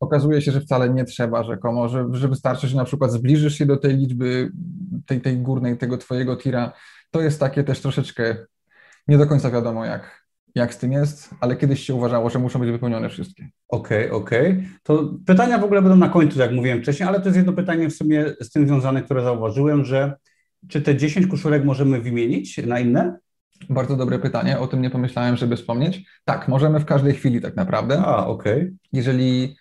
okazuje 0.00 0.42
się, 0.42 0.52
że 0.52 0.60
wcale 0.60 0.90
nie 0.90 1.04
trzeba 1.04 1.42
rzekomo, 1.42 1.88
że, 1.88 2.08
że 2.12 2.28
wystarczy, 2.28 2.68
że 2.68 2.76
na 2.76 2.84
przykład 2.84 3.12
zbliżysz 3.12 3.54
się 3.54 3.66
do 3.66 3.76
tej 3.76 3.96
liczby, 3.96 4.52
tej, 5.06 5.20
tej 5.20 5.38
górnej, 5.38 5.78
tego 5.78 5.98
twojego 5.98 6.36
tira. 6.36 6.72
To 7.10 7.20
jest 7.20 7.40
takie 7.40 7.64
też 7.64 7.80
troszeczkę 7.80 8.36
nie 9.08 9.18
do 9.18 9.26
końca 9.26 9.50
wiadomo, 9.50 9.84
jak, 9.84 10.26
jak 10.54 10.74
z 10.74 10.78
tym 10.78 10.92
jest, 10.92 11.30
ale 11.40 11.56
kiedyś 11.56 11.80
się 11.80 11.94
uważało, 11.94 12.30
że 12.30 12.38
muszą 12.38 12.58
być 12.58 12.70
wypełnione 12.70 13.08
wszystkie. 13.08 13.48
Okej, 13.68 14.10
okay, 14.10 14.18
okej. 14.18 14.50
Okay. 14.50 14.64
To 14.82 15.14
pytania 15.26 15.58
w 15.58 15.64
ogóle 15.64 15.82
będą 15.82 15.96
na 15.96 16.08
końcu, 16.08 16.38
jak 16.38 16.52
mówiłem 16.52 16.82
wcześniej, 16.82 17.08
ale 17.08 17.20
to 17.20 17.26
jest 17.26 17.36
jedno 17.36 17.52
pytanie 17.52 17.90
w 17.90 17.94
sumie 17.94 18.26
z 18.40 18.50
tym 18.50 18.66
związane, 18.66 19.02
które 19.02 19.22
zauważyłem, 19.22 19.84
że 19.84 20.16
czy 20.68 20.82
te 20.82 20.96
10 20.96 21.26
koszulek 21.26 21.64
możemy 21.64 22.00
wymienić 22.00 22.58
na 22.66 22.80
inne? 22.80 23.18
Bardzo 23.70 23.96
dobre 23.96 24.18
pytanie, 24.18 24.58
o 24.58 24.66
tym 24.66 24.82
nie 24.82 24.90
pomyślałem, 24.90 25.36
żeby 25.36 25.56
wspomnieć. 25.56 26.02
Tak, 26.24 26.48
możemy 26.48 26.80
w 26.80 26.84
każdej 26.84 27.14
chwili 27.14 27.40
tak 27.40 27.56
naprawdę. 27.56 27.98
A, 27.98 28.26
okej. 28.26 28.62
Okay. 28.62 28.72
Jeżeli 28.92 29.56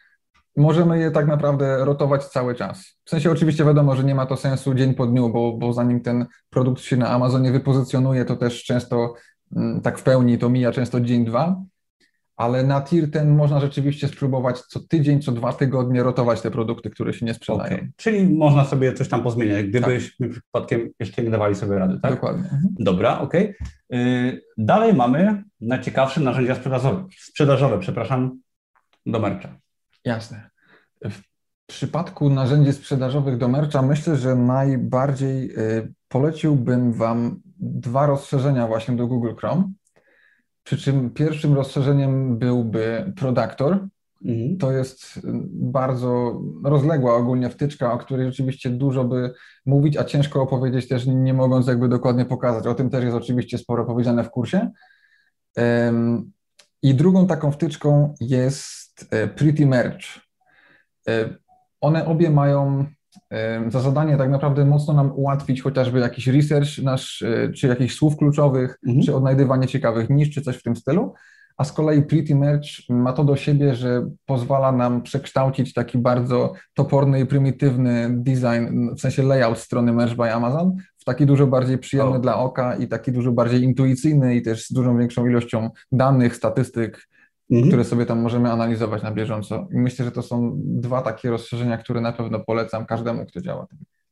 możemy 0.57 0.99
je 0.99 1.11
tak 1.11 1.27
naprawdę 1.27 1.85
rotować 1.85 2.25
cały 2.25 2.55
czas. 2.55 2.99
W 3.05 3.09
sensie 3.09 3.31
oczywiście 3.31 3.65
wiadomo, 3.65 3.95
że 3.95 4.03
nie 4.03 4.15
ma 4.15 4.25
to 4.25 4.37
sensu 4.37 4.73
dzień 4.73 4.93
po 4.93 5.05
dniu, 5.05 5.29
bo, 5.29 5.53
bo 5.53 5.73
zanim 5.73 6.01
ten 6.01 6.25
produkt 6.49 6.81
się 6.81 6.97
na 6.97 7.09
Amazonie 7.09 7.51
wypozycjonuje, 7.51 8.25
to 8.25 8.35
też 8.35 8.63
często 8.63 9.13
mm, 9.55 9.81
tak 9.81 9.99
w 9.99 10.03
pełni 10.03 10.37
to 10.37 10.49
mija 10.49 10.71
często 10.71 11.01
dzień, 11.01 11.25
dwa, 11.25 11.63
ale 12.39 12.63
na 12.63 12.81
tier 12.81 13.11
ten 13.11 13.35
można 13.35 13.59
rzeczywiście 13.59 14.07
spróbować 14.07 14.61
co 14.61 14.79
tydzień, 14.79 15.21
co 15.21 15.31
dwa 15.31 15.53
tygodnie 15.53 16.03
rotować 16.03 16.41
te 16.41 16.51
produkty, 16.51 16.89
które 16.89 17.13
się 17.13 17.25
nie 17.25 17.33
sprzedają. 17.33 17.75
Okay. 17.75 17.91
Czyli 17.95 18.35
można 18.35 18.65
sobie 18.65 18.93
coś 18.93 19.09
tam 19.09 19.23
pozmieniać, 19.23 19.65
gdybyśmy 19.65 20.27
tak. 20.27 20.37
przypadkiem 20.37 20.89
jeszcze 20.99 21.23
nie 21.23 21.29
dawali 21.29 21.55
sobie 21.55 21.79
rady, 21.79 21.99
tak? 22.01 22.11
Dokładnie. 22.11 22.43
Mhm. 22.43 22.61
Dobra, 22.79 23.19
okej. 23.19 23.55
Okay. 23.89 24.41
Dalej 24.57 24.93
mamy 24.93 25.43
najciekawsze 25.61 26.21
narzędzia 26.21 26.55
sprzedażowe, 26.55 27.05
sprzedażowe 27.17 27.79
przepraszam, 27.79 28.39
do 29.05 29.19
mercha. 29.19 29.49
Jasne. 30.05 30.49
W 31.05 31.21
przypadku 31.67 32.29
narzędzi 32.29 32.73
sprzedażowych 32.73 33.37
do 33.37 33.47
mercha 33.47 33.81
myślę, 33.81 34.15
że 34.15 34.35
najbardziej 34.35 35.51
y, 35.51 35.93
poleciłbym 36.07 36.93
Wam 36.93 37.41
dwa 37.59 38.05
rozszerzenia 38.05 38.67
właśnie 38.67 38.95
do 38.95 39.07
Google 39.07 39.35
Chrome. 39.35 39.71
Przy 40.63 40.77
czym 40.77 41.09
pierwszym 41.09 41.53
rozszerzeniem 41.53 42.37
byłby 42.37 43.13
Productor. 43.17 43.87
Mhm. 44.25 44.57
To 44.57 44.71
jest 44.71 45.17
y, 45.17 45.21
bardzo 45.51 46.41
rozległa 46.63 47.15
ogólnie 47.15 47.49
wtyczka, 47.49 47.93
o 47.93 47.97
której 47.97 48.25
rzeczywiście 48.25 48.69
dużo 48.69 49.03
by 49.03 49.33
mówić, 49.65 49.97
a 49.97 50.03
ciężko 50.03 50.41
opowiedzieć 50.41 50.87
też 50.87 51.05
nie 51.05 51.33
mogąc 51.33 51.67
jakby 51.67 51.89
dokładnie 51.89 52.25
pokazać. 52.25 52.67
O 52.67 52.75
tym 52.75 52.89
też 52.89 53.03
jest 53.03 53.15
oczywiście 53.15 53.57
sporo 53.57 53.85
powiedziane 53.85 54.23
w 54.23 54.29
kursie. 54.29 54.71
I 56.83 56.95
drugą 56.95 57.27
taką 57.27 57.51
wtyczką 57.51 58.13
jest 58.19 58.88
e, 59.11 59.27
Pretty 59.27 59.65
Merge. 59.65 60.05
E, 61.07 61.29
one 61.81 62.05
obie 62.05 62.29
mają 62.29 62.85
e, 63.31 63.71
za 63.71 63.79
zadanie 63.79 64.17
tak 64.17 64.29
naprawdę 64.29 64.65
mocno 64.65 64.93
nam 64.93 65.11
ułatwić 65.11 65.61
chociażby 65.61 65.99
jakiś 65.99 66.27
research 66.27 66.77
nasz, 66.83 67.23
czy 67.55 67.67
jakichś 67.67 67.95
słów 67.95 68.17
kluczowych, 68.17 68.77
mhm. 68.87 69.05
czy 69.05 69.15
odnajdywanie 69.15 69.67
ciekawych 69.67 70.09
nisz, 70.09 70.29
czy 70.29 70.41
coś 70.41 70.57
w 70.57 70.63
tym 70.63 70.75
stylu. 70.75 71.13
A 71.59 71.63
z 71.63 71.73
kolei 71.73 72.01
Pretty 72.01 72.35
Merge 72.35 72.69
ma 72.89 73.13
to 73.13 73.23
do 73.23 73.35
siebie, 73.35 73.75
że 73.75 74.09
pozwala 74.25 74.71
nam 74.71 75.01
przekształcić 75.01 75.73
taki 75.73 75.97
bardzo 75.97 76.53
toporny 76.73 77.19
i 77.19 77.25
prymitywny 77.25 78.09
design, 78.11 78.95
w 78.95 79.01
sensie 79.01 79.23
layout 79.23 79.57
strony 79.57 79.93
Merge 79.93 80.15
by 80.15 80.33
Amazon, 80.33 80.75
w 80.97 81.03
taki 81.05 81.25
dużo 81.25 81.47
bardziej 81.47 81.77
przyjemny 81.77 82.11
oh. 82.11 82.19
dla 82.19 82.37
oka 82.37 82.75
i 82.75 82.87
taki 82.87 83.11
dużo 83.11 83.31
bardziej 83.31 83.63
intuicyjny 83.63 84.35
i 84.35 84.41
też 84.41 84.65
z 84.65 84.73
dużą 84.73 84.97
większą 84.97 85.27
ilością 85.27 85.69
danych, 85.91 86.35
statystyk, 86.35 87.07
mhm. 87.51 87.67
które 87.67 87.83
sobie 87.83 88.05
tam 88.05 88.21
możemy 88.21 88.51
analizować 88.51 89.03
na 89.03 89.11
bieżąco. 89.11 89.67
I 89.71 89.77
myślę, 89.77 90.05
że 90.05 90.11
to 90.11 90.21
są 90.21 90.53
dwa 90.57 91.01
takie 91.01 91.29
rozszerzenia, 91.29 91.77
które 91.77 92.01
na 92.01 92.11
pewno 92.11 92.39
polecam 92.39 92.85
każdemu, 92.85 93.25
kto 93.25 93.41
działa. 93.41 93.67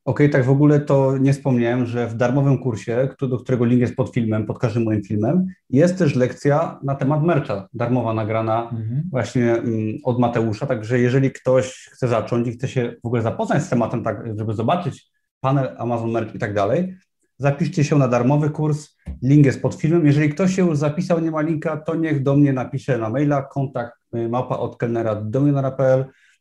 Okej, 0.08 0.26
okay, 0.26 0.28
tak 0.28 0.44
w 0.44 0.50
ogóle 0.50 0.80
to 0.80 1.18
nie 1.18 1.32
wspomniałem, 1.32 1.86
że 1.86 2.08
w 2.08 2.14
darmowym 2.14 2.58
kursie, 2.58 3.08
do 3.20 3.38
którego 3.38 3.64
link 3.64 3.80
jest 3.80 3.96
pod 3.96 4.14
filmem, 4.14 4.46
pod 4.46 4.58
każdym 4.58 4.84
moim 4.84 5.02
filmem, 5.02 5.46
jest 5.70 5.98
też 5.98 6.14
lekcja 6.14 6.78
na 6.82 6.94
temat 6.94 7.22
mercha, 7.22 7.68
darmowa 7.72 8.14
nagrana 8.14 8.62
mhm. 8.62 9.02
właśnie 9.10 9.52
mm, 9.52 9.94
od 10.04 10.18
Mateusza, 10.18 10.66
także 10.66 10.98
jeżeli 10.98 11.30
ktoś 11.30 11.88
chce 11.92 12.08
zacząć 12.08 12.48
i 12.48 12.52
chce 12.52 12.68
się 12.68 12.94
w 13.02 13.06
ogóle 13.06 13.22
zapoznać 13.22 13.62
z 13.62 13.68
tematem, 13.68 14.02
tak 14.04 14.38
żeby 14.38 14.54
zobaczyć 14.54 15.10
panel 15.40 15.76
Amazon 15.78 16.10
Merch 16.10 16.34
i 16.34 16.38
tak 16.38 16.54
dalej, 16.54 16.94
zapiszcie 17.38 17.84
się 17.84 17.98
na 17.98 18.08
darmowy 18.08 18.50
kurs, 18.50 18.96
link 19.22 19.46
jest 19.46 19.62
pod 19.62 19.74
filmem. 19.74 20.06
Jeżeli 20.06 20.30
ktoś 20.30 20.54
się 20.54 20.66
już 20.66 20.78
zapisał, 20.78 21.20
nie 21.20 21.30
ma 21.30 21.40
linka, 21.40 21.76
to 21.76 21.94
niech 21.94 22.22
do 22.22 22.36
mnie 22.36 22.52
napisze 22.52 22.98
na 22.98 23.10
maila 23.10 23.42
kontakt 23.42 23.98
małpa 24.12 24.56
od 24.56 24.76
kelnera 24.76 25.14
do 25.14 25.42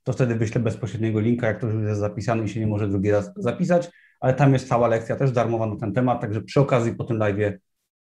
to 0.04 0.14
wtedy 0.14 0.36
wyślę 0.36 0.62
bezpośredniego 0.62 1.20
linka, 1.20 1.48
jak 1.48 1.58
ktoś 1.58 1.74
już 1.74 1.84
jest 1.84 2.00
zapisany 2.00 2.44
i 2.44 2.50
się 2.50 2.60
nie 2.60 2.68
może 2.68 2.88
drugi 2.88 3.12
raz 3.12 3.32
zapisać, 3.36 3.90
ale 4.20 4.34
tam 4.34 4.54
jest 4.54 4.68
cała 4.68 4.88
lekcja 4.88 5.16
też 5.16 5.32
darmowa 5.32 5.66
na 5.66 5.76
ten 5.76 5.94
temat, 5.94 6.22
także 6.22 6.42
przy 6.42 6.60
okazji 6.60 6.96
po 6.96 7.04
tym 7.04 7.18
live 7.18 7.54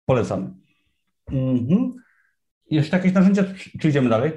polecamy. 0.07 0.50
Mhm. 1.33 1.92
Jeszcze 2.70 2.96
jakieś 2.96 3.12
narzędzia, 3.12 3.44
czy 3.81 3.88
idziemy 3.88 4.09
dalej? 4.09 4.33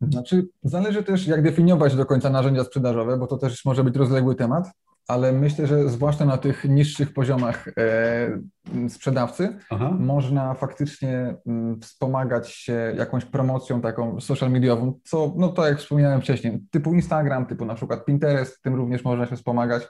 Znaczy, 0.00 0.48
zależy 0.62 1.02
też, 1.02 1.26
jak 1.26 1.42
definiować 1.42 1.96
do 1.96 2.06
końca 2.06 2.30
narzędzia 2.30 2.64
sprzedażowe, 2.64 3.18
bo 3.18 3.26
to 3.26 3.36
też 3.36 3.64
może 3.64 3.84
być 3.84 3.96
rozległy 3.96 4.34
temat, 4.34 4.70
ale 5.08 5.32
myślę, 5.32 5.66
że 5.66 5.88
zwłaszcza 5.88 6.24
na 6.24 6.38
tych 6.38 6.64
niższych 6.64 7.12
poziomach 7.12 7.68
e, 7.68 8.88
sprzedawcy 8.88 9.58
Aha. 9.70 9.96
można 9.98 10.54
faktycznie 10.54 11.34
mm, 11.46 11.80
wspomagać 11.80 12.50
się 12.50 12.94
jakąś 12.96 13.24
promocją 13.24 13.80
taką 13.80 14.20
social 14.20 14.50
mediową, 14.50 15.00
co, 15.04 15.34
no 15.36 15.48
to 15.48 15.66
jak 15.66 15.78
wspominałem 15.78 16.20
wcześniej, 16.20 16.60
typu 16.70 16.94
Instagram, 16.94 17.46
typu 17.46 17.64
na 17.64 17.74
przykład 17.74 18.04
Pinterest, 18.04 18.62
tym 18.62 18.74
również 18.74 19.04
można 19.04 19.26
się 19.26 19.36
wspomagać. 19.36 19.88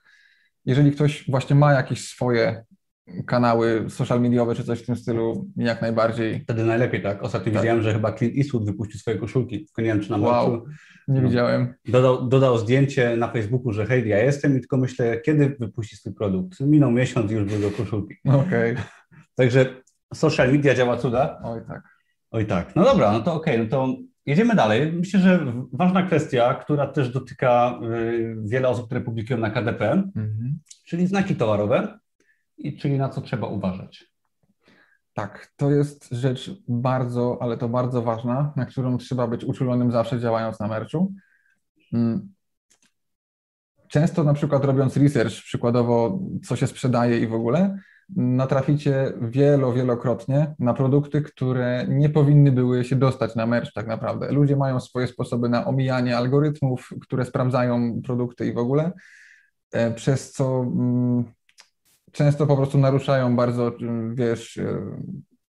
Jeżeli 0.65 0.93
ktoś 0.93 1.31
właśnie 1.31 1.57
ma 1.57 1.73
jakieś 1.73 2.09
swoje 2.09 2.65
kanały 3.27 3.85
social 3.89 4.21
mediowe 4.21 4.55
czy 4.55 4.65
coś 4.65 4.79
w 4.79 4.87
tym 4.87 4.97
stylu, 4.97 5.49
jak 5.57 5.83
najbardziej. 5.83 6.41
Wtedy 6.41 6.65
najlepiej, 6.65 7.03
tak? 7.03 7.23
Ostatnio 7.23 7.53
tak. 7.53 7.63
widziałem, 7.63 7.83
że 7.83 7.93
chyba 7.93 8.13
Clint 8.13 8.37
Eastwood 8.37 8.65
wypuścił 8.65 9.01
swoje 9.01 9.19
koszulki. 9.19 9.65
Tylko 9.65 9.83
nie 9.83 9.89
wiem, 9.89 10.01
czy 10.01 10.11
na 10.11 10.17
wow. 10.17 10.65
Nie 11.09 11.21
no. 11.21 11.29
widziałem. 11.29 11.75
Dodał, 11.89 12.29
dodał 12.29 12.59
zdjęcie 12.59 13.17
na 13.17 13.29
Facebooku, 13.29 13.73
że 13.73 13.87
hej, 13.87 14.09
ja 14.09 14.19
jestem 14.19 14.57
i 14.57 14.61
tylko 14.61 14.77
myślę, 14.77 15.21
kiedy 15.21 15.57
wypuści 15.61 15.97
swój 15.97 16.15
produkt. 16.15 16.61
Minął 16.61 16.91
miesiąc 16.91 17.31
i 17.31 17.35
już 17.35 17.45
były 17.45 17.71
koszulki. 17.71 18.15
Okej. 18.25 18.73
Okay. 18.73 18.85
Także 19.37 19.67
social 20.15 20.53
media 20.53 20.75
działa 20.75 20.97
cuda. 20.97 21.41
Oj 21.45 21.61
tak. 21.69 21.83
Oj 22.31 22.47
tak. 22.47 22.77
No 22.77 22.85
dobra, 22.85 23.13
no 23.13 23.21
to 23.21 23.35
okej, 23.35 23.55
okay, 23.55 23.65
no 23.65 23.71
to 23.71 23.97
jedziemy 24.27 24.55
dalej. 24.55 24.93
Myślę, 24.93 25.21
że 25.21 25.53
ważna 25.73 26.03
kwestia, 26.03 26.55
która 26.55 26.87
też 26.87 27.09
dotyka 27.13 27.81
y, 27.83 28.37
wiele 28.45 28.69
osób, 28.69 28.87
które 28.87 29.01
publikują 29.01 29.39
na 29.39 29.51
KDP, 29.51 29.91
mhm. 29.93 30.59
czyli 30.87 31.07
znaki 31.07 31.37
towarowe 31.37 31.99
i 32.61 32.77
czyli 32.77 32.99
na 32.99 33.09
co 33.09 33.21
trzeba 33.21 33.47
uważać. 33.47 34.11
Tak, 35.15 35.53
to 35.57 35.71
jest 35.71 36.09
rzecz 36.11 36.51
bardzo, 36.69 37.39
ale 37.41 37.57
to 37.57 37.69
bardzo 37.69 38.03
ważna, 38.03 38.53
na 38.57 38.67
którą 38.67 38.99
trzeba 38.99 39.27
być 39.27 39.45
uczulonym 39.45 39.93
zawsze 39.93 40.21
działając 40.21 40.61
na 40.61 40.69
merczu. 40.69 41.13
Mm. 41.93 42.33
Często 43.89 44.25
na 44.25 44.35
przykład 44.35 44.65
robiąc 44.65 44.97
research, 44.97 45.33
przykładowo 45.33 46.21
co 46.45 46.57
się 46.57 46.67
sprzedaje 46.67 47.19
i 47.19 47.27
w 47.27 47.35
ogóle, 47.35 47.79
natraficie 48.17 49.13
wielo, 49.21 49.73
wielokrotnie 49.73 50.55
na 50.59 50.75
produkty, 50.75 51.23
które 51.23 51.87
nie 51.89 52.09
powinny 52.09 52.53
były 52.53 52.85
się 52.85 52.97
dostać 52.97 53.35
na 53.35 53.47
merch 53.47 53.73
tak 53.73 53.87
naprawdę. 53.87 54.33
Ludzie 54.33 54.57
mają 54.57 54.81
swoje 54.81 55.07
sposoby 55.07 55.49
na 55.49 55.67
omijanie 55.67 56.17
algorytmów, 56.17 56.91
które 57.01 57.25
sprawdzają 57.25 58.03
produkty 58.03 58.47
i 58.47 58.53
w 58.53 58.59
ogóle, 58.59 58.93
e, 59.73 59.91
przez 59.91 60.33
co 60.33 60.61
mm, 60.61 61.25
często 62.13 62.47
po 62.47 62.57
prostu 62.57 62.79
naruszają 62.79 63.37
bardzo, 63.37 63.73
wiesz, 64.15 64.57
e, 64.57 64.81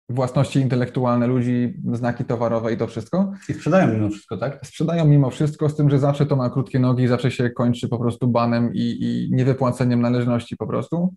własności 0.10 0.60
intelektualne 0.60 1.28
ludzi, 1.28 1.82
znaki 1.94 2.26
towarowe 2.26 2.74
i 2.74 2.78
to 2.78 2.88
wszystko. 2.88 3.32
I 3.50 3.54
sprzedają 3.54 3.94
mimo 3.94 4.10
wszystko, 4.10 4.38
tak? 4.38 4.66
Sprzedają 4.66 5.06
mimo 5.06 5.30
wszystko, 5.30 5.70
z 5.70 5.76
tym, 5.76 5.90
że 5.90 6.00
zawsze 6.00 6.26
to 6.26 6.36
ma 6.36 6.50
krótkie 6.50 6.80
nogi, 6.80 7.08
zawsze 7.08 7.32
się 7.32 7.50
kończy 7.50 7.90
po 7.90 8.00
prostu 8.00 8.28
banem 8.28 8.74
i, 8.74 8.98
i 9.02 9.36
niewypłaceniem 9.36 10.02
należności 10.02 10.58
po 10.58 10.68
prostu. 10.68 11.14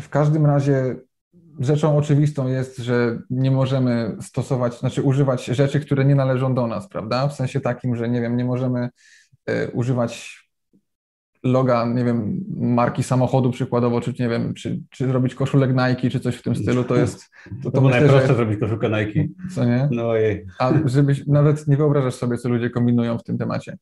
W 0.00 0.08
każdym 0.10 0.46
razie 0.46 0.96
rzeczą 1.60 1.96
oczywistą 1.96 2.48
jest, 2.48 2.78
że 2.78 3.18
nie 3.30 3.50
możemy 3.50 4.16
stosować, 4.20 4.78
znaczy 4.78 5.02
używać 5.02 5.44
rzeczy, 5.44 5.80
które 5.80 6.04
nie 6.04 6.14
należą 6.14 6.54
do 6.54 6.66
nas, 6.66 6.88
prawda? 6.88 7.28
W 7.28 7.34
sensie 7.34 7.60
takim, 7.60 7.96
że 7.96 8.08
nie 8.08 8.20
wiem, 8.20 8.36
nie 8.36 8.44
możemy 8.44 8.88
e, 9.46 9.70
używać 9.70 10.43
loga, 11.44 11.86
nie 11.86 12.04
wiem, 12.04 12.44
marki 12.56 13.02
samochodu 13.02 13.50
przykładowo, 13.50 14.00
czy 14.00 14.14
nie 14.18 14.28
wiem, 14.28 14.54
czy, 14.54 14.80
czy 14.90 15.06
zrobić 15.06 15.34
koszulek 15.34 15.70
Nike, 15.70 16.10
czy 16.10 16.20
coś 16.20 16.36
w 16.36 16.42
tym 16.42 16.56
stylu, 16.56 16.84
to 16.84 16.96
jest... 16.96 17.30
To, 17.44 17.50
to, 17.62 17.70
to 17.70 17.80
myślę, 17.80 18.00
najprostsze 18.00 18.28
że... 18.28 18.34
zrobić 18.34 18.60
koszulkę 18.60 18.88
Nike. 18.88 19.28
Co 19.54 19.64
nie? 19.64 19.88
No 19.90 20.08
ojej. 20.08 20.46
A 20.58 20.72
żebyś, 20.84 21.26
nawet 21.26 21.68
nie 21.68 21.76
wyobrażasz 21.76 22.14
sobie, 22.14 22.38
co 22.38 22.48
ludzie 22.48 22.70
kombinują 22.70 23.18
w 23.18 23.24
tym 23.24 23.38
temacie. 23.38 23.76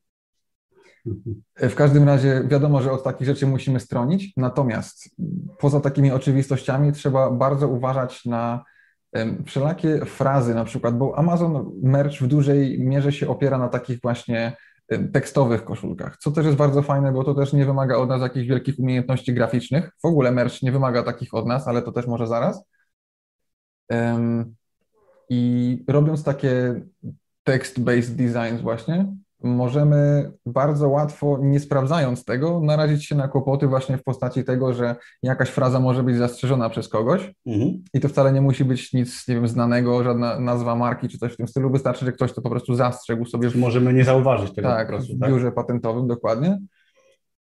W 1.57 1.75
każdym 1.75 2.05
razie 2.05 2.43
wiadomo, 2.49 2.83
że 2.83 2.93
od 2.93 3.05
takich 3.05 3.27
rzeczy 3.27 3.47
musimy 3.47 3.81
stronić, 3.81 4.33
natomiast 4.37 5.11
poza 5.59 5.81
takimi 5.81 6.11
oczywistościami 6.11 6.93
trzeba 6.93 7.31
bardzo 7.31 7.69
uważać 7.69 8.25
na 8.25 8.65
wszelakie 9.47 10.05
frazy 10.07 10.55
na 10.55 10.65
przykład, 10.65 10.99
bo 10.99 11.19
Amazon 11.19 11.71
Merch 11.83 12.21
w 12.21 12.27
dużej 12.27 12.81
mierze 12.81 13.13
się 13.13 13.29
opiera 13.29 13.59
na 13.59 13.69
takich 13.69 14.01
właśnie 14.01 14.57
tekstowych 15.13 15.65
koszulkach, 15.65 16.17
co 16.17 16.31
też 16.31 16.47
jest 16.47 16.59
bardzo 16.59 16.83
fajne, 16.83 17.13
bo 17.13 17.25
to 17.25 17.35
też 17.35 17.53
nie 17.53 17.67
wymaga 17.67 17.97
od 17.97 18.09
nas 18.09 18.23
jakichś 18.23 18.47
wielkich 18.47 18.79
umiejętności 18.79 19.35
graficznych. 19.35 19.91
W 20.03 20.05
ogóle 20.05 20.33
merch 20.33 20.63
nie 20.63 20.73
wymaga 20.73 21.03
takich 21.03 21.35
od 21.35 21.47
nas, 21.47 21.69
ale 21.69 21.83
to 21.83 21.93
też 21.93 22.07
może 22.07 22.27
zaraz. 22.27 22.65
I 25.29 25.85
robiąc 25.89 26.25
takie 26.25 26.83
text-based 27.49 28.15
designs 28.15 28.61
właśnie, 28.63 29.17
możemy 29.45 30.33
bardzo 30.47 30.89
łatwo, 30.89 31.39
nie 31.43 31.61
sprawdzając 31.61 32.25
tego, 32.25 32.61
narazić 32.61 33.05
się 33.05 33.15
na 33.15 33.29
kłopoty 33.29 33.67
właśnie 33.67 33.99
w 33.99 34.03
postaci 34.03 34.45
tego, 34.45 34.75
że 34.75 34.97
jakaś 35.23 35.49
fraza 35.49 35.81
może 35.81 36.03
być 36.03 36.17
zastrzeżona 36.17 36.71
przez 36.71 36.89
kogoś 36.89 37.35
mhm. 37.47 37.85
i 37.95 38.01
to 38.01 38.09
wcale 38.09 38.33
nie 38.33 38.41
musi 38.41 38.65
być 38.65 38.93
nic, 38.93 39.29
nie 39.29 39.35
wiem, 39.35 39.49
znanego, 39.49 40.05
żadna 40.05 40.41
nazwa 40.41 40.77
marki 40.77 41.09
czy 41.09 41.19
coś 41.19 41.33
w 41.33 41.37
tym 41.37 41.49
stylu, 41.49 41.71
wystarczy, 41.71 42.05
że 42.05 42.13
ktoś 42.13 42.33
to 42.33 42.43
po 42.43 42.51
prostu 42.51 42.75
zastrzegł 42.75 43.25
sobie. 43.25 43.51
W, 43.51 43.57
możemy 43.57 43.93
nie 43.93 44.05
zauważyć 44.05 44.55
tego 44.55 44.69
tak, 44.69 44.87
po 44.87 44.93
prostu, 44.93 45.17
w 45.17 45.21
tak? 45.21 45.31
biurze 45.31 45.53
patentowym, 45.53 46.07
dokładnie. 46.07 46.59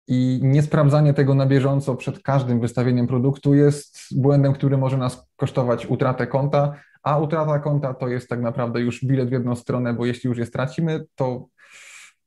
I 0.07 0.39
niesprawdzanie 0.43 1.13
tego 1.13 1.35
na 1.35 1.45
bieżąco 1.45 1.95
przed 1.95 2.19
każdym 2.23 2.59
wystawieniem 2.59 3.07
produktu 3.07 3.53
jest 3.53 3.97
błędem, 4.11 4.53
który 4.53 4.77
może 4.77 4.97
nas 4.97 5.27
kosztować 5.35 5.85
utratę 5.85 6.27
konta, 6.27 6.73
a 7.03 7.17
utrata 7.17 7.59
konta 7.59 7.93
to 7.93 8.07
jest 8.07 8.29
tak 8.29 8.41
naprawdę 8.41 8.81
już 8.81 9.05
bilet 9.05 9.29
w 9.29 9.31
jedną 9.31 9.55
stronę, 9.55 9.93
bo 9.93 10.05
jeśli 10.05 10.27
już 10.27 10.37
je 10.37 10.45
stracimy, 10.45 11.05
to 11.15 11.45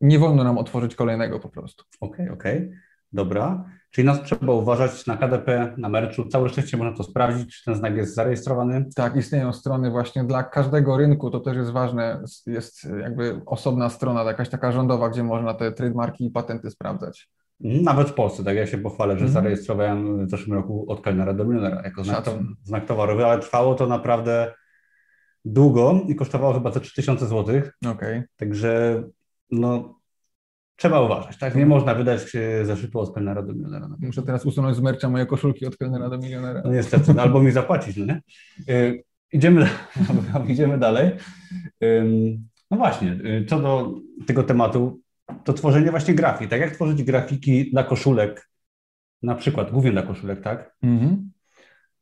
nie 0.03 0.19
wolno 0.19 0.45
nam 0.45 0.59
otworzyć 0.59 0.95
kolejnego 0.95 1.41
po 1.41 1.49
prostu. 1.49 1.85
Okej, 2.01 2.25
okay, 2.25 2.33
okej, 2.33 2.59
okay. 2.59 2.79
dobra. 3.13 3.65
Czyli 3.91 4.07
nas 4.07 4.23
trzeba 4.23 4.53
uważać 4.53 5.07
na 5.07 5.17
KDP, 5.17 5.75
na 5.79 5.89
merczu. 5.89 6.29
Całe 6.29 6.49
szczęście 6.49 6.77
można 6.77 6.97
to 6.97 7.05
sprawdzić, 7.05 7.57
czy 7.57 7.65
ten 7.65 7.75
znak 7.75 7.97
jest 7.97 8.15
zarejestrowany. 8.15 8.85
Tak, 8.97 9.17
istnieją 9.17 9.53
strony 9.53 9.91
właśnie 9.91 10.25
dla 10.25 10.43
każdego 10.43 10.97
rynku, 10.97 11.31
to 11.31 11.41
też 11.41 11.57
jest 11.57 11.71
ważne, 11.71 12.23
jest 12.47 12.89
jakby 13.01 13.41
osobna 13.47 13.89
strona, 13.89 14.23
jakaś 14.23 14.49
taka 14.49 14.73
rządowa, 14.73 15.11
gdzie 15.11 15.25
można 15.25 15.55
te 15.55 15.73
trademarki 15.73 16.27
i 16.27 16.31
patenty 16.31 16.71
sprawdzać. 16.71 17.29
Mhm, 17.65 17.85
nawet 17.85 18.09
w 18.09 18.15
Polsce, 18.15 18.45
tak 18.45 18.57
ja 18.57 18.67
się 18.67 18.79
pochwalę, 18.79 19.15
że 19.15 19.21
mm. 19.21 19.33
zarejestrowałem 19.33 20.27
w 20.27 20.31
zeszłym 20.31 20.57
roku 20.57 20.85
od 20.89 21.01
kelnera 21.01 21.35
do 21.35 21.45
milionera 21.45 21.83
jako 21.85 22.05
znak, 22.05 22.25
to, 22.25 22.39
znak 22.63 22.87
towarowy, 22.87 23.27
ale 23.27 23.41
trwało 23.41 23.75
to 23.75 23.87
naprawdę 23.87 24.55
długo 25.45 26.01
i 26.09 26.15
kosztowało 26.15 26.55
chyba 26.55 26.71
te 26.71 26.81
3000 26.81 27.27
zł. 27.27 27.63
Okay. 27.93 28.25
Także 28.37 29.03
no, 29.53 30.01
trzeba 30.77 31.01
uważać, 31.01 31.39
tak? 31.39 31.55
Nie 31.55 31.67
można 31.67 31.95
wydać 31.95 32.21
zeszytu 32.63 33.01
od 33.01 33.15
kelnera 33.15 33.43
do 33.43 33.53
milionera. 33.53 33.89
Muszę 33.99 34.23
teraz 34.23 34.47
usunąć 34.47 34.77
z 34.77 34.81
mercia 34.81 35.09
moje 35.09 35.27
koszulki 35.27 35.67
od 35.67 35.77
kelnera 35.77 36.11
do 36.11 36.19
milionera. 36.19 36.63
No 36.65 36.73
niestety, 36.73 37.15
no, 37.15 37.23
albo 37.23 37.43
mi 37.43 37.51
zapłacić, 37.51 37.97
no 37.97 38.05
nie? 38.05 38.23
Yy, 38.67 39.03
idziemy, 39.33 39.69
idziemy 40.49 40.79
dalej. 40.79 41.11
Yy, 41.81 42.39
no 42.71 42.77
właśnie, 42.77 43.19
yy, 43.23 43.45
co 43.45 43.61
do 43.61 43.95
tego 44.27 44.43
tematu, 44.43 45.01
to 45.45 45.53
tworzenie 45.53 45.91
właśnie 45.91 46.15
grafik, 46.15 46.51
tak? 46.51 46.61
Jak 46.61 46.75
tworzyć 46.75 47.03
grafiki 47.03 47.71
dla 47.71 47.85
koszulek, 47.85 48.49
na 49.23 49.35
przykład, 49.35 49.71
głównie 49.71 49.93
dla 49.93 50.03
koszulek, 50.03 50.41
tak? 50.41 50.77
Mhm. 50.83 51.31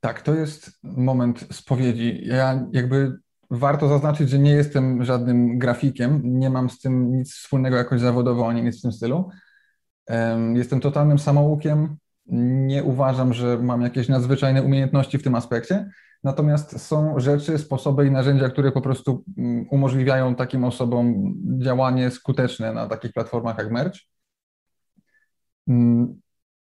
Tak, 0.01 0.23
to 0.23 0.35
jest 0.35 0.79
moment 0.83 1.47
spowiedzi. 1.51 2.21
Ja 2.23 2.67
jakby 2.73 3.13
Warto 3.51 3.89
zaznaczyć, 3.89 4.31
że 4.31 4.39
nie 4.39 4.51
jestem 4.51 5.05
żadnym 5.05 5.59
grafikiem, 5.59 6.21
nie 6.25 6.51
mam 6.51 6.71
z 6.71 6.81
tym 6.81 7.13
nic 7.13 7.35
wspólnego 7.35 7.77
jakoś 7.77 8.01
zawodowo 8.01 8.49
ani 8.49 8.63
nic 8.63 8.79
w 8.79 8.83
tym 8.83 8.93
stylu. 8.93 9.29
Jestem 10.55 10.81
totalnym 10.81 11.19
samoukiem, 11.19 11.97
nie 12.67 12.85
uważam, 12.85 13.33
że 13.33 13.59
mam 13.59 13.83
jakieś 13.83 14.09
nadzwyczajne 14.09 14.63
umiejętności 14.63 15.19
w 15.19 15.23
tym 15.23 15.35
aspekcie, 15.35 15.91
natomiast 16.25 16.81
są 16.81 17.21
rzeczy, 17.21 17.59
sposoby 17.59 18.07
i 18.07 18.11
narzędzia, 18.11 18.51
które 18.51 18.73
po 18.73 18.81
prostu 18.81 19.25
mm, 19.39 19.67
umożliwiają 19.71 20.35
takim 20.35 20.65
osobom 20.65 21.35
działanie 21.63 22.11
skuteczne 22.11 22.73
na 22.73 22.87
takich 22.87 23.13
platformach 23.13 23.59
jak 23.59 23.71
Merch. 23.71 23.99
Mm, 25.69 26.21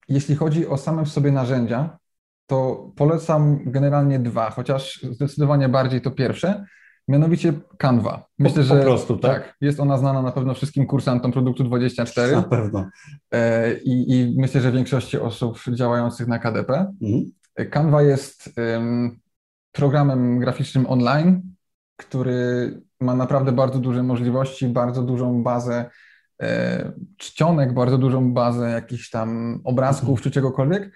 jeśli 0.08 0.36
chodzi 0.36 0.66
o 0.66 0.76
same 0.76 1.04
w 1.04 1.08
sobie 1.08 1.32
narzędzia, 1.32 1.98
to 2.46 2.90
polecam 2.96 3.58
generalnie 3.66 4.18
dwa, 4.18 4.50
chociaż 4.50 5.02
zdecydowanie 5.02 5.68
bardziej 5.68 6.00
to 6.00 6.10
pierwsze, 6.10 6.64
mianowicie 7.08 7.52
Canva. 7.78 8.26
Myślę, 8.38 8.62
po, 8.62 8.68
po 8.68 8.74
że 8.74 8.82
prostu, 8.82 9.16
tak? 9.16 9.44
tak? 9.44 9.56
jest 9.60 9.80
ona 9.80 9.98
znana 9.98 10.22
na 10.22 10.32
pewno 10.32 10.54
wszystkim 10.54 10.86
kursantom 10.86 11.32
produktu 11.32 11.64
24. 11.64 12.32
Na 12.32 12.42
pewno. 12.42 12.88
E, 13.32 13.74
I, 13.74 14.12
i 14.12 14.34
myślę, 14.40 14.60
że 14.60 14.72
większości 14.72 15.18
osób 15.18 15.58
działających 15.74 16.26
na 16.26 16.38
KDP. 16.38 16.92
Mhm. 17.02 17.32
Canva 17.70 18.02
jest 18.02 18.50
um, 18.56 19.18
programem 19.72 20.38
graficznym 20.38 20.86
online, 20.86 21.42
który 21.96 22.72
ma 23.00 23.14
naprawdę 23.14 23.52
bardzo 23.52 23.78
duże 23.78 24.02
możliwości, 24.02 24.68
bardzo 24.68 25.02
dużą 25.02 25.42
bazę 25.42 25.90
e, 26.42 26.92
czcionek, 27.16 27.74
bardzo 27.74 27.98
dużą 27.98 28.34
bazę 28.34 28.70
jakichś 28.70 29.10
tam 29.10 29.60
obrazków 29.64 30.08
mhm. 30.08 30.22
czy 30.22 30.30
czegokolwiek 30.30 30.90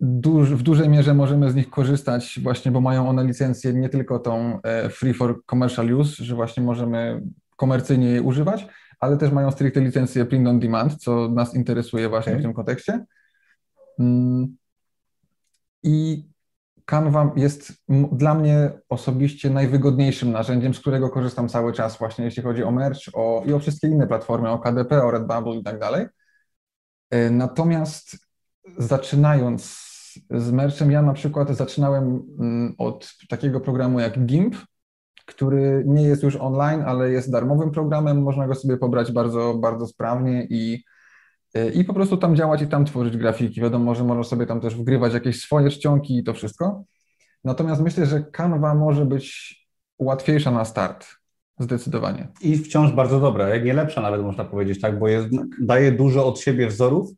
duż, 0.00 0.54
w 0.54 0.62
dużej 0.62 0.88
mierze 0.88 1.14
możemy 1.14 1.50
z 1.50 1.54
nich 1.54 1.70
korzystać 1.70 2.38
właśnie, 2.42 2.70
bo 2.70 2.80
mają 2.80 3.08
one 3.08 3.24
licencję 3.24 3.72
nie 3.72 3.88
tylko 3.88 4.18
tą 4.18 4.62
e, 4.62 4.88
free 4.90 5.14
for 5.14 5.44
commercial 5.50 5.92
use, 5.92 6.24
że 6.24 6.34
właśnie 6.34 6.62
możemy 6.62 7.22
komercyjnie 7.56 8.08
je 8.08 8.22
używać, 8.22 8.66
ale 9.00 9.16
też 9.16 9.32
mają 9.32 9.50
stricte 9.50 9.80
licencję 9.80 10.24
print 10.24 10.48
on 10.48 10.60
demand, 10.60 10.96
co 10.96 11.28
nas 11.28 11.54
interesuje 11.54 12.08
właśnie 12.08 12.32
okay. 12.32 12.40
w 12.40 12.42
tym 12.42 12.54
kontekście. 12.54 13.04
Mm. 13.98 14.56
I 15.82 16.28
Canva 16.84 17.32
jest 17.36 17.72
dla 18.12 18.34
mnie 18.34 18.70
osobiście 18.88 19.50
najwygodniejszym 19.50 20.32
narzędziem, 20.32 20.74
z 20.74 20.80
którego 20.80 21.10
korzystam 21.10 21.48
cały 21.48 21.72
czas 21.72 21.98
właśnie 21.98 22.24
jeśli 22.24 22.42
chodzi 22.42 22.64
o 22.64 22.70
merch 22.70 23.00
o, 23.14 23.42
i 23.46 23.52
o 23.52 23.58
wszystkie 23.58 23.88
inne 23.88 24.06
platformy, 24.06 24.50
o 24.50 24.58
KDP, 24.58 25.02
o 25.02 25.10
Redbubble 25.10 25.54
i 25.54 25.62
tak 25.62 25.78
dalej. 25.78 26.06
E, 27.10 27.30
natomiast 27.30 28.16
zaczynając 28.78 29.87
z 30.30 30.50
merchem, 30.50 30.90
ja 30.90 31.02
na 31.02 31.12
przykład 31.12 31.56
zaczynałem 31.56 32.22
mm, 32.40 32.74
od 32.78 33.14
takiego 33.28 33.60
programu 33.60 34.00
jak 34.00 34.26
GIMP, 34.26 34.56
który 35.26 35.84
nie 35.86 36.02
jest 36.02 36.22
już 36.22 36.36
online, 36.36 36.82
ale 36.86 37.10
jest 37.10 37.30
darmowym 37.30 37.70
programem, 37.70 38.22
można 38.22 38.48
go 38.48 38.54
sobie 38.54 38.76
pobrać 38.76 39.12
bardzo, 39.12 39.54
bardzo 39.54 39.86
sprawnie 39.86 40.46
i, 40.50 40.84
e, 41.54 41.70
i 41.70 41.84
po 41.84 41.94
prostu 41.94 42.16
tam 42.16 42.36
działać 42.36 42.62
i 42.62 42.66
tam 42.66 42.84
tworzyć 42.84 43.16
grafiki. 43.16 43.60
Wiadomo, 43.60 43.94
że 43.94 44.04
można 44.04 44.24
sobie 44.24 44.46
tam 44.46 44.60
też 44.60 44.74
wgrywać 44.74 45.14
jakieś 45.14 45.40
swoje 45.40 45.70
czcionki 45.70 46.18
i 46.18 46.24
to 46.24 46.34
wszystko. 46.34 46.84
Natomiast 47.44 47.82
myślę, 47.82 48.06
że 48.06 48.22
Canva 48.22 48.74
może 48.74 49.06
być 49.06 49.56
łatwiejsza 49.98 50.50
na 50.50 50.64
start. 50.64 51.06
Zdecydowanie. 51.58 52.28
I 52.40 52.58
wciąż 52.58 52.92
bardzo 52.92 53.20
dobra, 53.20 53.48
jak 53.48 53.64
nie 53.64 53.74
lepsza 53.74 54.00
nawet 54.00 54.22
można 54.22 54.44
powiedzieć, 54.44 54.80
tak, 54.80 54.98
bo 54.98 55.08
jest, 55.08 55.28
daje 55.60 55.92
dużo 55.92 56.26
od 56.26 56.40
siebie 56.40 56.66
wzorów, 56.66 57.10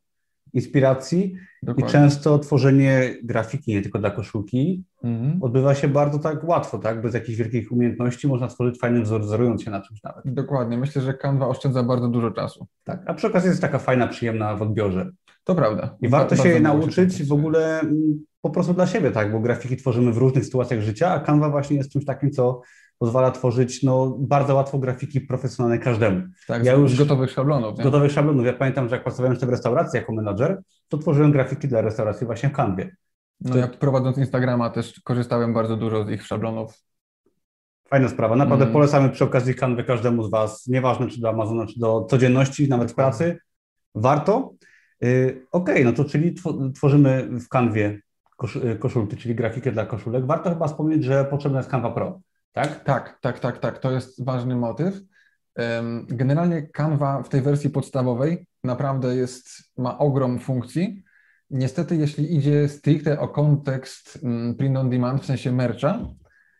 inspiracji 0.53 1.35
Dokładnie. 1.63 1.89
i 1.89 1.91
często 1.91 2.39
tworzenie 2.39 3.15
grafiki 3.23 3.73
nie 3.73 3.81
tylko 3.81 3.99
dla 3.99 4.11
koszulki 4.11 4.83
mhm. 5.03 5.43
odbywa 5.43 5.75
się 5.75 5.87
bardzo 5.87 6.19
tak 6.19 6.43
łatwo, 6.43 6.77
tak? 6.77 7.01
Bez 7.01 7.13
jakichś 7.13 7.37
wielkich 7.37 7.71
umiejętności 7.71 8.27
można 8.27 8.49
stworzyć 8.49 8.79
fajny 8.79 9.01
wzór, 9.01 9.21
wzorując 9.21 9.63
się 9.63 9.71
na 9.71 9.81
czymś 9.81 10.03
nawet. 10.03 10.23
Dokładnie. 10.25 10.77
Myślę, 10.77 11.01
że 11.01 11.13
Canva 11.13 11.47
oszczędza 11.47 11.83
bardzo 11.83 12.07
dużo 12.07 12.31
czasu. 12.31 12.67
Tak, 12.83 13.03
a 13.05 13.13
przy 13.13 13.27
okazji 13.27 13.49
jest 13.49 13.61
taka 13.61 13.79
fajna, 13.79 14.07
przyjemna 14.07 14.55
w 14.55 14.61
odbiorze. 14.61 15.11
To 15.43 15.55
prawda. 15.55 15.97
I 16.01 16.09
warto 16.09 16.35
się 16.35 16.49
jej 16.49 16.61
nauczyć 16.61 17.23
w 17.23 17.33
ogóle 17.33 17.79
mm, 17.79 18.23
po 18.41 18.49
prostu 18.49 18.73
dla 18.73 18.87
siebie, 18.87 19.11
tak? 19.11 19.31
Bo 19.31 19.39
grafiki 19.39 19.77
tworzymy 19.77 20.13
w 20.13 20.17
różnych 20.17 20.45
sytuacjach 20.45 20.81
życia, 20.81 21.11
a 21.11 21.19
Canva 21.19 21.49
właśnie 21.49 21.77
jest 21.77 21.91
czymś 21.91 22.05
takim, 22.05 22.31
co 22.31 22.61
pozwala 23.01 23.31
tworzyć 23.31 23.83
no, 23.83 24.15
bardzo 24.19 24.55
łatwo 24.55 24.79
grafiki 24.79 25.21
profesjonalne 25.21 25.79
każdemu. 25.79 26.21
Tak, 26.47 26.65
ja 26.65 26.73
już 26.73 26.97
gotowych 26.97 27.31
szablonów. 27.31 27.77
Nie? 27.77 27.83
Gotowych 27.83 28.11
szablonów. 28.11 28.45
Ja 28.45 28.53
pamiętam, 28.53 28.89
że 28.89 28.95
jak 28.95 29.03
pracowałem 29.03 29.37
w 29.37 29.43
restauracji 29.43 29.97
jako 29.97 30.13
menadżer, 30.13 30.61
to 30.87 30.97
tworzyłem 30.97 31.31
grafiki 31.31 31.67
dla 31.67 31.81
restauracji 31.81 32.25
właśnie 32.27 32.49
w 32.49 32.51
Canwie. 32.51 32.95
No 33.41 33.57
ja 33.57 33.67
prowadząc 33.67 34.17
Instagrama 34.17 34.69
też 34.69 35.01
korzystałem 35.03 35.53
bardzo 35.53 35.77
dużo 35.77 36.05
z 36.05 36.09
ich 36.09 36.23
szablonów. 36.23 36.73
Fajna 37.87 38.09
sprawa. 38.09 38.35
Naprawdę 38.35 38.65
mm. 38.65 38.73
polecamy 38.73 39.09
przy 39.09 39.23
okazji 39.23 39.55
Canwy 39.55 39.83
każdemu 39.83 40.23
z 40.23 40.29
Was, 40.29 40.67
nieważne 40.67 41.07
czy 41.07 41.21
do 41.21 41.29
Amazona, 41.29 41.65
czy 41.65 41.79
do 41.79 42.05
codzienności, 42.09 42.69
nawet 42.69 42.91
w 42.91 42.95
pracy. 42.95 43.39
Warto. 43.95 44.53
Yy, 45.01 45.41
Okej, 45.51 45.75
okay, 45.75 45.85
no 45.85 45.93
to 45.93 46.05
czyli 46.05 46.35
tworzymy 46.73 47.39
w 47.39 47.47
Canwie 47.47 48.01
kosz 48.37 48.55
y, 48.55 48.77
koszulki, 48.79 49.17
czyli 49.17 49.35
grafikę 49.35 49.71
dla 49.71 49.85
koszulek. 49.85 50.25
Warto 50.25 50.49
chyba 50.49 50.67
wspomnieć, 50.67 51.03
że 51.03 51.25
potrzebna 51.25 51.59
jest 51.59 51.69
Canva 51.69 51.91
Pro. 51.91 52.21
Tak? 52.51 52.83
Tak, 52.83 53.19
tak, 53.21 53.39
tak, 53.39 53.59
tak. 53.59 53.79
To 53.79 53.91
jest 53.91 54.25
ważny 54.25 54.55
motyw. 54.55 55.01
Generalnie 56.07 56.67
Canva 56.67 57.23
w 57.23 57.29
tej 57.29 57.41
wersji 57.41 57.69
podstawowej 57.69 58.45
naprawdę 58.63 59.15
jest, 59.15 59.49
ma 59.77 59.97
ogrom 59.97 60.39
funkcji. 60.39 61.03
Niestety, 61.49 61.95
jeśli 61.95 62.35
idzie 62.37 62.69
stricte 62.69 63.19
o 63.19 63.27
kontekst 63.27 64.19
mm, 64.23 64.55
print 64.55 64.77
on 64.77 64.89
demand, 64.89 65.21
w 65.21 65.25
sensie 65.25 65.51
mercha, 65.51 65.99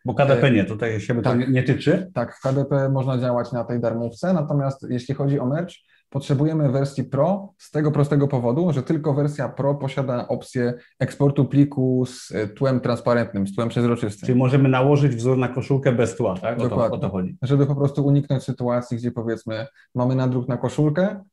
bo 0.04 0.14
KDP 0.14 0.50
nie, 0.50 0.64
tutaj 0.64 1.00
się 1.00 1.14
tak, 1.14 1.24
to 1.24 1.34
nie, 1.34 1.62
tyczy. 1.62 2.10
Tak, 2.14 2.40
KDP 2.40 2.88
można 2.88 3.18
działać 3.18 3.52
na 3.52 3.64
tej 3.64 3.80
darmówce, 3.80 4.32
natomiast 4.32 4.86
jeśli 4.90 5.14
chodzi 5.14 5.38
o 5.38 5.46
merch, 5.46 5.74
potrzebujemy 6.12 6.72
wersji 6.72 7.04
Pro 7.04 7.54
z 7.58 7.70
tego 7.70 7.90
prostego 7.90 8.28
powodu, 8.28 8.72
że 8.72 8.82
tylko 8.82 9.14
wersja 9.14 9.48
Pro 9.48 9.74
posiada 9.74 10.28
opcję 10.28 10.74
eksportu 10.98 11.44
pliku 11.44 12.06
z 12.06 12.32
e, 12.32 12.48
tłem 12.48 12.80
transparentnym, 12.80 13.46
z 13.46 13.54
tłem 13.54 13.68
przezroczystym. 13.68 14.26
Czyli 14.26 14.38
możemy 14.38 14.68
nałożyć 14.68 15.16
wzór 15.16 15.38
na 15.38 15.48
koszulkę 15.48 15.92
bez 15.92 16.16
tła, 16.16 16.36
tak? 16.36 16.58
O 16.58 16.62
Dokładnie. 16.62 16.90
To, 16.90 17.06
o 17.06 17.08
to 17.08 17.10
chodzi. 17.10 17.36
Żeby 17.42 17.66
po 17.66 17.74
prostu 17.74 18.06
uniknąć 18.06 18.42
sytuacji, 18.42 18.96
gdzie 18.96 19.10
powiedzmy 19.10 19.66
mamy 19.94 20.14
nadruk 20.14 20.48
na 20.48 20.56
koszulkę, 20.56 21.24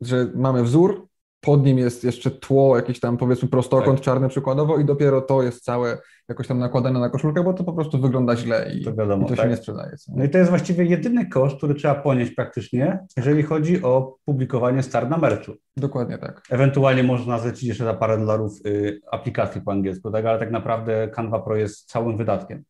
że 0.00 0.30
mamy 0.34 0.62
wzór, 0.62 1.07
pod 1.40 1.64
nim 1.64 1.78
jest 1.78 2.04
jeszcze 2.04 2.30
tło, 2.30 2.76
jakiś 2.76 3.00
tam 3.00 3.16
powiedzmy 3.16 3.48
prostokąt 3.48 3.98
tak. 3.98 4.04
czarny 4.04 4.28
przykładowo 4.28 4.78
i 4.78 4.84
dopiero 4.84 5.20
to 5.20 5.42
jest 5.42 5.64
całe 5.64 5.98
jakoś 6.28 6.46
tam 6.46 6.58
nakładane 6.58 7.00
na 7.00 7.10
koszulkę, 7.10 7.44
bo 7.44 7.52
to 7.52 7.64
po 7.64 7.72
prostu 7.72 7.98
wygląda 7.98 8.36
źle 8.36 8.72
i 8.74 8.84
to, 8.84 8.94
wiadomo, 8.94 9.26
i 9.26 9.28
to 9.28 9.36
tak. 9.36 9.44
się 9.44 9.50
nie 9.50 9.56
sprzedaje. 9.56 9.90
No 10.08 10.24
i 10.24 10.28
to 10.28 10.38
jest 10.38 10.50
właściwie 10.50 10.84
jedyny 10.84 11.26
koszt, 11.26 11.56
który 11.56 11.74
trzeba 11.74 11.94
ponieść 11.94 12.34
praktycznie, 12.34 12.98
jeżeli 13.16 13.42
chodzi 13.42 13.82
o 13.82 14.16
publikowanie 14.24 14.82
star 14.82 15.10
na 15.10 15.18
merchu. 15.18 15.52
Dokładnie 15.76 16.18
tak. 16.18 16.42
Ewentualnie 16.50 17.02
można 17.02 17.38
zlecić 17.38 17.68
jeszcze 17.68 17.84
za 17.84 17.94
parę 17.94 18.18
dolarów 18.18 18.52
y, 18.66 19.00
aplikacji 19.10 19.60
po 19.60 19.72
angielsku, 19.72 20.10
tak? 20.10 20.24
ale 20.24 20.38
tak 20.38 20.50
naprawdę 20.50 21.08
Canva 21.08 21.38
Pro 21.40 21.56
jest 21.56 21.90
całym 21.90 22.16
wydatkiem. 22.16 22.64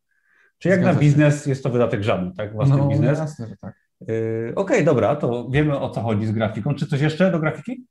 Czy 0.59 0.69
jak 0.69 0.81
Zgadza 0.81 0.93
na 0.93 1.01
biznes 1.01 1.45
się. 1.45 1.51
jest 1.51 1.63
to 1.63 1.71
wydatek 1.71 2.03
żadny, 2.03 2.33
tak? 2.37 2.53
Własny 2.53 2.77
no, 2.77 2.89
biznes. 2.89 3.19
Jasne, 3.19 3.47
że 3.47 3.57
tak. 3.57 3.75
Y, 4.11 4.53
Okej, 4.57 4.77
okay, 4.77 4.85
dobra, 4.85 5.17
to 5.17 5.49
wiemy 5.51 5.81
o 5.81 5.91
co 5.91 6.01
chodzi 6.01 6.27
z 6.27 6.33
grafiką. 6.33 6.75
Czy 6.75 6.87
coś 6.87 7.01
jeszcze 7.01 7.31
do 7.31 7.39
grafiki? 7.39 7.87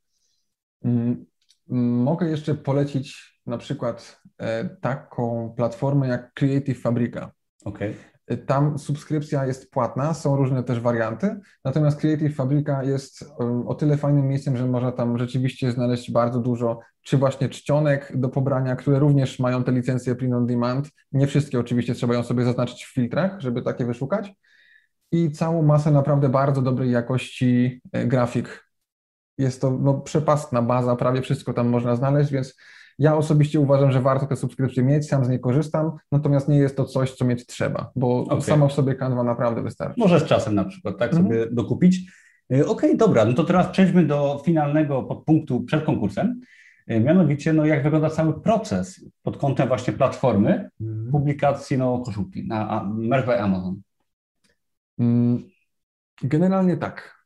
Mm, 0.87 1.25
mogę 2.03 2.29
jeszcze 2.29 2.55
polecić 2.55 3.37
na 3.45 3.57
przykład 3.57 4.21
e, 4.37 4.69
taką 4.81 5.53
platformę 5.57 6.07
jak 6.07 6.33
Creative 6.33 6.81
Fabrica. 6.81 7.31
Okay. 7.65 7.95
E, 8.27 8.37
tam 8.37 8.79
subskrypcja 8.79 9.45
jest 9.45 9.71
płatna, 9.71 10.13
są 10.13 10.35
różne 10.35 10.63
też 10.63 10.79
warianty, 10.79 11.39
natomiast 11.65 11.99
Creative 11.99 12.35
Fabrica 12.35 12.83
jest 12.83 13.25
o 13.67 13.75
tyle 13.75 13.97
fajnym 13.97 14.27
miejscem, 14.27 14.57
że 14.57 14.67
można 14.67 14.91
tam 14.91 15.17
rzeczywiście 15.17 15.71
znaleźć 15.71 16.11
bardzo 16.11 16.39
dużo, 16.39 16.79
czy 17.01 17.17
właśnie 17.17 17.49
czcionek 17.49 18.11
do 18.15 18.29
pobrania, 18.29 18.75
które 18.75 18.99
również 18.99 19.39
mają 19.39 19.63
te 19.63 19.71
licencje 19.71 20.15
print 20.15 20.33
on 20.33 20.45
demand. 20.45 20.89
Nie 21.11 21.27
wszystkie 21.27 21.59
oczywiście 21.59 21.93
trzeba 21.93 22.13
ją 22.13 22.23
sobie 22.23 22.43
zaznaczyć 22.43 22.85
w 22.85 22.93
filtrach, 22.93 23.41
żeby 23.41 23.61
takie 23.61 23.85
wyszukać. 23.85 24.33
I 25.11 25.31
całą 25.31 25.61
masę 25.61 25.91
naprawdę 25.91 26.29
bardzo 26.29 26.61
dobrej 26.61 26.91
jakości 26.91 27.81
e, 27.91 28.07
grafik 28.07 28.66
jest 29.37 29.61
to 29.61 29.71
no, 29.71 29.93
przepastna 29.93 30.61
baza, 30.61 30.95
prawie 30.95 31.21
wszystko 31.21 31.53
tam 31.53 31.67
można 31.67 31.95
znaleźć, 31.95 32.31
więc 32.31 32.55
ja 32.99 33.17
osobiście 33.17 33.59
uważam, 33.59 33.91
że 33.91 34.01
warto 34.01 34.25
te 34.25 34.35
subskrypcje 34.35 34.83
mieć, 34.83 35.07
sam 35.07 35.25
z 35.25 35.29
niej 35.29 35.39
korzystam, 35.39 35.91
natomiast 36.11 36.47
nie 36.47 36.57
jest 36.57 36.77
to 36.77 36.85
coś, 36.85 37.13
co 37.13 37.25
mieć 37.25 37.45
trzeba, 37.45 37.91
bo 37.95 38.19
okay. 38.19 38.41
sama 38.41 38.67
w 38.67 38.73
sobie 38.73 38.95
Canva 38.95 39.23
naprawdę 39.23 39.61
wystarczy. 39.63 39.99
Może 39.99 40.19
z 40.19 40.23
czasem 40.23 40.55
na 40.55 40.65
przykład, 40.65 40.97
tak, 40.97 41.13
mhm. 41.13 41.27
sobie 41.27 41.47
dokupić. 41.51 42.11
Y, 42.53 42.55
okej, 42.55 42.89
okay, 42.89 42.97
dobra, 42.97 43.25
no 43.25 43.33
to 43.33 43.43
teraz 43.43 43.67
przejdźmy 43.67 44.05
do 44.05 44.41
finalnego 44.45 45.03
podpunktu 45.03 45.61
przed 45.61 45.83
konkursem. 45.83 46.41
Y, 46.91 46.99
mianowicie, 46.99 47.53
no 47.53 47.65
jak 47.65 47.83
wygląda 47.83 48.09
cały 48.09 48.41
proces 48.41 49.05
pod 49.23 49.37
kątem 49.37 49.67
właśnie 49.67 49.93
platformy 49.93 50.69
mhm. 50.81 51.11
publikacji 51.11 51.77
no, 51.77 51.99
koszulki 51.99 52.47
na 52.47 52.91
Merch 52.95 53.25
by 53.25 53.39
Amazon? 53.39 53.81
Mm, 54.99 55.43
generalnie 56.23 56.77
tak 56.77 57.16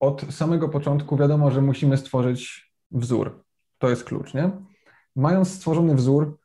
od 0.00 0.34
samego 0.34 0.68
początku 0.68 1.16
wiadomo, 1.16 1.50
że 1.50 1.62
musimy 1.62 1.96
stworzyć 1.96 2.72
wzór. 2.90 3.44
To 3.78 3.90
jest 3.90 4.04
klucz, 4.04 4.34
nie? 4.34 4.50
Mając 5.16 5.50
stworzony 5.50 5.94
wzór, 5.94 6.38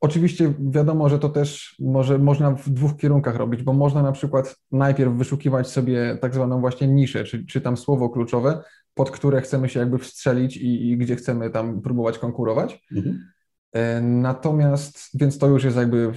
oczywiście 0.00 0.54
wiadomo, 0.58 1.08
że 1.08 1.18
to 1.18 1.28
też 1.28 1.76
może 1.78 2.18
można 2.18 2.50
w 2.50 2.70
dwóch 2.70 2.96
kierunkach 2.96 3.36
robić, 3.36 3.62
bo 3.62 3.72
można 3.72 4.02
na 4.02 4.12
przykład 4.12 4.56
najpierw 4.72 5.12
wyszukiwać 5.12 5.68
sobie 5.68 6.18
tak 6.20 6.34
zwaną 6.34 6.60
właśnie 6.60 6.88
niszę, 6.88 7.24
czy, 7.24 7.46
czy 7.46 7.60
tam 7.60 7.76
słowo 7.76 8.08
kluczowe, 8.08 8.62
pod 8.94 9.10
które 9.10 9.40
chcemy 9.40 9.68
się 9.68 9.80
jakby 9.80 9.98
wstrzelić 9.98 10.56
i, 10.56 10.90
i 10.90 10.96
gdzie 10.96 11.16
chcemy 11.16 11.50
tam 11.50 11.82
próbować 11.82 12.18
konkurować. 12.18 12.86
Mhm. 12.92 13.24
E, 13.72 14.00
natomiast, 14.00 15.08
więc 15.14 15.38
to 15.38 15.46
już 15.46 15.64
jest 15.64 15.76
jakby 15.76 16.12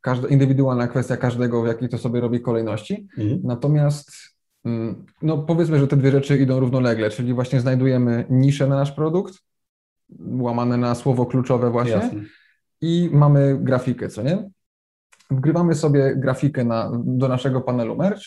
każda 0.00 0.28
indywidualna 0.28 0.88
kwestia 0.88 1.16
każdego, 1.16 1.62
w 1.62 1.66
jakiej 1.66 1.88
to 1.88 1.98
sobie 1.98 2.20
robi 2.20 2.40
kolejności. 2.40 3.08
Mhm. 3.18 3.40
Natomiast 3.44 4.33
no 5.22 5.38
powiedzmy, 5.38 5.78
że 5.78 5.86
te 5.86 5.96
dwie 5.96 6.10
rzeczy 6.10 6.38
idą 6.38 6.60
równolegle, 6.60 7.10
czyli 7.10 7.34
właśnie 7.34 7.60
znajdujemy 7.60 8.26
niszę 8.30 8.66
na 8.66 8.76
nasz 8.76 8.92
produkt, 8.92 9.34
łamane 10.20 10.76
na 10.76 10.94
słowo 10.94 11.26
kluczowe 11.26 11.70
właśnie 11.70 11.92
Jasne. 11.92 12.20
i 12.80 13.10
mamy 13.12 13.58
grafikę, 13.60 14.08
co 14.08 14.22
nie? 14.22 14.50
Wgrywamy 15.30 15.74
sobie 15.74 16.16
grafikę 16.16 16.64
na, 16.64 16.90
do 17.04 17.28
naszego 17.28 17.60
panelu 17.60 17.96
merch, 17.96 18.22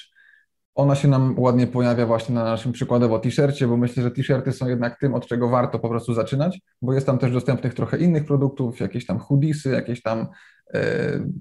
ona 0.77 0.95
się 0.95 1.07
nam 1.07 1.39
ładnie 1.39 1.67
pojawia 1.67 2.05
właśnie 2.05 2.35
na 2.35 2.43
naszym 2.43 2.71
przykładowo 2.71 3.19
t-shircie, 3.19 3.67
bo 3.67 3.77
myślę, 3.77 4.03
że 4.03 4.11
t-shirty 4.11 4.51
są 4.51 4.67
jednak 4.67 4.99
tym, 4.99 5.13
od 5.13 5.27
czego 5.27 5.49
warto 5.49 5.79
po 5.79 5.89
prostu 5.89 6.13
zaczynać, 6.13 6.61
bo 6.81 6.93
jest 6.93 7.05
tam 7.05 7.17
też 7.17 7.31
dostępnych 7.31 7.73
trochę 7.73 7.97
innych 7.97 8.25
produktów, 8.25 8.79
jakieś 8.79 9.05
tam 9.05 9.19
hoodiesy, 9.19 9.69
jakieś 9.69 10.01
tam 10.01 10.27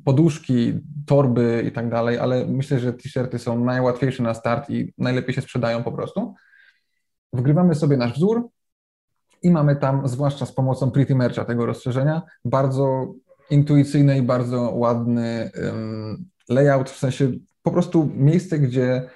poduszki, 0.05 0.81
torby 1.07 1.65
i 1.67 1.73
tak 1.73 1.91
dalej, 1.91 2.19
ale 2.19 2.47
myślę, 2.47 2.79
że 2.79 2.93
t-shirty 2.93 3.39
są 3.39 3.65
najłatwiejsze 3.65 4.23
na 4.23 4.35
start 4.35 4.71
i 4.71 4.95
najlepiej 4.99 5.35
się 5.35 5.43
sprzedają 5.43 5.83
po 5.83 5.93
prostu. 5.93 6.35
Wgrywamy 7.33 7.75
sobie 7.75 7.97
nasz 7.97 8.15
wzór, 8.15 8.49
I 9.43 9.51
mamy 9.51 9.77
tam, 9.77 10.09
zwłaszcza 10.09 10.47
z 10.47 10.53
pomocą 10.53 10.91
Pretty 10.91 11.15
Mercha 11.15 11.45
tego 11.45 11.67
rozszerzenia, 11.67 12.23
bardzo 12.45 13.15
intuicyjny 13.51 14.19
i 14.19 14.23
bardzo 14.23 14.71
ładny 14.71 15.51
layout, 16.49 16.91
w 16.91 16.99
sensie 16.99 17.33
po 17.63 17.71
prostu 17.71 18.11
miejsce, 18.15 18.59
gdzie 18.59 19.11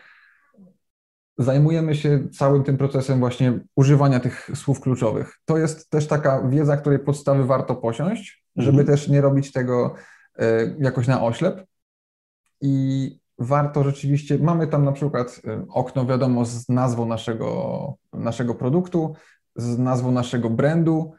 zajmujemy 1.39 1.95
się 1.95 2.29
całym 2.29 2.65
tym 2.65 2.77
procesem 2.77 3.19
właśnie 3.19 3.61
używania 3.77 4.21
tych 4.21 4.51
słów 4.55 4.81
kluczowych. 4.81 5.39
To 5.45 5.59
jest 5.59 5.91
też 5.91 6.07
taka 6.07 6.49
wiedza, 6.49 6.77
której 6.77 6.99
podstawy 6.99 7.45
warto 7.45 7.77
posiąść, 7.77 8.40
żeby 8.61 8.81
mhm. 8.81 8.99
też 8.99 9.09
nie 9.09 9.21
robić 9.21 9.53
tego 9.53 9.95
e, 10.39 10.75
jakoś 10.79 11.07
na 11.07 11.23
oślep. 11.23 11.67
I 12.61 13.21
warto 13.39 13.85
rzeczywiście, 13.85 14.39
mamy 14.39 14.67
tam 14.67 14.85
na 14.85 14.93
przykład 14.93 15.41
e, 15.47 15.67
okno, 15.69 16.07
wiadomo, 16.07 16.45
z 16.45 16.69
nazwą 16.69 17.07
naszego, 17.07 17.95
naszego 18.13 18.55
produktu, 18.55 19.15
z 19.57 19.79
nazwą 19.79 20.13
naszego 20.13 20.51
brandu, 20.51 21.13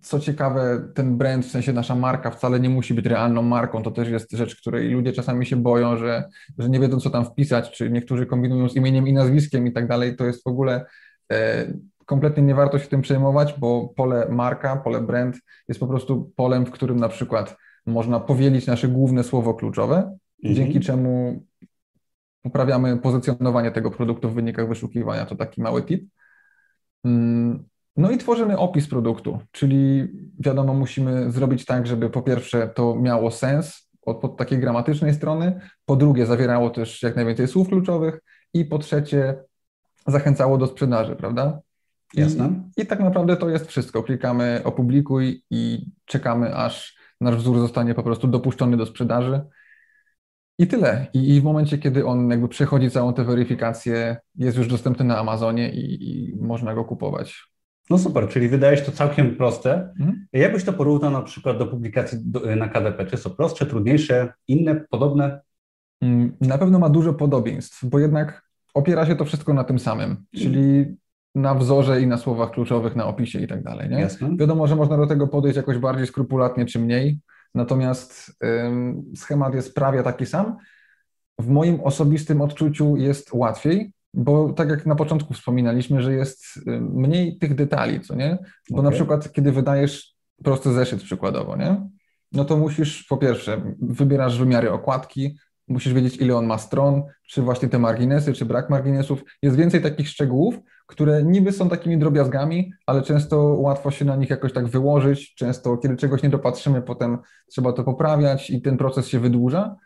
co 0.00 0.20
ciekawe, 0.20 0.88
ten 0.94 1.18
brand, 1.18 1.46
w 1.46 1.50
sensie 1.50 1.72
nasza 1.72 1.94
marka 1.94 2.30
wcale 2.30 2.60
nie 2.60 2.68
musi 2.68 2.94
być 2.94 3.06
realną 3.06 3.42
marką. 3.42 3.82
To 3.82 3.90
też 3.90 4.08
jest 4.08 4.32
rzecz, 4.32 4.56
której 4.56 4.90
ludzie 4.90 5.12
czasami 5.12 5.46
się 5.46 5.56
boją, 5.56 5.96
że, 5.96 6.24
że 6.58 6.70
nie 6.70 6.80
wiedzą, 6.80 7.00
co 7.00 7.10
tam 7.10 7.24
wpisać, 7.24 7.70
czy 7.70 7.90
niektórzy 7.90 8.26
kombinują 8.26 8.68
z 8.68 8.76
imieniem 8.76 9.08
i 9.08 9.12
nazwiskiem 9.12 9.66
i 9.66 9.72
tak 9.72 9.88
dalej. 9.88 10.16
To 10.16 10.24
jest 10.24 10.44
w 10.44 10.46
ogóle 10.46 10.86
e, 11.32 11.66
kompletnie 12.06 12.42
nie 12.42 12.54
warto 12.54 12.78
się 12.78 12.88
tym 12.88 13.02
przejmować, 13.02 13.54
bo 13.58 13.88
pole 13.96 14.28
marka, 14.30 14.76
pole 14.76 15.00
brand 15.00 15.36
jest 15.68 15.80
po 15.80 15.86
prostu 15.86 16.32
polem, 16.36 16.66
w 16.66 16.70
którym 16.70 16.96
na 16.96 17.08
przykład 17.08 17.56
można 17.86 18.20
powielić 18.20 18.66
nasze 18.66 18.88
główne 18.88 19.24
słowo 19.24 19.54
kluczowe, 19.54 19.96
mhm. 19.96 20.18
dzięki 20.54 20.80
czemu 20.80 21.42
poprawiamy 22.42 22.96
pozycjonowanie 22.96 23.70
tego 23.70 23.90
produktu 23.90 24.30
w 24.30 24.34
wynikach 24.34 24.68
wyszukiwania. 24.68 25.26
To 25.26 25.36
taki 25.36 25.62
mały 25.62 25.82
tip. 25.82 26.08
Mm, 27.04 27.64
no 27.96 28.10
i 28.10 28.18
tworzymy 28.18 28.58
opis 28.58 28.88
produktu, 28.88 29.38
czyli 29.52 30.08
wiadomo, 30.38 30.74
musimy 30.74 31.30
zrobić 31.30 31.64
tak, 31.64 31.86
żeby 31.86 32.10
po 32.10 32.22
pierwsze 32.22 32.68
to 32.68 32.94
miało 32.96 33.30
sens 33.30 33.90
od, 34.02 34.24
od 34.24 34.36
takiej 34.36 34.58
gramatycznej 34.58 35.14
strony, 35.14 35.60
po 35.84 35.96
drugie 35.96 36.26
zawierało 36.26 36.70
też 36.70 37.02
jak 37.02 37.16
najwięcej 37.16 37.48
słów 37.48 37.68
kluczowych 37.68 38.20
i 38.54 38.64
po 38.64 38.78
trzecie 38.78 39.36
zachęcało 40.06 40.58
do 40.58 40.66
sprzedaży, 40.66 41.16
prawda? 41.16 41.60
Jasne. 42.14 42.70
I, 42.76 42.82
I 42.82 42.86
tak 42.86 43.00
naprawdę 43.00 43.36
to 43.36 43.50
jest 43.50 43.66
wszystko. 43.66 44.02
Klikamy 44.02 44.60
opublikuj 44.64 45.44
i 45.50 45.86
czekamy, 46.04 46.56
aż 46.56 46.98
nasz 47.20 47.36
wzór 47.36 47.58
zostanie 47.58 47.94
po 47.94 48.02
prostu 48.02 48.28
dopuszczony 48.28 48.76
do 48.76 48.86
sprzedaży. 48.86 49.40
I 50.58 50.66
tyle. 50.66 51.06
I, 51.14 51.34
I, 51.34 51.40
w 51.40 51.44
momencie, 51.44 51.78
kiedy 51.78 52.06
on 52.06 52.30
jakby 52.30 52.48
przechodzi 52.48 52.90
całą 52.90 53.14
tę 53.14 53.24
weryfikację, 53.24 54.16
jest 54.34 54.58
już 54.58 54.68
dostępny 54.68 55.04
na 55.04 55.18
Amazonie 55.18 55.72
i, 55.72 56.10
i 56.10 56.36
można 56.36 56.74
go 56.74 56.84
kupować. 56.84 57.54
No 57.90 57.98
super, 57.98 58.28
czyli 58.28 58.48
wydaje 58.48 58.76
się 58.76 58.82
to 58.82 58.92
całkiem 58.92 59.36
proste. 59.36 59.74
Mhm. 60.00 60.26
Jak 60.32 60.52
byś 60.52 60.64
to 60.64 60.72
porównał 60.72 61.10
na 61.10 61.22
przykład 61.22 61.58
do 61.58 61.66
publikacji 61.66 62.18
do, 62.24 62.56
na 62.56 62.68
KDP? 62.68 63.06
Czy 63.06 63.12
jest 63.12 63.24
to 63.24 63.30
prostsze, 63.30 63.66
trudniejsze, 63.66 64.32
inne, 64.48 64.74
podobne? 64.90 65.40
Mm, 66.00 66.36
na 66.40 66.58
pewno 66.58 66.78
ma 66.78 66.88
dużo 66.88 67.14
podobieństw, 67.14 67.84
bo 67.84 67.98
jednak 67.98 68.42
opiera 68.74 69.06
się 69.06 69.16
to 69.16 69.24
wszystko 69.24 69.54
na 69.54 69.64
tym 69.64 69.78
samym, 69.78 70.24
czyli 70.34 70.96
na 71.34 71.54
wzorze 71.54 72.02
i 72.02 72.06
na 72.06 72.16
słowach 72.16 72.50
kluczowych, 72.50 72.96
na 72.96 73.06
opisie 73.06 73.40
i 73.40 73.46
tak 73.46 73.62
dalej. 73.62 73.90
Nie? 73.90 74.00
Jasne. 74.00 74.36
Wiadomo, 74.36 74.66
że 74.66 74.76
można 74.76 74.96
do 74.96 75.06
tego 75.06 75.28
podejść 75.28 75.56
jakoś 75.56 75.78
bardziej 75.78 76.06
skrupulatnie 76.06 76.66
czy 76.66 76.78
mniej, 76.78 77.18
natomiast 77.54 78.36
ym, 78.44 79.04
schemat 79.16 79.54
jest 79.54 79.74
prawie 79.74 80.02
taki 80.02 80.26
sam. 80.26 80.56
W 81.38 81.48
moim 81.48 81.80
osobistym 81.80 82.40
odczuciu 82.40 82.96
jest 82.96 83.32
łatwiej, 83.32 83.92
bo 84.14 84.52
tak 84.52 84.68
jak 84.68 84.86
na 84.86 84.94
początku 84.94 85.34
wspominaliśmy, 85.34 86.02
że 86.02 86.14
jest 86.14 86.44
mniej 86.80 87.38
tych 87.38 87.54
detali, 87.54 88.00
co 88.00 88.14
nie? 88.14 88.38
Bo 88.70 88.76
okay. 88.76 88.90
na 88.90 88.96
przykład, 88.96 89.32
kiedy 89.32 89.52
wydajesz 89.52 90.14
prosty 90.44 90.72
zeszyt 90.72 91.02
przykładowo, 91.02 91.56
nie? 91.56 91.88
No 92.32 92.44
to 92.44 92.56
musisz, 92.56 93.04
po 93.04 93.16
pierwsze, 93.16 93.74
wybierasz 93.80 94.38
wymiary 94.38 94.72
okładki, 94.72 95.36
musisz 95.68 95.92
wiedzieć, 95.92 96.16
ile 96.16 96.36
on 96.36 96.46
ma 96.46 96.58
stron, 96.58 97.02
czy 97.28 97.42
właśnie 97.42 97.68
te 97.68 97.78
marginesy, 97.78 98.32
czy 98.32 98.44
brak 98.44 98.70
marginesów. 98.70 99.24
Jest 99.42 99.56
więcej 99.56 99.82
takich 99.82 100.08
szczegółów, 100.08 100.54
które 100.86 101.22
niby 101.22 101.52
są 101.52 101.68
takimi 101.68 101.98
drobiazgami, 101.98 102.72
ale 102.86 103.02
często 103.02 103.38
łatwo 103.42 103.90
się 103.90 104.04
na 104.04 104.16
nich 104.16 104.30
jakoś 104.30 104.52
tak 104.52 104.66
wyłożyć. 104.66 105.34
Często, 105.34 105.76
kiedy 105.76 105.96
czegoś 105.96 106.22
nie 106.22 106.30
dopatrzymy, 106.30 106.82
potem 106.82 107.18
trzeba 107.50 107.72
to 107.72 107.84
poprawiać 107.84 108.50
i 108.50 108.62
ten 108.62 108.76
proces 108.76 109.08
się 109.08 109.20
wydłuża. 109.20 109.76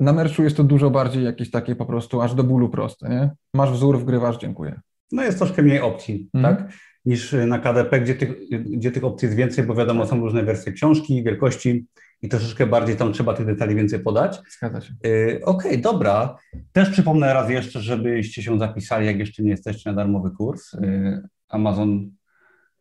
Na 0.00 0.12
merczu 0.12 0.42
jest 0.42 0.56
to 0.56 0.64
dużo 0.64 0.90
bardziej 0.90 1.24
jakieś 1.24 1.50
takie 1.50 1.76
po 1.76 1.86
prostu 1.86 2.20
aż 2.20 2.34
do 2.34 2.44
bólu 2.44 2.68
proste, 2.68 3.08
nie? 3.08 3.30
Masz 3.54 3.72
wzór, 3.72 3.98
wgrywasz, 3.98 4.38
dziękuję. 4.38 4.80
No 5.12 5.22
jest 5.22 5.38
troszkę 5.38 5.62
mniej 5.62 5.80
opcji, 5.80 6.30
mm. 6.34 6.56
tak? 6.56 6.72
Niż 7.04 7.34
na 7.46 7.58
KDP, 7.58 8.00
gdzie 8.00 8.14
tych, 8.14 8.48
gdzie 8.50 8.92
tych 8.92 9.04
opcji 9.04 9.26
jest 9.26 9.38
więcej, 9.38 9.64
bo 9.64 9.74
wiadomo, 9.74 10.06
są 10.06 10.20
różne 10.20 10.42
wersje 10.42 10.72
książki, 10.72 11.24
wielkości 11.24 11.86
i 12.22 12.28
troszeczkę 12.28 12.66
bardziej 12.66 12.96
tam 12.96 13.12
trzeba 13.12 13.34
tych 13.34 13.46
detali 13.46 13.74
więcej 13.74 14.00
podać. 14.00 14.40
Zgadza 14.50 14.80
się. 14.80 14.94
Yy, 15.04 15.40
Okej, 15.44 15.70
okay, 15.70 15.82
dobra. 15.82 16.36
Też 16.72 16.90
przypomnę 16.90 17.34
raz 17.34 17.50
jeszcze, 17.50 17.80
żebyście 17.80 18.42
się 18.42 18.58
zapisali, 18.58 19.06
jak 19.06 19.18
jeszcze 19.18 19.42
nie 19.42 19.50
jesteście 19.50 19.90
na 19.90 19.96
darmowy 19.96 20.30
kurs 20.30 20.72
yy, 20.72 21.22
Amazon 21.48 22.10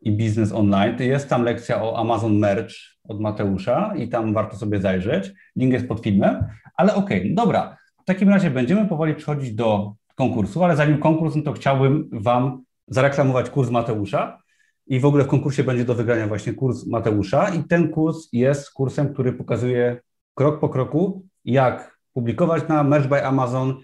i 0.01 0.11
Biznes 0.11 0.51
Online. 0.51 0.95
Jest 0.99 1.29
tam 1.29 1.43
lekcja 1.43 1.83
o 1.83 1.99
Amazon 1.99 2.37
Merch 2.37 2.73
od 3.03 3.19
Mateusza 3.19 3.93
i 3.95 4.09
tam 4.09 4.33
warto 4.33 4.57
sobie 4.57 4.81
zajrzeć. 4.81 5.31
Link 5.55 5.73
jest 5.73 5.87
pod 5.87 5.99
filmem. 5.99 6.45
Ale 6.75 6.95
okej, 6.95 7.21
okay, 7.21 7.33
dobra. 7.33 7.77
W 8.01 8.05
takim 8.05 8.29
razie 8.29 8.51
będziemy 8.51 8.87
powoli 8.87 9.15
przechodzić 9.15 9.53
do 9.53 9.93
konkursu, 10.15 10.63
ale 10.63 10.75
zanim 10.75 10.97
konkurs, 10.97 11.35
no 11.35 11.41
to 11.41 11.53
chciałbym 11.53 12.09
Wam 12.11 12.63
zareklamować 12.87 13.49
kurs 13.49 13.69
Mateusza. 13.69 14.41
I 14.91 14.99
w 14.99 15.05
ogóle 15.05 15.23
w 15.23 15.27
konkursie 15.27 15.63
będzie 15.63 15.85
do 15.85 15.95
wygrania 15.95 16.27
właśnie 16.27 16.53
kurs 16.53 16.87
Mateusza. 16.87 17.49
I 17.49 17.63
ten 17.63 17.89
kurs 17.89 18.29
jest 18.33 18.71
kursem, 18.71 19.13
który 19.13 19.33
pokazuje 19.33 20.01
krok 20.35 20.59
po 20.59 20.69
kroku, 20.69 21.25
jak 21.45 21.97
publikować 22.13 22.67
na 22.67 22.83
Merch 22.83 23.07
by 23.07 23.25
Amazon. 23.25 23.81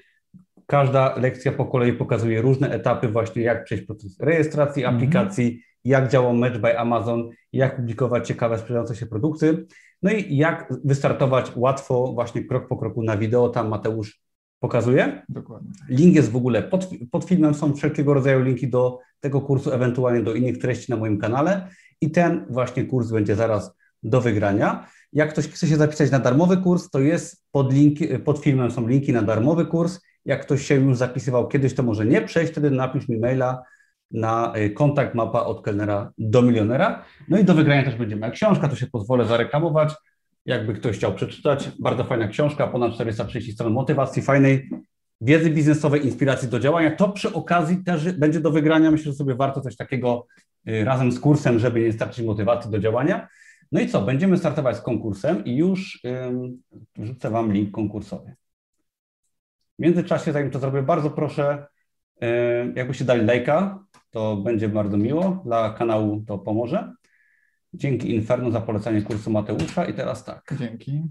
Każda 0.65 1.15
lekcja 1.15 1.51
po 1.51 1.65
kolei 1.65 1.93
pokazuje 1.93 2.41
różne 2.41 2.69
etapy, 2.69 3.07
właśnie 3.07 3.41
jak 3.41 3.63
przejść 3.63 3.83
proces 3.83 4.19
rejestracji 4.19 4.83
mhm. 4.83 4.95
aplikacji, 4.95 5.61
jak 5.83 6.09
działa 6.09 6.33
Match 6.33 6.57
by 6.57 6.79
Amazon, 6.79 7.29
jak 7.53 7.75
publikować 7.75 8.27
ciekawe, 8.27 8.57
sprzedające 8.57 8.95
się 8.95 9.05
produkty, 9.05 9.65
no 10.03 10.11
i 10.11 10.37
jak 10.37 10.73
wystartować 10.85 11.51
łatwo, 11.55 12.13
właśnie 12.13 12.43
krok 12.43 12.67
po 12.67 12.77
kroku 12.77 13.03
na 13.03 13.17
wideo, 13.17 13.49
tam 13.49 13.67
Mateusz 13.67 14.21
pokazuje. 14.59 15.21
Dokładnie. 15.29 15.71
Link 15.89 16.15
jest 16.15 16.31
w 16.31 16.35
ogóle 16.35 16.63
pod, 16.63 16.89
pod 17.11 17.25
filmem, 17.25 17.53
są 17.53 17.73
wszelkiego 17.73 18.13
rodzaju 18.13 18.43
linki 18.43 18.67
do 18.67 18.99
tego 19.19 19.41
kursu, 19.41 19.71
ewentualnie 19.71 20.23
do 20.23 20.33
innych 20.35 20.57
treści 20.57 20.91
na 20.91 20.97
moim 20.97 21.17
kanale 21.17 21.67
i 22.01 22.11
ten 22.11 22.45
właśnie 22.49 22.85
kurs 22.85 23.11
będzie 23.11 23.35
zaraz 23.35 23.71
do 24.03 24.21
wygrania. 24.21 24.87
Jak 25.13 25.29
ktoś 25.29 25.47
chce 25.47 25.67
się 25.67 25.75
zapisać 25.75 26.11
na 26.11 26.19
darmowy 26.19 26.57
kurs, 26.57 26.89
to 26.89 26.99
jest 26.99 27.43
pod, 27.51 27.73
link, 27.73 27.99
pod 28.25 28.39
filmem 28.39 28.71
są 28.71 28.87
linki 28.87 29.13
na 29.13 29.21
darmowy 29.21 29.65
kurs. 29.65 29.99
Jak 30.25 30.41
ktoś 30.41 30.65
się 30.65 30.75
już 30.75 30.97
zapisywał 30.97 31.47
kiedyś, 31.47 31.73
to 31.73 31.83
może 31.83 32.05
nie 32.05 32.21
przejść, 32.21 32.51
wtedy 32.51 32.71
napisz 32.71 33.09
mi 33.09 33.19
maila 33.19 33.63
na 34.11 34.53
y, 34.57 34.69
kontakt 34.69 35.15
mapa 35.15 35.41
od 35.41 35.61
kelnera 35.61 36.11
do 36.17 36.41
milionera. 36.41 37.03
No 37.29 37.39
i 37.39 37.43
do 37.43 37.53
wygrania 37.53 37.83
też 37.83 37.95
będzie 37.95 38.15
moja 38.15 38.31
książka, 38.31 38.67
to 38.67 38.75
się 38.75 38.87
pozwolę 38.87 39.25
zareklamować. 39.25 39.93
Jakby 40.47 40.73
ktoś 40.73 40.97
chciał 40.97 41.13
przeczytać, 41.13 41.71
bardzo 41.79 42.03
fajna 42.03 42.27
książka, 42.27 42.67
ponad 42.67 42.93
430 42.93 43.51
stron 43.51 43.73
motywacji, 43.73 44.21
fajnej 44.21 44.69
wiedzy 45.21 45.49
biznesowej, 45.49 46.05
inspiracji 46.05 46.49
do 46.49 46.59
działania. 46.59 46.95
To 46.95 47.09
przy 47.09 47.33
okazji 47.33 47.83
też 47.83 48.11
będzie 48.11 48.39
do 48.39 48.51
wygrania. 48.51 48.91
Myślę, 48.91 49.11
że 49.11 49.17
sobie 49.17 49.35
warto 49.35 49.61
coś 49.61 49.75
takiego 49.75 50.27
y, 50.69 50.85
razem 50.85 51.11
z 51.11 51.19
kursem, 51.19 51.59
żeby 51.59 51.81
nie 51.81 51.93
starczyć 51.93 52.25
motywacji 52.25 52.71
do 52.71 52.79
działania. 52.79 53.27
No 53.71 53.79
i 53.79 53.87
co? 53.87 54.01
Będziemy 54.01 54.37
startować 54.37 54.77
z 54.77 54.81
konkursem 54.81 55.45
i 55.45 55.55
już 55.55 56.01
ym, 56.05 56.61
wrzucę 56.97 57.29
Wam 57.29 57.53
link 57.53 57.71
konkursowy. 57.71 58.35
W 59.79 59.81
międzyczasie, 59.81 60.31
zanim 60.31 60.51
to 60.51 60.59
zrobię, 60.59 60.81
bardzo 60.81 61.09
proszę, 61.09 61.67
yy, 62.21 62.27
jakbyście 62.75 63.05
dali 63.05 63.25
lajka, 63.25 63.83
to 64.11 64.37
będzie 64.37 64.69
bardzo 64.69 64.97
miło. 64.97 65.41
Dla 65.45 65.69
kanału 65.69 66.23
to 66.27 66.37
pomoże. 66.37 66.93
Dzięki 67.77 68.15
Inferno 68.15 68.51
za 68.51 68.61
polecenie 68.61 69.01
kursu 69.01 69.31
Mateusza. 69.31 69.85
I 69.85 69.93
teraz 69.93 70.23
tak. 70.23 70.53
Dzięki. 70.59 71.03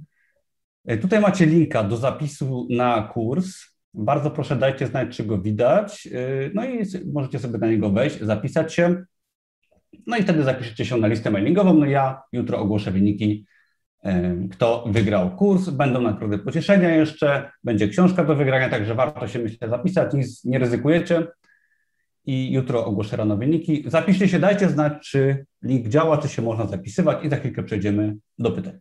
E, 0.84 0.96
tutaj 0.96 1.20
macie 1.20 1.46
linka 1.46 1.84
do 1.84 1.96
zapisu 1.96 2.66
na 2.70 3.02
kurs. 3.02 3.46
Bardzo 3.94 4.30
proszę 4.30 4.56
dajcie 4.56 4.86
znać, 4.86 5.16
czy 5.16 5.24
go 5.24 5.38
widać. 5.38 6.06
E, 6.06 6.50
no 6.54 6.64
i 6.64 6.82
możecie 7.12 7.38
sobie 7.38 7.58
na 7.58 7.66
niego 7.66 7.90
wejść, 7.90 8.20
zapisać 8.20 8.74
się. 8.74 9.04
No 10.06 10.16
i 10.16 10.22
wtedy 10.22 10.42
zapiszecie 10.42 10.84
się 10.84 10.96
na 10.96 11.06
listę 11.06 11.30
mailingową. 11.30 11.74
No 11.74 11.86
ja 11.86 12.22
jutro 12.32 12.58
ogłoszę 12.58 12.90
wyniki, 12.90 13.46
e, 14.04 14.36
kto 14.52 14.84
wygrał 14.90 15.36
kurs. 15.36 15.68
Będą 15.68 16.00
nagrody 16.00 16.38
pocieszenia 16.38 16.94
jeszcze, 16.94 17.50
będzie 17.64 17.88
książka 17.88 18.24
do 18.24 18.36
wygrania, 18.36 18.68
także 18.68 18.94
warto 18.94 19.28
się 19.28 19.38
myślę 19.38 19.68
zapisać, 19.68 20.14
nic 20.14 20.44
nie 20.44 20.58
ryzykujecie 20.58 21.26
i 22.26 22.52
jutro 22.52 22.84
ogłoszę 22.84 23.16
rano 23.16 23.36
wyniki. 23.36 23.84
Zapiszcie 23.86 24.28
się, 24.28 24.38
dajcie 24.38 24.68
znać, 24.68 24.92
czy 25.10 25.46
link 25.62 25.88
działa, 25.88 26.18
czy 26.18 26.28
się 26.28 26.42
można 26.42 26.66
zapisywać 26.66 27.24
i 27.24 27.28
za 27.28 27.36
chwilkę 27.36 27.62
przejdziemy 27.62 28.16
do 28.38 28.52
pytań. 28.52 28.78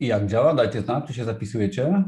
I 0.00 0.06
jak 0.06 0.26
działa? 0.26 0.54
Dajcie 0.54 0.82
znać, 0.82 1.06
czy 1.06 1.14
się 1.14 1.24
zapisujecie. 1.24 2.04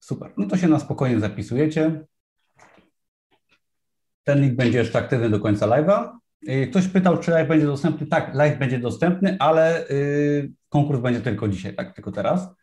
Super. 0.00 0.32
No 0.36 0.46
to 0.46 0.56
się 0.56 0.68
na 0.68 0.78
spokojnie 0.78 1.20
zapisujecie. 1.20 2.04
Ten 4.24 4.40
link 4.40 4.56
będzie 4.56 4.78
jeszcze 4.78 4.98
aktywny 4.98 5.30
do 5.30 5.40
końca 5.40 5.66
live'a. 5.66 6.18
Y, 6.48 6.66
ktoś 6.70 6.88
pytał, 6.88 7.18
czy 7.18 7.30
live 7.30 7.48
będzie 7.48 7.66
dostępny. 7.66 8.06
Tak, 8.06 8.34
live 8.34 8.58
będzie 8.58 8.78
dostępny, 8.78 9.36
ale 9.38 9.88
y, 9.90 10.52
konkurs 10.68 11.00
będzie 11.00 11.20
tylko 11.20 11.48
dzisiaj, 11.48 11.76
tak, 11.76 11.94
tylko 11.94 12.12
teraz. 12.12 12.59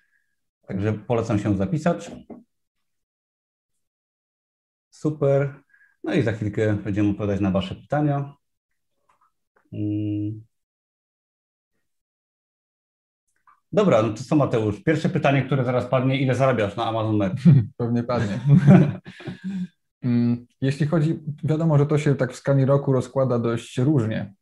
Także 0.67 0.93
polecam 0.93 1.39
się 1.39 1.57
zapisać. 1.57 2.11
Super. 4.89 5.61
No 6.03 6.13
i 6.13 6.21
za 6.21 6.31
chwilkę 6.31 6.73
będziemy 6.73 7.09
odpowiadać 7.09 7.41
na 7.41 7.51
Wasze 7.51 7.75
pytania. 7.75 8.33
Mm. 9.73 10.43
Dobra, 13.71 14.01
no 14.01 14.09
to 14.09 14.23
co 14.23 14.35
Mateusz? 14.35 14.83
Pierwsze 14.83 15.09
pytanie, 15.09 15.41
które 15.41 15.65
zaraz 15.65 15.85
padnie, 15.85 16.21
ile 16.21 16.35
zarabiasz 16.35 16.75
na 16.75 16.85
Amazon 16.85 17.17
Merch? 17.17 17.41
Pewnie 17.77 18.03
padnie. 18.03 18.39
Mm, 20.03 20.47
jeśli 20.61 20.87
chodzi, 20.87 21.19
wiadomo, 21.43 21.77
że 21.77 21.85
to 21.85 21.97
się 21.97 22.15
tak 22.15 22.33
w 22.33 22.35
skali 22.35 22.65
roku 22.65 22.93
rozkłada 22.93 23.39
dość 23.39 23.77
różnie, 23.77 24.33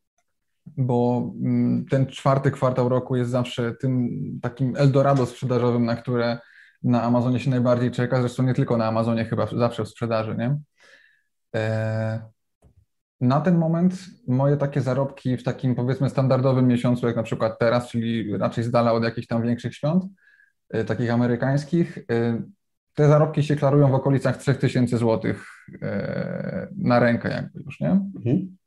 bo 0.77 1.31
mm, 1.41 1.85
ten 1.85 2.05
czwarty 2.05 2.51
kwartał 2.51 2.89
roku 2.89 3.15
jest 3.15 3.31
zawsze 3.31 3.75
tym 3.81 4.09
takim 4.41 4.75
Eldorado 4.77 5.25
sprzedażowym, 5.25 5.85
na 5.85 5.95
które 5.95 6.37
na 6.83 7.03
Amazonie 7.03 7.39
się 7.39 7.49
najbardziej 7.49 7.91
czeka, 7.91 8.19
zresztą 8.19 8.43
nie 8.43 8.53
tylko 8.53 8.77
na 8.77 8.85
Amazonie, 8.85 9.25
chyba 9.25 9.47
zawsze 9.47 9.83
w 9.83 9.89
sprzedaży, 9.89 10.35
nie? 10.37 10.57
E, 11.55 12.21
na 13.21 13.41
ten 13.41 13.57
moment 13.57 13.93
moje 14.27 14.57
takie 14.57 14.81
zarobki 14.81 15.37
w 15.37 15.43
takim 15.43 15.75
powiedzmy 15.75 16.09
standardowym 16.09 16.67
miesiącu, 16.67 17.07
jak 17.07 17.15
na 17.15 17.23
przykład 17.23 17.59
teraz, 17.59 17.89
czyli 17.89 18.37
raczej 18.37 18.63
z 18.63 18.71
dala 18.71 18.93
od 18.93 19.03
jakichś 19.03 19.27
tam 19.27 19.43
większych 19.43 19.75
świąt, 19.75 20.03
e, 20.69 20.83
takich 20.83 21.11
amerykańskich, 21.11 21.97
e, 22.11 22.41
te 22.93 23.07
zarobki 23.07 23.43
się 23.43 23.55
klarują 23.55 23.91
w 23.91 23.93
okolicach 23.93 24.37
3000 24.37 24.97
zł 24.97 25.33
na 26.77 26.99
rękę 26.99 27.29
jakby 27.29 27.59
już, 27.59 27.79
nie? 27.79 27.89
Mhm. 27.89 28.57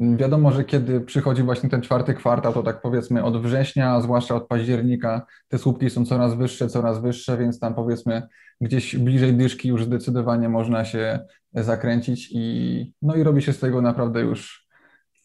Wiadomo, 0.00 0.52
że 0.52 0.64
kiedy 0.64 1.00
przychodzi 1.00 1.42
właśnie 1.42 1.70
ten 1.70 1.82
czwarty 1.82 2.14
kwartał, 2.14 2.52
to 2.52 2.62
tak 2.62 2.80
powiedzmy 2.80 3.24
od 3.24 3.42
września, 3.42 4.00
zwłaszcza 4.00 4.34
od 4.34 4.46
października, 4.46 5.26
te 5.48 5.58
słupki 5.58 5.90
są 5.90 6.06
coraz 6.06 6.34
wyższe, 6.34 6.68
coraz 6.68 7.02
wyższe, 7.02 7.38
więc 7.38 7.60
tam 7.60 7.74
powiedzmy 7.74 8.22
gdzieś 8.60 8.96
bliżej 8.96 9.34
dyszki 9.34 9.68
już 9.68 9.84
zdecydowanie 9.84 10.48
można 10.48 10.84
się 10.84 11.18
zakręcić 11.52 12.28
i 12.32 12.92
no 13.02 13.14
i 13.14 13.22
robi 13.22 13.42
się 13.42 13.52
z 13.52 13.58
tego 13.58 13.82
naprawdę 13.82 14.20
już 14.20 14.68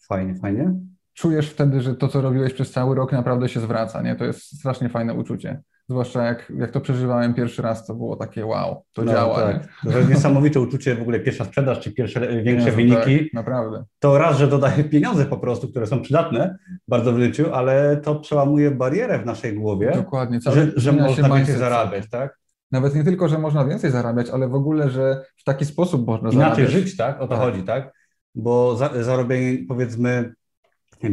fajnie, 0.07 0.35
fajnie. 0.35 0.73
Czujesz 1.13 1.49
wtedy, 1.49 1.81
że 1.81 1.95
to, 1.95 2.07
co 2.07 2.21
robiłeś 2.21 2.53
przez 2.53 2.71
cały 2.71 2.95
rok 2.95 3.11
naprawdę 3.11 3.49
się 3.49 3.59
zwraca, 3.59 4.01
nie? 4.01 4.15
To 4.15 4.25
jest 4.25 4.57
strasznie 4.59 4.89
fajne 4.89 5.13
uczucie. 5.13 5.61
Zwłaszcza 5.89 6.23
jak, 6.23 6.51
jak 6.57 6.71
to 6.71 6.81
przeżywałem 6.81 7.33
pierwszy 7.33 7.61
raz, 7.61 7.85
to 7.85 7.95
było 7.95 8.15
takie 8.15 8.45
wow, 8.45 8.83
to 8.93 9.03
no, 9.03 9.11
działa. 9.11 9.41
Tak. 9.41 9.67
To 9.83 9.97
jest 9.97 10.09
niesamowite 10.09 10.59
uczucie 10.59 10.95
w 10.95 11.01
ogóle 11.01 11.19
pierwsza 11.19 11.45
sprzedaż, 11.45 11.79
czy 11.79 11.93
pierwsze 11.93 12.43
większe 12.43 12.71
wyniki. 12.71 13.19
Tak, 13.19 13.33
naprawdę. 13.33 13.83
To 13.99 14.17
raz, 14.17 14.37
że 14.37 14.47
dodaje 14.47 14.83
pieniądze 14.83 15.25
po 15.25 15.37
prostu, 15.37 15.67
które 15.67 15.87
są 15.87 16.01
przydatne 16.01 16.57
bardzo 16.87 17.13
w 17.13 17.19
życiu, 17.19 17.53
ale 17.53 17.97
to 17.97 18.15
przełamuje 18.15 18.71
barierę 18.71 19.19
w 19.19 19.25
naszej 19.25 19.53
głowie, 19.53 19.91
Dokładnie. 19.95 20.39
że, 20.41 20.71
że 20.75 20.91
można 20.91 21.35
więcej 21.35 21.57
zarabiać, 21.57 22.09
tak? 22.09 22.39
Nawet 22.71 22.95
nie 22.95 23.03
tylko, 23.03 23.27
że 23.27 23.37
można 23.37 23.65
więcej 23.65 23.91
zarabiać, 23.91 24.29
ale 24.29 24.47
w 24.47 24.55
ogóle, 24.55 24.89
że 24.89 25.25
w 25.37 25.43
taki 25.43 25.65
sposób 25.65 26.07
można 26.07 26.29
Inaczej 26.29 26.39
zarabiać. 26.39 26.69
Inaczej 26.69 26.81
żyć, 26.81 26.97
tak? 26.97 27.21
O 27.21 27.27
to 27.27 27.35
tak. 27.35 27.39
chodzi, 27.39 27.63
tak? 27.63 27.93
Bo 28.35 28.75
za, 28.75 29.03
zarobienie 29.03 29.57
powiedzmy 29.67 30.33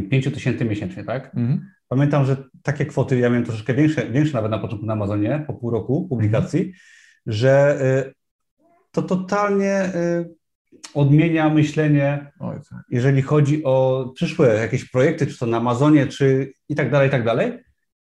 5 0.09 0.33
tysięcy 0.33 0.65
miesięcznie, 0.65 1.03
tak? 1.03 1.35
Mhm 1.35 1.76
Pamiętam, 1.87 2.25
że 2.25 2.37
takie 2.63 2.85
kwoty, 2.85 3.19
ja 3.19 3.29
miałem 3.29 3.45
troszeczkę 3.45 3.73
większe, 3.73 4.09
większe 4.09 4.33
nawet 4.33 4.51
na 4.51 4.59
początku 4.59 4.85
na 4.85 4.93
Amazonie, 4.93 5.43
po 5.47 5.53
pół 5.53 5.71
roku 5.71 6.07
publikacji, 6.07 6.61
mm. 6.61 6.73
że 7.27 7.81
y, 8.07 8.13
to 8.91 9.01
totalnie 9.01 9.95
y, 9.95 10.35
odmienia 10.93 11.49
myślenie, 11.49 12.31
Oj, 12.39 12.55
tak. 12.69 12.79
jeżeli 12.89 13.21
chodzi 13.21 13.63
o 13.63 14.05
przyszłe 14.15 14.55
jakieś 14.55 14.89
projekty, 14.89 15.27
czy 15.27 15.39
to 15.39 15.45
na 15.45 15.57
Amazonie, 15.57 16.07
czy 16.07 16.51
i 16.69 16.75
tak 16.75 16.91
dalej, 16.91 17.07
i 17.07 17.11
tak 17.11 17.25
dalej. 17.25 17.59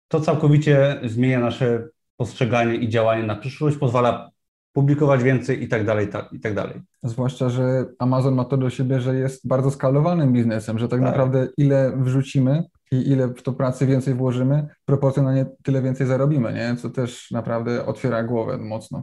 To 0.08 0.20
całkowicie 0.20 1.00
zmienia 1.04 1.40
nasze 1.40 1.88
postrzeganie 2.16 2.74
i 2.74 2.88
działanie 2.88 3.22
na 3.22 3.36
przyszłość, 3.36 3.76
pozwala 3.76 4.30
publikować 4.72 5.22
więcej 5.22 5.62
i 5.62 5.68
tak 5.68 5.84
dalej, 5.84 6.08
i 6.32 6.40
tak 6.40 6.54
dalej. 6.54 6.80
Zwłaszcza, 7.02 7.50
że 7.50 7.84
Amazon 7.98 8.34
ma 8.34 8.44
to 8.44 8.56
do 8.56 8.70
siebie, 8.70 9.00
że 9.00 9.16
jest 9.16 9.48
bardzo 9.48 9.70
skalowanym 9.70 10.32
biznesem, 10.32 10.78
że 10.78 10.88
tak, 10.88 11.00
tak. 11.00 11.08
naprawdę 11.08 11.48
ile 11.56 11.92
wrzucimy, 11.96 12.64
i 12.92 13.10
ile 13.10 13.28
w 13.28 13.42
to 13.42 13.52
pracy 13.52 13.86
więcej 13.86 14.14
włożymy, 14.14 14.66
proporcjonalnie 14.84 15.46
tyle 15.62 15.82
więcej 15.82 16.06
zarobimy, 16.06 16.52
nie? 16.52 16.76
co 16.76 16.90
też 16.90 17.30
naprawdę 17.30 17.86
otwiera 17.86 18.22
głowę 18.22 18.58
mocno. 18.58 19.02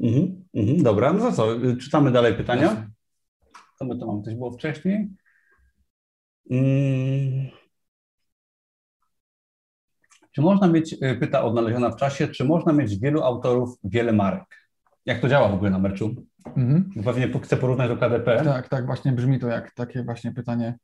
Mhm, 0.00 0.44
mhm, 0.54 0.82
dobra, 0.82 1.12
no 1.12 1.18
to 1.18 1.32
co, 1.32 1.48
czytamy 1.80 2.12
dalej 2.12 2.34
pytania. 2.34 2.86
Co 3.78 3.84
my 3.84 3.98
to 3.98 4.06
mamy? 4.06 4.22
Coś 4.22 4.34
było 4.34 4.52
wcześniej? 4.52 5.08
Hmm. 6.48 7.46
Czy 10.32 10.42
można 10.42 10.68
mieć, 10.68 10.92
y, 10.92 11.16
pyta 11.20 11.44
odnaleziona 11.44 11.90
w 11.90 11.96
czasie, 11.96 12.28
czy 12.28 12.44
można 12.44 12.72
mieć 12.72 12.98
wielu 12.98 13.22
autorów, 13.22 13.78
wiele 13.84 14.12
marek? 14.12 14.70
Jak 15.06 15.20
to 15.20 15.28
działa 15.28 15.48
w 15.48 15.54
ogóle 15.54 15.70
na 15.70 15.78
merczu? 15.78 16.14
Mhm. 16.46 16.90
Pewnie 17.04 17.28
chcę 17.42 17.56
porównać 17.56 17.88
do 17.88 17.96
KDP. 17.96 18.44
Tak, 18.44 18.68
tak, 18.68 18.86
właśnie 18.86 19.12
brzmi 19.12 19.38
to 19.38 19.48
jak 19.48 19.74
takie 19.74 20.02
właśnie 20.02 20.32
pytanie 20.32 20.78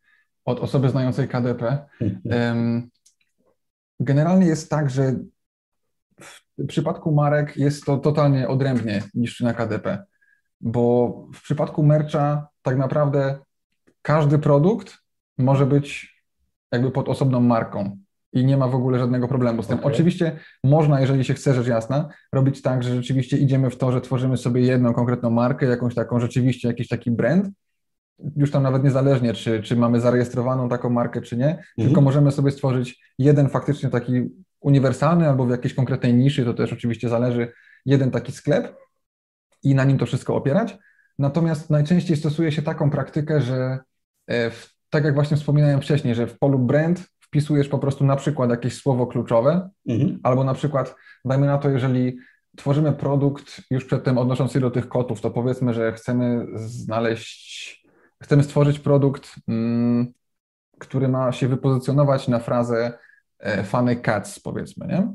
od 0.44 0.60
osoby 0.60 0.88
znającej 0.88 1.28
KDP. 1.28 1.78
Mhm. 2.00 2.90
Generalnie 4.00 4.46
jest 4.46 4.70
tak, 4.70 4.90
że 4.90 5.14
w 6.58 6.66
przypadku 6.66 7.12
marek 7.12 7.56
jest 7.56 7.84
to 7.84 7.98
totalnie 7.98 8.48
odrębnie 8.48 9.02
niż 9.14 9.40
na 9.40 9.54
KDP, 9.54 10.04
bo 10.60 11.08
w 11.34 11.42
przypadku 11.42 11.82
mercha 11.82 12.48
tak 12.62 12.76
naprawdę 12.76 13.38
każdy 14.02 14.38
produkt 14.38 14.98
może 15.38 15.66
być 15.66 16.12
jakby 16.72 16.90
pod 16.90 17.08
osobną 17.08 17.40
marką 17.40 17.98
i 18.32 18.44
nie 18.44 18.56
ma 18.56 18.68
w 18.68 18.74
ogóle 18.74 18.98
żadnego 18.98 19.28
problemu 19.28 19.62
z 19.62 19.66
tym. 19.66 19.78
Okay. 19.78 19.92
Oczywiście 19.92 20.38
można, 20.64 21.00
jeżeli 21.00 21.24
się 21.24 21.34
chce, 21.34 21.54
rzecz 21.54 21.66
jasna, 21.66 22.08
robić 22.32 22.62
tak, 22.62 22.82
że 22.82 22.94
rzeczywiście 22.94 23.36
idziemy 23.36 23.70
w 23.70 23.76
to, 23.76 23.92
że 23.92 24.00
tworzymy 24.00 24.36
sobie 24.36 24.60
jedną 24.60 24.94
konkretną 24.94 25.30
markę, 25.30 25.66
jakąś 25.66 25.94
taką 25.94 26.20
rzeczywiście 26.20 26.68
jakiś 26.68 26.88
taki 26.88 27.10
brand 27.10 27.48
już 28.36 28.50
tam 28.50 28.62
nawet 28.62 28.84
niezależnie, 28.84 29.34
czy, 29.34 29.62
czy 29.62 29.76
mamy 29.76 30.00
zarejestrowaną 30.00 30.68
taką 30.68 30.90
markę, 30.90 31.20
czy 31.20 31.36
nie, 31.36 31.50
mhm. 31.50 31.64
tylko 31.76 32.00
możemy 32.00 32.32
sobie 32.32 32.50
stworzyć 32.50 33.00
jeden 33.18 33.48
faktycznie 33.48 33.90
taki 33.90 34.30
uniwersalny 34.60 35.28
albo 35.28 35.46
w 35.46 35.50
jakiejś 35.50 35.74
konkretnej 35.74 36.14
niszy, 36.14 36.44
to 36.44 36.54
też 36.54 36.72
oczywiście 36.72 37.08
zależy, 37.08 37.52
jeden 37.86 38.10
taki 38.10 38.32
sklep 38.32 38.76
i 39.62 39.74
na 39.74 39.84
nim 39.84 39.98
to 39.98 40.06
wszystko 40.06 40.36
opierać. 40.36 40.78
Natomiast 41.18 41.70
najczęściej 41.70 42.16
stosuje 42.16 42.52
się 42.52 42.62
taką 42.62 42.90
praktykę, 42.90 43.40
że 43.40 43.78
e, 44.26 44.50
w, 44.50 44.74
tak 44.90 45.04
jak 45.04 45.14
właśnie 45.14 45.36
wspominałem 45.36 45.80
wcześniej, 45.80 46.14
że 46.14 46.26
w 46.26 46.38
polu 46.38 46.58
brand 46.58 47.06
wpisujesz 47.20 47.68
po 47.68 47.78
prostu 47.78 48.04
na 48.04 48.16
przykład 48.16 48.50
jakieś 48.50 48.74
słowo 48.74 49.06
kluczowe, 49.06 49.70
mhm. 49.88 50.20
albo 50.22 50.44
na 50.44 50.54
przykład, 50.54 50.96
dajmy 51.24 51.46
na 51.46 51.58
to, 51.58 51.70
jeżeli 51.70 52.18
tworzymy 52.56 52.92
produkt 52.92 53.62
już 53.70 53.84
przedtem 53.84 54.18
odnosząc 54.18 54.52
się 54.52 54.60
do 54.60 54.70
tych 54.70 54.88
kotów, 54.88 55.20
to 55.20 55.30
powiedzmy, 55.30 55.74
że 55.74 55.92
chcemy 55.92 56.46
znaleźć 56.54 57.81
chcemy 58.22 58.42
stworzyć 58.42 58.78
produkt, 58.78 59.34
mm, 59.48 60.12
który 60.78 61.08
ma 61.08 61.32
się 61.32 61.48
wypozycjonować 61.48 62.28
na 62.28 62.38
frazę 62.38 62.98
e, 63.38 63.64
funny 63.64 63.96
cats, 63.96 64.40
powiedzmy, 64.40 64.86
nie? 64.86 65.12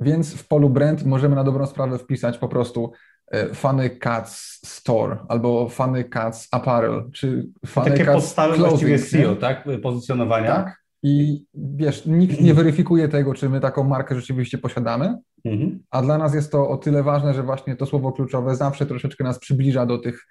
Więc 0.00 0.34
w 0.34 0.48
polu 0.48 0.70
brand 0.70 1.06
możemy 1.06 1.36
na 1.36 1.44
dobrą 1.44 1.66
sprawę 1.66 1.98
wpisać 1.98 2.38
po 2.38 2.48
prostu 2.48 2.92
e, 3.26 3.54
Funny 3.54 3.90
Cats 3.90 4.60
Store 4.64 5.18
albo 5.28 5.68
Funny 5.68 6.04
Cats 6.04 6.48
Apparel, 6.52 7.10
czy 7.12 7.48
Funny 7.66 7.90
Takie 7.90 8.04
Cats 8.04 8.16
podstawy 8.16 8.54
clothing, 8.54 8.70
właściwie 8.70 8.98
SEO, 8.98 9.36
tak? 9.36 9.64
Pozycjonowania. 9.82 10.54
Tak. 10.54 10.78
I 11.02 11.44
wiesz, 11.54 12.06
nikt 12.06 12.40
nie 12.40 12.54
weryfikuje 12.54 13.08
tego, 13.08 13.34
czy 13.34 13.48
my 13.48 13.60
taką 13.60 13.84
markę 13.84 14.14
rzeczywiście 14.14 14.58
posiadamy, 14.58 15.18
mhm. 15.44 15.82
a 15.90 16.02
dla 16.02 16.18
nas 16.18 16.34
jest 16.34 16.52
to 16.52 16.68
o 16.68 16.76
tyle 16.76 17.02
ważne, 17.02 17.34
że 17.34 17.42
właśnie 17.42 17.76
to 17.76 17.86
słowo 17.86 18.12
kluczowe 18.12 18.56
zawsze 18.56 18.86
troszeczkę 18.86 19.24
nas 19.24 19.38
przybliża 19.38 19.86
do 19.86 19.98
tych 19.98 20.26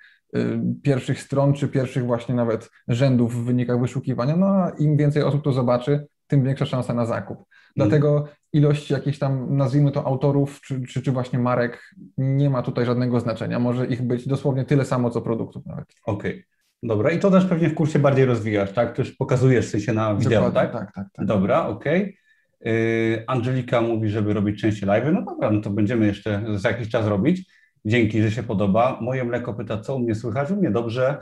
pierwszych 0.84 1.22
stron, 1.22 1.54
czy 1.54 1.68
pierwszych 1.68 2.06
właśnie 2.06 2.36
nawet 2.36 2.70
rzędów 2.88 3.36
w 3.36 3.46
wynikach 3.46 3.82
wyszukiwania, 3.82 4.36
no 4.36 4.46
a 4.46 4.72
im 4.80 4.98
więcej 4.98 5.24
osób 5.24 5.44
to 5.44 5.52
zobaczy, 5.52 6.08
tym 6.28 6.44
większa 6.44 6.66
szansa 6.66 6.94
na 6.94 7.06
zakup. 7.06 7.38
Dlatego 7.76 8.28
ilość 8.54 8.92
jakichś 8.92 9.20
tam, 9.20 9.58
nazwijmy 9.58 9.92
to, 9.92 10.06
autorów, 10.06 10.62
czy, 10.62 10.82
czy, 10.82 11.02
czy, 11.02 11.12
właśnie 11.12 11.40
marek 11.40 11.96
nie 12.18 12.50
ma 12.50 12.62
tutaj 12.62 12.86
żadnego 12.86 13.20
znaczenia. 13.20 13.60
Może 13.60 13.88
ich 13.88 14.02
być 14.02 14.28
dosłownie 14.28 14.66
tyle 14.66 14.86
samo, 14.86 15.10
co 15.10 15.22
produktów 15.22 15.66
nawet. 15.66 15.88
Okej. 16.06 16.32
Okay. 16.32 16.44
Dobra, 16.84 17.12
i 17.12 17.20
to 17.20 17.32
też 17.32 17.46
pewnie 17.46 17.70
w 17.70 17.74
kursie 17.74 18.00
bardziej 18.00 18.26
rozwijasz, 18.26 18.74
tak? 18.74 18.96
To 18.96 19.02
już 19.02 19.12
pokazujesz 19.12 19.66
w 19.66 19.70
sensie 19.70 19.94
na 19.94 20.16
wideo, 20.16 20.52
tak? 20.52 20.74
tak? 20.74 20.94
Tak, 20.94 21.08
tak, 21.14 21.26
Dobra, 21.26 21.68
okej. 21.68 22.18
Yy, 22.62 23.24
Angelika 23.28 23.82
mówi, 23.82 24.10
żeby 24.10 24.34
robić 24.34 24.62
częściej 24.62 24.88
live. 24.88 25.06
No 25.14 25.22
dobra, 25.22 25.52
no 25.52 25.62
to 25.62 25.70
będziemy 25.70 26.06
jeszcze 26.06 26.44
za 26.56 26.70
jakiś 26.70 26.90
czas 26.90 27.08
robić. 27.08 27.52
Dzięki, 27.86 28.22
że 28.22 28.32
się 28.32 28.44
podoba. 28.44 28.98
Moje 29.02 29.24
mleko 29.24 29.54
pyta, 29.54 29.82
co 29.82 29.96
u 29.96 30.00
mnie 30.00 30.16
słychać? 30.16 30.52
U 30.52 30.56
mnie 30.56 30.72
dobrze. 30.72 31.18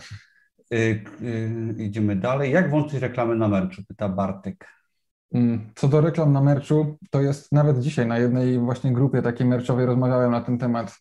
Yy, 0.72 1.04
yy, 1.22 1.84
idziemy 1.84 2.16
dalej. 2.16 2.52
Jak 2.52 2.70
włączyć 2.70 3.02
reklamy 3.02 3.36
na 3.36 3.48
merczu? 3.48 3.84
Pyta 3.88 4.10
Bartek. 4.10 4.68
Mm, 5.34 5.72
co 5.76 5.88
do 5.88 6.02
reklam 6.02 6.34
na 6.34 6.42
merczu, 6.42 6.98
to 7.10 7.22
jest 7.22 7.52
nawet 7.52 7.80
dzisiaj 7.80 8.08
na 8.08 8.18
jednej 8.18 8.60
właśnie 8.60 8.94
grupie 8.94 9.22
takiej 9.22 9.48
merczowej 9.48 9.86
rozmawiałem 9.86 10.32
na 10.32 10.42
ten 10.42 10.58
temat 10.58 10.96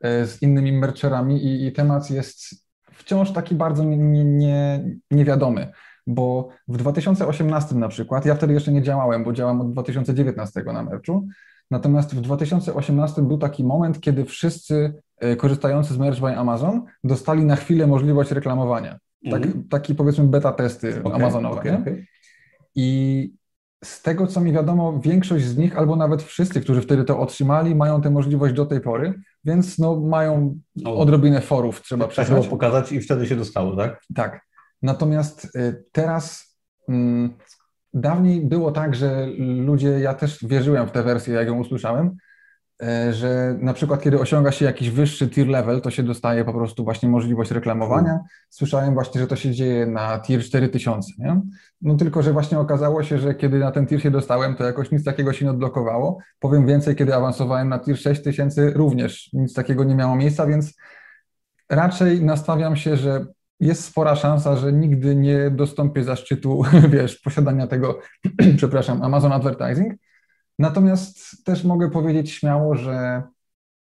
e, 0.00 0.26
z 0.26 0.42
innymi 0.42 0.72
mercherami 0.72 1.44
i, 1.44 1.66
i 1.66 1.72
temat 1.72 2.10
jest 2.10 2.66
wciąż 2.92 3.32
taki 3.32 3.54
bardzo 3.54 3.84
nie, 3.84 4.24
nie, 4.24 4.84
niewiadomy, 5.10 5.72
bo 6.06 6.48
w 6.68 6.76
2018 6.76 7.74
na 7.74 7.88
przykład, 7.88 8.26
ja 8.26 8.34
wtedy 8.34 8.54
jeszcze 8.54 8.72
nie 8.72 8.82
działałem, 8.82 9.24
bo 9.24 9.32
działam 9.32 9.60
od 9.60 9.72
2019 9.72 10.62
na 10.62 10.82
merczu, 10.82 11.26
natomiast 11.70 12.14
w 12.14 12.20
2018 12.20 13.22
był 13.22 13.38
taki 13.38 13.64
moment, 13.64 14.00
kiedy 14.00 14.24
wszyscy 14.24 15.02
e, 15.18 15.36
korzystający 15.36 15.94
z 15.94 15.98
Merch 15.98 16.20
by 16.20 16.36
Amazon 16.36 16.82
dostali 17.04 17.44
na 17.44 17.56
chwilę 17.56 17.86
możliwość 17.86 18.30
reklamowania. 18.30 18.98
Tak, 19.30 19.46
mm. 19.46 19.68
Taki 19.68 19.94
powiedzmy 19.94 20.24
beta 20.24 20.52
testy 20.52 21.00
okay, 21.04 21.14
Amazonowe. 21.14 21.60
Okay, 21.60 21.78
okay. 21.80 22.06
I 22.74 23.30
z 23.84 24.02
tego, 24.02 24.26
co 24.26 24.40
mi 24.40 24.52
wiadomo, 24.52 25.00
większość 25.00 25.44
z 25.44 25.56
nich, 25.56 25.78
albo 25.78 25.96
nawet 25.96 26.22
wszyscy, 26.22 26.60
którzy 26.60 26.80
wtedy 26.80 27.04
to 27.04 27.18
otrzymali, 27.18 27.74
mają 27.74 28.02
tę 28.02 28.10
możliwość 28.10 28.54
do 28.54 28.66
tej 28.66 28.80
pory, 28.80 29.14
więc 29.44 29.78
no, 29.78 30.00
mają 30.00 30.58
odrobinę 30.84 31.40
forów, 31.40 31.82
trzeba 31.82 32.08
przejść. 32.08 32.30
Trzeba 32.30 32.46
pokazać 32.46 32.92
i 32.92 33.00
wtedy 33.00 33.26
się 33.26 33.36
dostało, 33.36 33.76
tak? 33.76 34.00
Tak. 34.14 34.40
Natomiast 34.82 35.44
y, 35.44 35.84
teraz 35.92 36.56
mm, 36.88 37.34
dawniej 38.00 38.40
było 38.40 38.72
tak, 38.72 38.94
że 38.94 39.26
ludzie, 39.38 39.88
ja 39.88 40.14
też 40.14 40.44
wierzyłem 40.44 40.88
w 40.88 40.90
tę 40.90 41.02
wersję, 41.02 41.34
jak 41.34 41.48
ją 41.48 41.58
usłyszałem, 41.58 42.16
E, 42.82 43.12
że 43.12 43.56
na 43.60 43.72
przykład 43.74 44.02
kiedy 44.02 44.20
osiąga 44.20 44.52
się 44.52 44.64
jakiś 44.64 44.90
wyższy 44.90 45.28
tier 45.28 45.48
level, 45.48 45.80
to 45.80 45.90
się 45.90 46.02
dostaje 46.02 46.44
po 46.44 46.52
prostu 46.52 46.84
właśnie 46.84 47.08
możliwość 47.08 47.50
reklamowania. 47.50 48.20
Słyszałem 48.50 48.94
właśnie, 48.94 49.20
że 49.20 49.26
to 49.26 49.36
się 49.36 49.50
dzieje 49.50 49.86
na 49.86 50.18
tier 50.18 50.42
4000, 50.42 51.12
nie? 51.18 51.40
No 51.82 51.94
tylko, 51.94 52.22
że 52.22 52.32
właśnie 52.32 52.58
okazało 52.58 53.02
się, 53.02 53.18
że 53.18 53.34
kiedy 53.34 53.58
na 53.58 53.72
ten 53.72 53.86
tier 53.86 54.02
się 54.02 54.10
dostałem, 54.10 54.54
to 54.54 54.64
jakoś 54.64 54.90
nic 54.90 55.04
takiego 55.04 55.32
się 55.32 55.44
nie 55.44 55.50
odblokowało. 55.50 56.18
Powiem 56.38 56.66
więcej, 56.66 56.96
kiedy 56.96 57.14
awansowałem 57.14 57.68
na 57.68 57.78
tier 57.78 57.98
6000, 57.98 58.70
również 58.70 59.30
nic 59.32 59.54
takiego 59.54 59.84
nie 59.84 59.94
miało 59.94 60.16
miejsca, 60.16 60.46
więc 60.46 60.74
raczej 61.70 62.24
nastawiam 62.24 62.76
się, 62.76 62.96
że 62.96 63.26
jest 63.60 63.84
spora 63.84 64.16
szansa, 64.16 64.56
że 64.56 64.72
nigdy 64.72 65.16
nie 65.16 65.50
dostąpię 65.50 66.04
zaszczytu, 66.04 66.62
wiesz, 66.94 67.18
posiadania 67.18 67.66
tego, 67.66 68.00
przepraszam, 68.56 69.02
Amazon 69.02 69.32
Advertising, 69.32 69.94
Natomiast 70.58 71.44
też 71.44 71.64
mogę 71.64 71.90
powiedzieć 71.90 72.30
śmiało, 72.30 72.74
że 72.74 73.22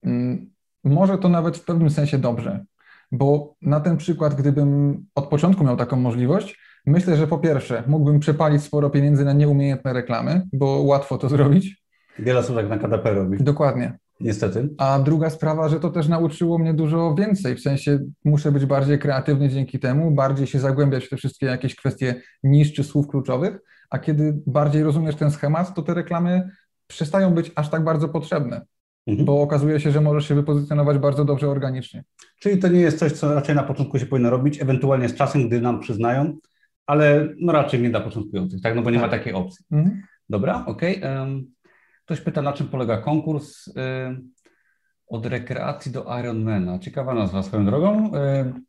mm, 0.03 0.51
może 0.85 1.19
to 1.19 1.29
nawet 1.29 1.57
w 1.57 1.65
pewnym 1.65 1.91
sensie 1.91 2.19
dobrze, 2.19 2.65
bo 3.13 3.55
na 3.63 3.81
ten 3.81 3.97
przykład, 3.97 4.35
gdybym 4.35 4.99
od 5.15 5.29
początku 5.29 5.65
miał 5.65 5.77
taką 5.77 5.97
możliwość, 5.97 6.61
myślę, 6.87 7.17
że 7.17 7.27
po 7.27 7.39
pierwsze 7.39 7.83
mógłbym 7.87 8.21
przepalić 8.21 8.63
sporo 8.63 8.91
pieniędzy 8.91 9.25
na 9.25 9.33
nieumiejętne 9.33 9.93
reklamy, 9.93 10.47
bo 10.53 10.67
łatwo 10.67 11.19
to 11.19 11.29
zrobić. 11.29 11.83
Wiele 12.19 12.41
osób 12.41 12.57
tak 12.57 12.69
na 12.69 12.79
KDP 12.79 13.15
robi. 13.15 13.45
Dokładnie. 13.45 13.99
Niestety. 14.21 14.69
A 14.79 14.99
druga 14.99 15.31
sprawa, 15.31 15.69
że 15.69 15.81
to 15.81 15.91
też 15.91 16.09
nauczyło 16.09 16.59
mnie 16.59 16.75
dużo 16.75 17.15
więcej, 17.15 17.57
w 17.57 17.61
sensie 17.61 17.99
muszę 18.25 18.53
być 18.53 18.67
bardziej 18.67 18.99
kreatywny 18.99 19.49
dzięki 19.49 19.79
temu, 19.79 20.11
bardziej 20.11 20.47
się 20.47 20.59
zagłębiać 20.59 21.05
w 21.05 21.09
te 21.09 21.17
wszystkie 21.17 21.47
jakieś 21.47 21.77
kwestie 21.77 22.23
niż 22.43 22.73
czy 22.73 22.85
słów 22.85 23.09
kluczowych, 23.09 23.59
a 23.91 23.99
kiedy 23.99 24.43
bardziej 24.47 24.83
rozumiesz 24.83 25.17
ten 25.17 25.31
schemat, 25.31 25.75
to 25.75 25.83
te 25.83 25.95
reklamy 25.95 26.51
przestają 26.87 27.35
być 27.35 27.53
aż 27.55 27.71
tak 27.71 27.85
bardzo 27.85 28.09
potrzebne, 28.09 28.67
mhm. 29.07 29.27
bo 29.27 29.43
okazuje 29.43 29.81
się, 29.81 29.91
że 29.91 30.01
możesz 30.01 30.29
się 30.29 30.35
wypozycjonować 30.35 30.99
bardzo 30.99 31.25
dobrze 31.25 31.49
organicznie. 31.49 32.05
Czyli 32.41 32.59
to 32.59 32.69
nie 32.69 32.81
jest 32.81 32.99
coś, 32.99 33.13
co 33.13 33.35
raczej 33.35 33.55
na 33.55 33.63
początku 33.63 33.99
się 33.99 34.07
powinno 34.07 34.31
robić, 34.31 34.63
ewentualnie 34.63 35.09
z 35.09 35.15
czasem, 35.15 35.49
gdy 35.49 35.61
nam 35.61 35.81
przyznają, 35.81 36.37
ale 36.87 37.29
no 37.41 37.53
raczej 37.53 37.83
nie 37.83 37.91
dla 37.91 38.01
początkujących, 38.01 38.61
tak? 38.61 38.77
No 38.77 38.83
bo 38.83 38.91
nie 38.91 39.01
tak. 39.01 39.11
ma 39.11 39.19
takiej 39.19 39.33
opcji. 39.33 39.65
Mhm. 39.71 40.03
Dobra, 40.29 40.65
okej. 40.67 40.99
Okay. 40.99 41.21
Um, 41.21 41.47
ktoś 42.11 42.21
pyta, 42.21 42.43
na 42.43 42.53
czym 42.53 42.69
polega 42.69 42.99
konkurs 42.99 43.69
um, 43.69 44.31
od 45.07 45.27
rekreacji 45.27 45.93
do 45.93 46.19
Ironmana. 46.21 46.79
Ciekawa 46.79 47.15
nazwa 47.15 47.43
swoją 47.43 47.67
drogą. 47.67 48.11
Um, 48.11 48.65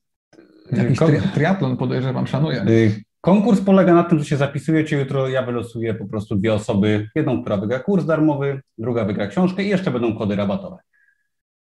Jakiś 0.72 1.00
tri 1.00 1.22
triatlon 1.34 1.78
podejrzewam, 1.78 2.28
szanuję. 2.28 2.66
Y, 2.70 3.04
Konkurs 3.22 3.62
polega 3.62 3.94
na 3.94 4.04
tym, 4.04 4.20
że 4.20 4.26
się 4.26 4.38
zapisujecie. 4.38 5.00
Jutro 5.00 5.30
ja 5.30 5.44
wylosuję 5.46 5.94
po 5.94 6.06
prostu 6.06 6.36
dwie 6.36 6.54
osoby. 6.54 7.10
Jedną, 7.16 7.42
która 7.42 7.58
wygra 7.58 7.80
kurs 7.80 8.06
darmowy, 8.06 8.62
druga 8.78 9.06
wygra 9.06 9.28
książkę 9.28 9.64
i 9.64 9.70
jeszcze 9.70 9.92
będą 9.92 10.18
kody 10.18 10.36
rabatowe. 10.36 10.78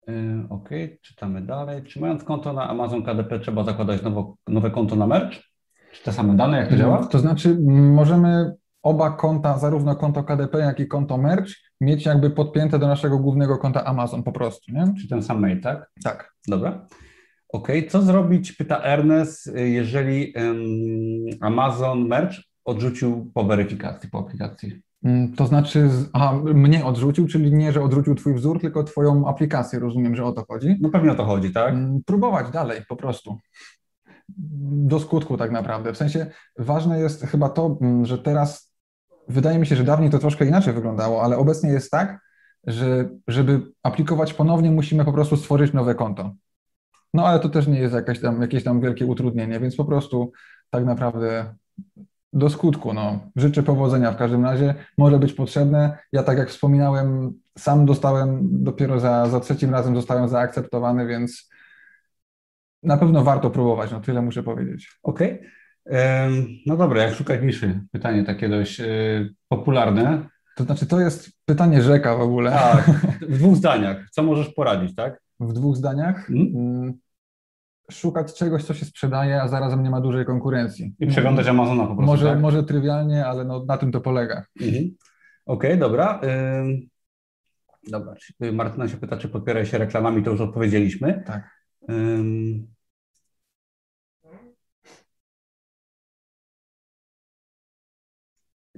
Yy, 0.06 0.14
ok, 0.50 0.68
czytamy 1.02 1.42
dalej. 1.42 1.82
Czy 1.82 2.00
mając 2.00 2.24
konto 2.24 2.52
na 2.52 2.68
Amazon 2.68 3.02
KDP 3.02 3.38
trzeba 3.38 3.64
zakładać 3.64 4.02
nowo, 4.02 4.36
nowe 4.48 4.70
konto 4.70 4.96
na 4.96 5.06
merch? 5.06 5.36
Czy 5.92 6.02
te 6.04 6.12
same 6.12 6.36
dane, 6.36 6.58
jak 6.58 6.68
to 6.68 6.76
działa? 6.76 7.06
To 7.06 7.18
znaczy 7.18 7.58
możemy 7.70 8.52
oba 8.82 9.10
konta, 9.10 9.58
zarówno 9.58 9.96
konto 9.96 10.24
KDP, 10.24 10.58
jak 10.58 10.80
i 10.80 10.86
konto 10.86 11.18
merch, 11.18 11.65
mieć 11.80 12.06
jakby 12.06 12.30
podpięte 12.30 12.78
do 12.78 12.86
naszego 12.86 13.18
głównego 13.18 13.58
konta 13.58 13.84
Amazon 13.84 14.22
po 14.22 14.32
prostu, 14.32 14.72
nie? 14.72 14.94
Czy 15.00 15.08
ten 15.08 15.22
sam 15.22 15.40
mail, 15.40 15.60
tak? 15.60 15.90
Tak. 16.04 16.34
Dobra. 16.48 16.86
OK, 17.48 17.68
co 17.88 18.02
zrobić, 18.02 18.52
pyta 18.52 18.82
Ernest, 18.82 19.52
jeżeli 19.54 20.34
um, 20.36 20.56
Amazon 21.40 22.06
Merch 22.08 22.36
odrzucił 22.64 23.30
po 23.34 23.44
weryfikacji, 23.44 24.10
po 24.10 24.18
aplikacji? 24.18 24.82
Mm, 25.04 25.32
to 25.32 25.46
znaczy, 25.46 25.88
aha, 26.12 26.40
mnie 26.44 26.84
odrzucił, 26.84 27.26
czyli 27.26 27.52
nie, 27.52 27.72
że 27.72 27.82
odrzucił 27.82 28.14
Twój 28.14 28.34
wzór, 28.34 28.60
tylko 28.60 28.84
Twoją 28.84 29.28
aplikację, 29.28 29.78
rozumiem, 29.78 30.16
że 30.16 30.24
o 30.24 30.32
to 30.32 30.44
chodzi? 30.48 30.76
No 30.80 30.90
pewnie 30.90 31.12
o 31.12 31.14
to 31.14 31.24
chodzi, 31.24 31.52
tak? 31.52 31.74
Mm, 31.74 32.00
próbować 32.06 32.50
dalej, 32.50 32.80
po 32.88 32.96
prostu. 32.96 33.38
Do 34.68 35.00
skutku 35.00 35.36
tak 35.36 35.50
naprawdę. 35.50 35.92
W 35.92 35.96
sensie 35.96 36.26
ważne 36.58 37.00
jest 37.00 37.26
chyba 37.26 37.48
to, 37.48 37.78
mm, 37.80 38.06
że 38.06 38.18
teraz, 38.18 38.72
wydaje 39.28 39.58
mi 39.58 39.66
się, 39.66 39.76
że 39.76 39.84
dawniej 39.84 40.10
to 40.10 40.18
troszkę 40.18 40.46
inaczej 40.46 40.74
wyglądało, 40.74 41.22
ale 41.22 41.36
obecnie 41.36 41.70
jest 41.70 41.90
tak, 41.90 42.20
że 42.66 43.08
żeby 43.28 43.60
aplikować 43.82 44.34
ponownie, 44.34 44.70
musimy 44.70 45.04
po 45.04 45.12
prostu 45.12 45.36
stworzyć 45.36 45.72
nowe 45.72 45.94
konto. 45.94 46.34
No 47.14 47.26
ale 47.26 47.40
to 47.40 47.48
też 47.48 47.66
nie 47.66 47.80
jest 47.80 47.94
jakieś 47.94 48.20
tam, 48.20 48.42
jakieś 48.42 48.64
tam 48.64 48.80
wielkie 48.80 49.06
utrudnienie, 49.06 49.60
więc 49.60 49.76
po 49.76 49.84
prostu 49.84 50.32
tak 50.70 50.84
naprawdę 50.84 51.54
do 52.32 52.50
skutku. 52.50 52.94
No. 52.94 53.20
Życzę 53.36 53.62
powodzenia 53.62 54.12
w 54.12 54.16
każdym 54.16 54.44
razie. 54.44 54.74
Może 54.98 55.18
być 55.18 55.32
potrzebne. 55.32 55.98
Ja 56.12 56.22
tak 56.22 56.38
jak 56.38 56.48
wspominałem, 56.48 57.32
sam 57.58 57.86
dostałem 57.86 58.40
dopiero 58.64 59.00
za, 59.00 59.26
za 59.26 59.40
trzecim 59.40 59.70
razem 59.70 59.96
zostałem 59.96 60.28
zaakceptowany, 60.28 61.06
więc 61.06 61.50
na 62.82 62.96
pewno 62.96 63.24
warto 63.24 63.50
próbować, 63.50 63.92
no 63.92 64.00
tyle 64.00 64.22
muszę 64.22 64.42
powiedzieć. 64.42 64.98
Okej. 65.02 65.32
Okay. 65.32 65.50
No 66.66 66.76
dobra, 66.76 67.02
jak 67.02 67.14
szukać 67.14 67.42
niszy? 67.42 67.80
Pytanie 67.92 68.24
takie 68.24 68.48
dość 68.48 68.78
yy, 68.78 69.34
popularne. 69.48 70.28
To 70.56 70.64
znaczy, 70.64 70.86
to 70.86 71.00
jest 71.00 71.30
pytanie 71.44 71.82
rzeka 71.82 72.16
w 72.16 72.20
ogóle. 72.20 72.50
Tak, 72.50 72.90
w 73.28 73.38
dwóch 73.38 73.56
zdaniach. 73.56 74.10
Co 74.10 74.22
możesz 74.22 74.48
poradzić, 74.48 74.94
tak? 74.94 75.20
W 75.40 75.52
dwóch 75.52 75.76
zdaniach? 75.76 76.26
Hmm? 76.26 76.98
szukać 77.90 78.34
czegoś, 78.34 78.64
co 78.64 78.74
się 78.74 78.84
sprzedaje, 78.84 79.42
a 79.42 79.48
zarazem 79.48 79.82
nie 79.82 79.90
ma 79.90 80.00
dużej 80.00 80.24
konkurencji. 80.24 80.94
I 80.98 81.06
przeglądać 81.06 81.46
Amazona 81.46 81.86
po 81.86 81.96
prostu, 81.96 82.06
Może, 82.06 82.26
tak? 82.26 82.40
może 82.40 82.64
trywialnie, 82.64 83.26
ale 83.26 83.44
no, 83.44 83.64
na 83.64 83.78
tym 83.78 83.92
to 83.92 84.00
polega. 84.00 84.44
Mhm. 84.60 84.84
Okej, 85.46 85.70
okay, 85.70 85.76
dobra. 85.76 86.20
Dobra, 87.88 88.14
Martyna 88.52 88.88
się 88.88 88.96
pyta, 88.96 89.16
czy 89.16 89.28
podpiera 89.28 89.64
się 89.64 89.78
reklamami, 89.78 90.22
to 90.22 90.30
już 90.30 90.40
odpowiedzieliśmy. 90.40 91.22
Tak. 91.26 91.50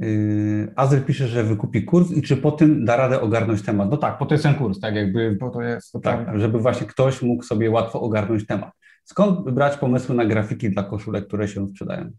Yy, 0.01 0.73
Azel 0.77 1.05
pisze, 1.05 1.29
że 1.29 1.45
wykupi 1.45 1.85
kurs 1.85 2.11
i 2.11 2.23
czy 2.23 2.37
po 2.37 2.53
tym 2.53 2.85
da 2.85 2.97
radę 2.97 3.21
ogarnąć 3.21 3.63
temat. 3.63 3.91
No 3.91 3.97
tak, 3.97 4.19
po 4.19 4.27
to 4.27 4.35
jest 4.35 4.45
ten 4.45 4.55
kurs, 4.55 4.81
tak 4.81 4.95
jakby. 4.95 5.37
Po 5.41 5.51
to 5.51 5.63
jest, 5.63 5.93
to 5.93 6.01
tak, 6.01 6.41
żeby 6.41 6.59
właśnie 6.59 6.87
ktoś 6.87 7.23
mógł 7.23 7.43
sobie 7.43 7.71
łatwo 7.71 8.01
ogarnąć 8.01 8.47
temat. 8.47 8.73
Skąd 9.05 9.51
brać 9.51 9.77
pomysły 9.77 10.15
na 10.15 10.25
grafiki 10.25 10.71
dla 10.71 10.83
koszulek, 10.83 11.27
które 11.27 11.49
się 11.49 11.67
sprzedają? 11.67 12.11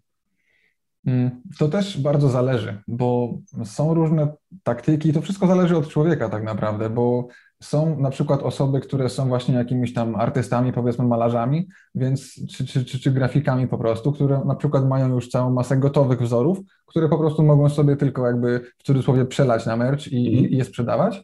Mm, 1.06 1.42
to 1.58 1.68
też 1.68 2.02
bardzo 2.02 2.30
zależy, 2.30 2.82
bo 2.88 3.38
są 3.64 3.94
różne 3.94 4.28
taktyki, 4.64 5.14
to 5.14 5.22
wszystko 5.22 5.48
zależy 5.48 5.78
od 5.78 5.88
człowieka 5.88 6.30
tak 6.30 6.44
naprawdę, 6.44 6.90
bo 6.90 7.28
są 7.64 8.00
na 8.00 8.10
przykład 8.10 8.44
osoby, 8.44 8.80
które 8.80 9.10
są 9.10 9.28
właśnie 9.28 9.56
jakimiś 9.56 9.94
tam 9.94 10.16
artystami, 10.16 10.74
powiedzmy 10.74 11.06
malarzami, 11.06 11.68
więc 11.96 12.34
czy, 12.50 12.66
czy, 12.66 12.86
czy, 12.86 13.00
czy 13.00 13.12
grafikami 13.12 13.68
po 13.68 13.78
prostu, 13.78 14.12
które 14.12 14.42
na 14.46 14.56
przykład 14.56 14.88
mają 14.88 15.10
już 15.10 15.30
całą 15.30 15.50
masę 15.50 15.78
gotowych 15.78 16.22
wzorów, 16.22 16.60
które 16.86 17.10
po 17.10 17.18
prostu 17.18 17.44
mogą 17.44 17.70
sobie 17.70 17.96
tylko 17.96 18.28
jakby 18.28 18.72
w 18.78 18.84
cudzysłowie 18.84 19.26
przelać 19.26 19.66
na 19.66 19.78
merch 19.78 20.08
i, 20.08 20.38
mm. 20.38 20.50
i 20.50 20.58
je 20.58 20.66
sprzedawać. 20.66 21.24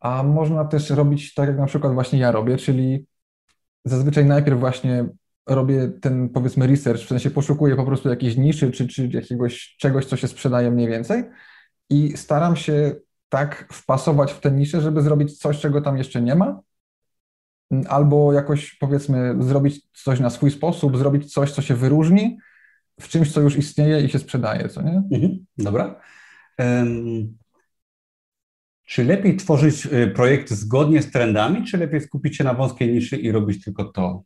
A 0.00 0.22
można 0.22 0.64
też 0.64 0.90
robić 0.90 1.34
tak, 1.34 1.48
jak 1.48 1.58
na 1.58 1.66
przykład 1.66 1.94
właśnie 1.94 2.18
ja 2.18 2.32
robię, 2.32 2.56
czyli 2.56 3.06
zazwyczaj 3.84 4.24
najpierw 4.24 4.60
właśnie 4.60 5.06
robię 5.46 5.92
ten 6.00 6.28
powiedzmy 6.28 6.66
research, 6.66 7.02
w 7.02 7.08
sensie 7.08 7.30
poszukuję 7.30 7.76
po 7.76 7.84
prostu 7.84 8.08
jakiejś 8.08 8.36
niszy 8.36 8.70
czy, 8.70 8.88
czy 8.88 9.08
jakiegoś 9.12 9.76
czegoś, 9.78 10.06
co 10.06 10.16
się 10.16 10.28
sprzedaje 10.28 10.70
mniej 10.70 10.88
więcej 10.88 11.24
i 11.90 12.16
staram 12.16 12.56
się 12.56 12.94
tak 13.34 13.68
wpasować 13.72 14.32
w 14.32 14.40
tę 14.40 14.50
niszę, 14.50 14.80
żeby 14.80 15.02
zrobić 15.02 15.38
coś, 15.38 15.60
czego 15.60 15.80
tam 15.80 15.98
jeszcze 15.98 16.22
nie 16.22 16.34
ma, 16.34 16.60
albo 17.88 18.32
jakoś 18.32 18.74
powiedzmy 18.74 19.34
zrobić 19.40 19.80
coś 19.92 20.20
na 20.20 20.30
swój 20.30 20.50
sposób, 20.50 20.96
zrobić 20.96 21.32
coś, 21.32 21.52
co 21.52 21.62
się 21.62 21.74
wyróżni 21.74 22.38
w 23.00 23.08
czymś, 23.08 23.32
co 23.32 23.40
już 23.40 23.56
istnieje 23.56 24.00
i 24.00 24.08
się 24.08 24.18
sprzedaje, 24.18 24.68
co 24.68 24.82
nie? 24.82 25.02
Mhm, 25.12 25.46
dobra. 25.58 26.00
Um, 26.58 27.38
czy 28.84 29.04
lepiej 29.04 29.36
tworzyć 29.36 29.86
y, 29.86 30.12
projekt 30.14 30.50
zgodnie 30.50 31.02
z 31.02 31.10
trendami, 31.10 31.64
czy 31.64 31.78
lepiej 31.78 32.00
skupić 32.00 32.36
się 32.36 32.44
na 32.44 32.54
wąskiej 32.54 32.92
niszy 32.92 33.16
i 33.16 33.32
robić 33.32 33.64
tylko 33.64 33.84
to? 33.84 34.22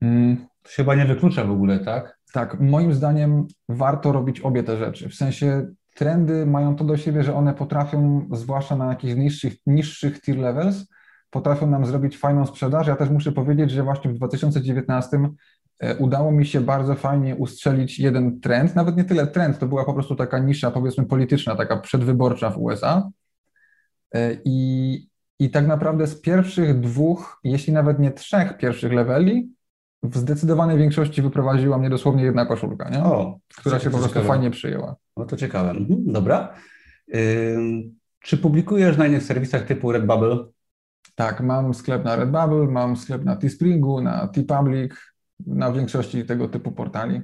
Hmm. 0.00 0.46
To 0.62 0.70
się 0.70 0.76
chyba 0.76 0.94
nie 0.94 1.04
wyklucza 1.04 1.44
w 1.44 1.50
ogóle, 1.50 1.78
tak? 1.78 2.18
Tak, 2.32 2.60
moim 2.60 2.94
zdaniem 2.94 3.46
warto 3.68 4.12
robić 4.12 4.40
obie 4.40 4.62
te 4.62 4.78
rzeczy. 4.78 5.08
W 5.08 5.14
sensie 5.14 5.66
trendy 5.98 6.46
mają 6.46 6.76
to 6.76 6.84
do 6.84 6.96
siebie, 6.96 7.22
że 7.22 7.34
one 7.34 7.54
potrafią, 7.54 8.28
zwłaszcza 8.32 8.76
na 8.76 8.86
jakichś 8.86 9.14
niższych, 9.14 9.54
niższych 9.66 10.20
tier 10.20 10.36
levels, 10.36 10.86
potrafią 11.30 11.66
nam 11.66 11.86
zrobić 11.86 12.18
fajną 12.18 12.46
sprzedaż. 12.46 12.86
Ja 12.86 12.96
też 12.96 13.10
muszę 13.10 13.32
powiedzieć, 13.32 13.70
że 13.70 13.82
właśnie 13.82 14.10
w 14.10 14.14
2019 14.14 15.18
e, 15.78 15.96
udało 15.96 16.32
mi 16.32 16.46
się 16.46 16.60
bardzo 16.60 16.94
fajnie 16.94 17.36
ustrzelić 17.36 17.98
jeden 17.98 18.40
trend, 18.40 18.76
nawet 18.76 18.96
nie 18.96 19.04
tyle 19.04 19.26
trend, 19.26 19.58
to 19.58 19.66
była 19.66 19.84
po 19.84 19.94
prostu 19.94 20.16
taka 20.16 20.38
nisza, 20.38 20.70
powiedzmy, 20.70 21.06
polityczna, 21.06 21.56
taka 21.56 21.76
przedwyborcza 21.76 22.50
w 22.50 22.58
USA. 22.58 23.10
E, 24.14 24.36
I, 24.44 25.08
i 25.38 25.50
tak 25.50 25.66
naprawdę 25.66 26.06
z 26.06 26.20
pierwszych 26.20 26.80
dwóch, 26.80 27.40
jeśli 27.44 27.72
nawet 27.72 27.98
nie 27.98 28.10
trzech 28.10 28.56
pierwszych 28.56 28.92
leveli, 28.92 29.52
w 30.02 30.16
zdecydowanej 30.16 30.78
większości 30.78 31.22
wyprowadziła 31.22 31.78
mnie 31.78 31.90
dosłownie 31.90 32.24
jedna 32.24 32.46
koszulka, 32.46 32.88
nie? 32.88 33.04
O, 33.04 33.38
która 33.56 33.78
się 33.78 33.90
po 33.90 33.96
prostu 33.98 34.08
ciekawe. 34.08 34.28
fajnie 34.28 34.50
przyjęła. 34.50 34.96
No 35.18 35.24
to 35.24 35.36
ciekawe. 35.36 35.70
Mhm, 35.70 36.12
dobra. 36.12 36.54
Yy, 37.08 37.58
czy 38.20 38.38
publikujesz 38.38 38.96
na 38.96 39.06
innych 39.06 39.22
serwisach 39.22 39.66
typu 39.66 39.92
Redbubble? 39.92 40.44
Tak, 41.14 41.40
mam 41.40 41.74
sklep 41.74 42.04
na 42.04 42.16
Redbubble, 42.16 42.66
mam 42.66 42.96
sklep 42.96 43.24
na 43.24 43.36
Teespringu, 43.36 44.00
na 44.00 44.28
TeePublic, 44.28 44.92
na 45.46 45.72
większości 45.72 46.24
tego 46.24 46.48
typu 46.48 46.72
portali. 46.72 47.20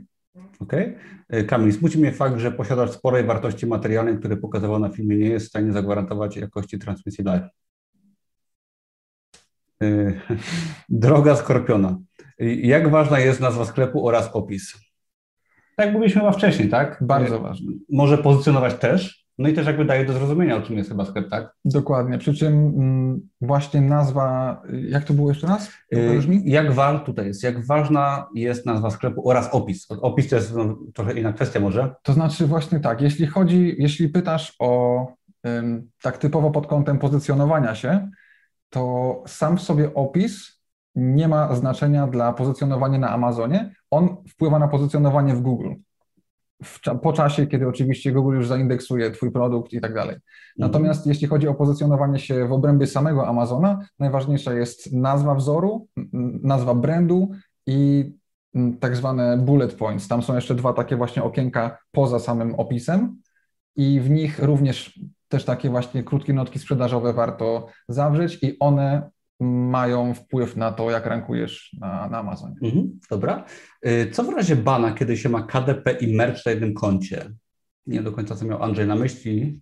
Okej. 0.60 0.96
Okay. 1.28 1.44
Kamil, 1.44 1.72
smuci 1.72 1.98
mnie 1.98 2.12
fakt, 2.12 2.38
że 2.38 2.52
posiadasz 2.52 2.90
sporej 2.90 3.24
wartości 3.24 3.66
materialnej, 3.66 4.18
które 4.18 4.36
pokazywał 4.36 4.78
na 4.78 4.88
filmie, 4.88 5.16
nie 5.16 5.28
jest 5.28 5.46
w 5.46 5.48
stanie 5.48 5.72
zagwarantować 5.72 6.36
jakości 6.36 6.78
transmisji 6.78 7.24
live. 7.24 7.44
Yy, 9.80 10.20
droga 10.88 11.36
Skorpiona. 11.36 11.98
Jak 12.62 12.90
ważna 12.90 13.18
jest 13.18 13.40
nazwa 13.40 13.64
sklepu 13.64 14.08
oraz 14.08 14.30
opis? 14.32 14.83
Tak 15.76 15.86
jak 15.86 15.94
mówiliśmy 15.94 16.20
chyba 16.20 16.32
wcześniej, 16.32 16.68
tak? 16.68 16.98
Bardzo 17.00 17.40
ważne. 17.40 17.72
Może 17.90 18.18
pozycjonować 18.18 18.74
też, 18.74 19.24
no 19.38 19.48
i 19.48 19.52
też 19.52 19.66
jakby 19.66 19.84
daje 19.84 20.04
do 20.04 20.12
zrozumienia, 20.12 20.56
o 20.56 20.62
czym 20.62 20.76
jest 20.76 20.88
chyba 20.88 21.04
sklep, 21.04 21.30
tak? 21.30 21.52
Dokładnie, 21.64 22.18
przy 22.18 22.34
czym 22.34 22.54
mm, 22.54 23.28
właśnie 23.40 23.80
nazwa, 23.80 24.62
jak 24.88 25.04
to 25.04 25.14
było 25.14 25.28
jeszcze 25.28 25.46
raz? 25.46 25.70
Y, 25.94 26.20
jak 26.44 26.72
wa, 26.72 26.98
tutaj 26.98 27.26
jest, 27.26 27.42
jak 27.42 27.66
ważna 27.66 28.26
jest 28.34 28.66
nazwa 28.66 28.90
sklepu 28.90 29.28
oraz 29.28 29.48
opis? 29.52 29.86
Opis 29.90 30.28
to 30.28 30.36
jest 30.36 30.56
no, 30.56 30.76
trochę 30.94 31.18
inna 31.18 31.32
kwestia 31.32 31.60
może. 31.60 31.94
To 32.02 32.12
znaczy 32.12 32.46
właśnie 32.46 32.80
tak, 32.80 33.00
jeśli 33.00 33.26
chodzi, 33.26 33.74
jeśli 33.78 34.08
pytasz 34.08 34.56
o 34.58 35.06
tak 36.02 36.18
typowo 36.18 36.50
pod 36.50 36.66
kątem 36.66 36.98
pozycjonowania 36.98 37.74
się, 37.74 38.08
to 38.70 39.22
sam 39.26 39.56
w 39.56 39.62
sobie 39.62 39.94
opis 39.94 40.60
nie 40.94 41.28
ma 41.28 41.54
znaczenia 41.54 42.06
dla 42.06 42.32
pozycjonowania 42.32 42.98
na 42.98 43.10
Amazonie. 43.10 43.74
On 43.94 44.16
wpływa 44.28 44.58
na 44.58 44.68
pozycjonowanie 44.68 45.34
w 45.34 45.40
Google. 45.40 45.70
W, 46.64 46.80
po 47.02 47.12
czasie, 47.12 47.46
kiedy 47.46 47.68
oczywiście 47.68 48.12
Google 48.12 48.34
już 48.34 48.46
zaindeksuje 48.46 49.10
Twój 49.10 49.32
produkt 49.32 49.72
i 49.72 49.80
tak 49.80 49.94
dalej. 49.94 50.16
Natomiast 50.58 51.00
mhm. 51.00 51.12
jeśli 51.12 51.28
chodzi 51.28 51.48
o 51.48 51.54
pozycjonowanie 51.54 52.18
się 52.18 52.48
w 52.48 52.52
obrębie 52.52 52.86
samego 52.86 53.26
Amazona, 53.26 53.78
najważniejsza 53.98 54.54
jest 54.54 54.92
nazwa 54.92 55.34
wzoru, 55.34 55.86
nazwa 56.42 56.74
brandu 56.74 57.30
i 57.66 58.12
tak 58.80 58.96
zwane 58.96 59.38
bullet 59.38 59.74
points. 59.74 60.08
Tam 60.08 60.22
są 60.22 60.34
jeszcze 60.34 60.54
dwa 60.54 60.72
takie 60.72 60.96
właśnie 60.96 61.22
okienka 61.22 61.78
poza 61.92 62.18
samym 62.18 62.54
opisem 62.54 63.20
i 63.76 64.00
w 64.00 64.10
nich 64.10 64.38
również 64.38 65.00
też 65.28 65.44
takie 65.44 65.70
właśnie 65.70 66.02
krótkie 66.02 66.32
notki 66.32 66.58
sprzedażowe 66.58 67.12
warto 67.12 67.66
zawrzeć 67.88 68.38
i 68.42 68.58
one 68.58 69.10
mają 69.40 70.14
wpływ 70.14 70.56
na 70.56 70.72
to, 70.72 70.90
jak 70.90 71.06
rankujesz 71.06 71.76
na, 71.80 72.08
na 72.08 72.18
Amazonie. 72.18 72.56
Mhm, 72.62 72.98
dobra. 73.10 73.44
Y, 73.86 74.10
co 74.12 74.24
w 74.24 74.28
razie 74.28 74.56
bana, 74.56 74.92
kiedy 74.92 75.16
się 75.16 75.28
ma 75.28 75.42
KDP 75.42 75.92
i 75.92 76.16
merch 76.16 76.46
na 76.46 76.52
jednym 76.52 76.74
koncie? 76.74 77.30
Nie 77.86 78.02
do 78.02 78.12
końca 78.12 78.36
co 78.36 78.44
miał 78.44 78.62
Andrzej 78.62 78.86
na 78.86 78.96
myśli. 78.96 79.60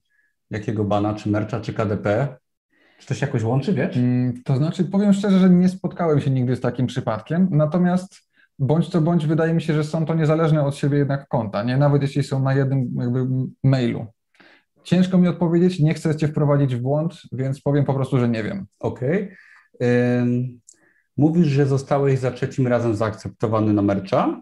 Jakiego 0.51 0.85
bana, 0.85 1.15
czy 1.15 1.29
mercha, 1.31 1.61
czy 1.61 1.73
KDP? 1.73 2.37
Czy 2.99 3.07
to 3.07 3.15
się 3.15 3.27
jakoś 3.27 3.43
łączy, 3.43 3.73
wiesz? 3.73 3.97
Mm, 3.97 4.43
to 4.45 4.57
znaczy, 4.57 4.85
powiem 4.85 5.13
szczerze, 5.13 5.39
że 5.39 5.51
nie 5.51 5.69
spotkałem 5.69 6.21
się 6.21 6.31
nigdy 6.31 6.57
z 6.57 6.61
takim 6.61 6.87
przypadkiem, 6.87 7.49
natomiast 7.51 8.33
bądź 8.59 8.89
co 8.89 9.01
bądź 9.01 9.27
wydaje 9.27 9.55
mi 9.55 9.63
się, 9.63 9.75
że 9.75 9.85
są 9.85 10.07
to 10.07 10.15
niezależne 10.15 10.65
od 10.65 10.77
siebie 10.77 10.99
jednak 10.99 11.29
konta, 11.29 11.63
nie? 11.63 11.77
Nawet 11.77 12.03
jeśli 12.03 12.23
są 12.23 12.43
na 12.43 12.55
jednym 12.55 12.95
jakby 13.01 13.27
mailu. 13.65 14.07
Ciężko 14.85 15.19
mi 15.19 15.29
odpowiedzieć, 15.29 15.81
nie 15.81 15.95
chcę 15.95 16.17
Cię 16.17 16.29
wprowadzić 16.29 16.77
w 16.77 16.81
błąd, 16.81 17.23
więc 17.33 17.61
powiem 17.61 17.85
po 17.85 17.95
prostu, 17.95 18.19
że 18.19 18.29
nie 18.29 18.43
wiem. 18.43 18.67
Okej. 18.81 19.23
Okay. 19.23 19.37
Mówisz, 21.17 21.47
że 21.47 21.67
zostałeś 21.67 22.19
za 22.19 22.31
trzecim 22.31 22.67
razem 22.67 22.95
zaakceptowany 22.95 23.73
na 23.73 23.83
mercha. 23.83 24.41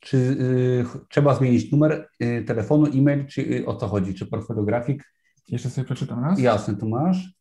Czy 0.00 0.16
y, 0.16 0.84
trzeba 1.08 1.34
zmienić 1.34 1.72
numer 1.72 2.08
y, 2.22 2.44
telefonu, 2.46 2.86
e-mail, 2.86 3.26
czy 3.26 3.42
y, 3.42 3.66
o 3.66 3.74
co 3.76 3.88
chodzi? 3.88 4.14
Czy 4.14 4.26
portfolio? 4.26 4.66
Jeszcze 5.48 5.70
sobie 5.70 5.84
przeczytam 5.84 6.24
raz. 6.24 6.40
Jasne, 6.40 6.76
tu 6.76 6.88
masz. 6.88 7.34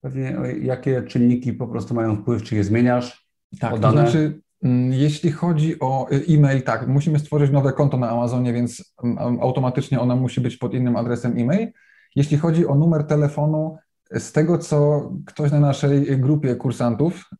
Pewnie 0.00 0.36
jakie 0.62 1.02
czynniki 1.02 1.52
po 1.52 1.68
prostu 1.68 1.94
mają 1.94 2.16
wpływ, 2.16 2.42
czy 2.42 2.56
je 2.56 2.64
zmieniasz? 2.64 3.26
Tak, 3.60 3.80
to 3.80 3.90
znaczy 3.90 4.40
mm, 4.62 4.92
jeśli 4.92 5.32
chodzi 5.32 5.80
o 5.80 6.08
e-mail, 6.28 6.62
tak, 6.62 6.88
musimy 6.88 7.18
stworzyć 7.18 7.50
nowe 7.50 7.72
konto 7.72 7.96
na 7.96 8.10
Amazonie, 8.10 8.52
więc 8.52 8.94
mm, 9.04 9.40
automatycznie 9.40 10.00
ona 10.00 10.16
musi 10.16 10.40
być 10.40 10.56
pod 10.56 10.74
innym 10.74 10.96
adresem 10.96 11.38
e-mail. 11.38 11.68
Jeśli 12.16 12.36
chodzi 12.36 12.66
o 12.66 12.74
numer 12.74 13.04
telefonu, 13.04 13.76
z 14.10 14.32
tego, 14.32 14.58
co 14.58 15.10
ktoś 15.26 15.52
na 15.52 15.60
naszej 15.60 16.18
grupie 16.20 16.56
kursantów 16.56 17.30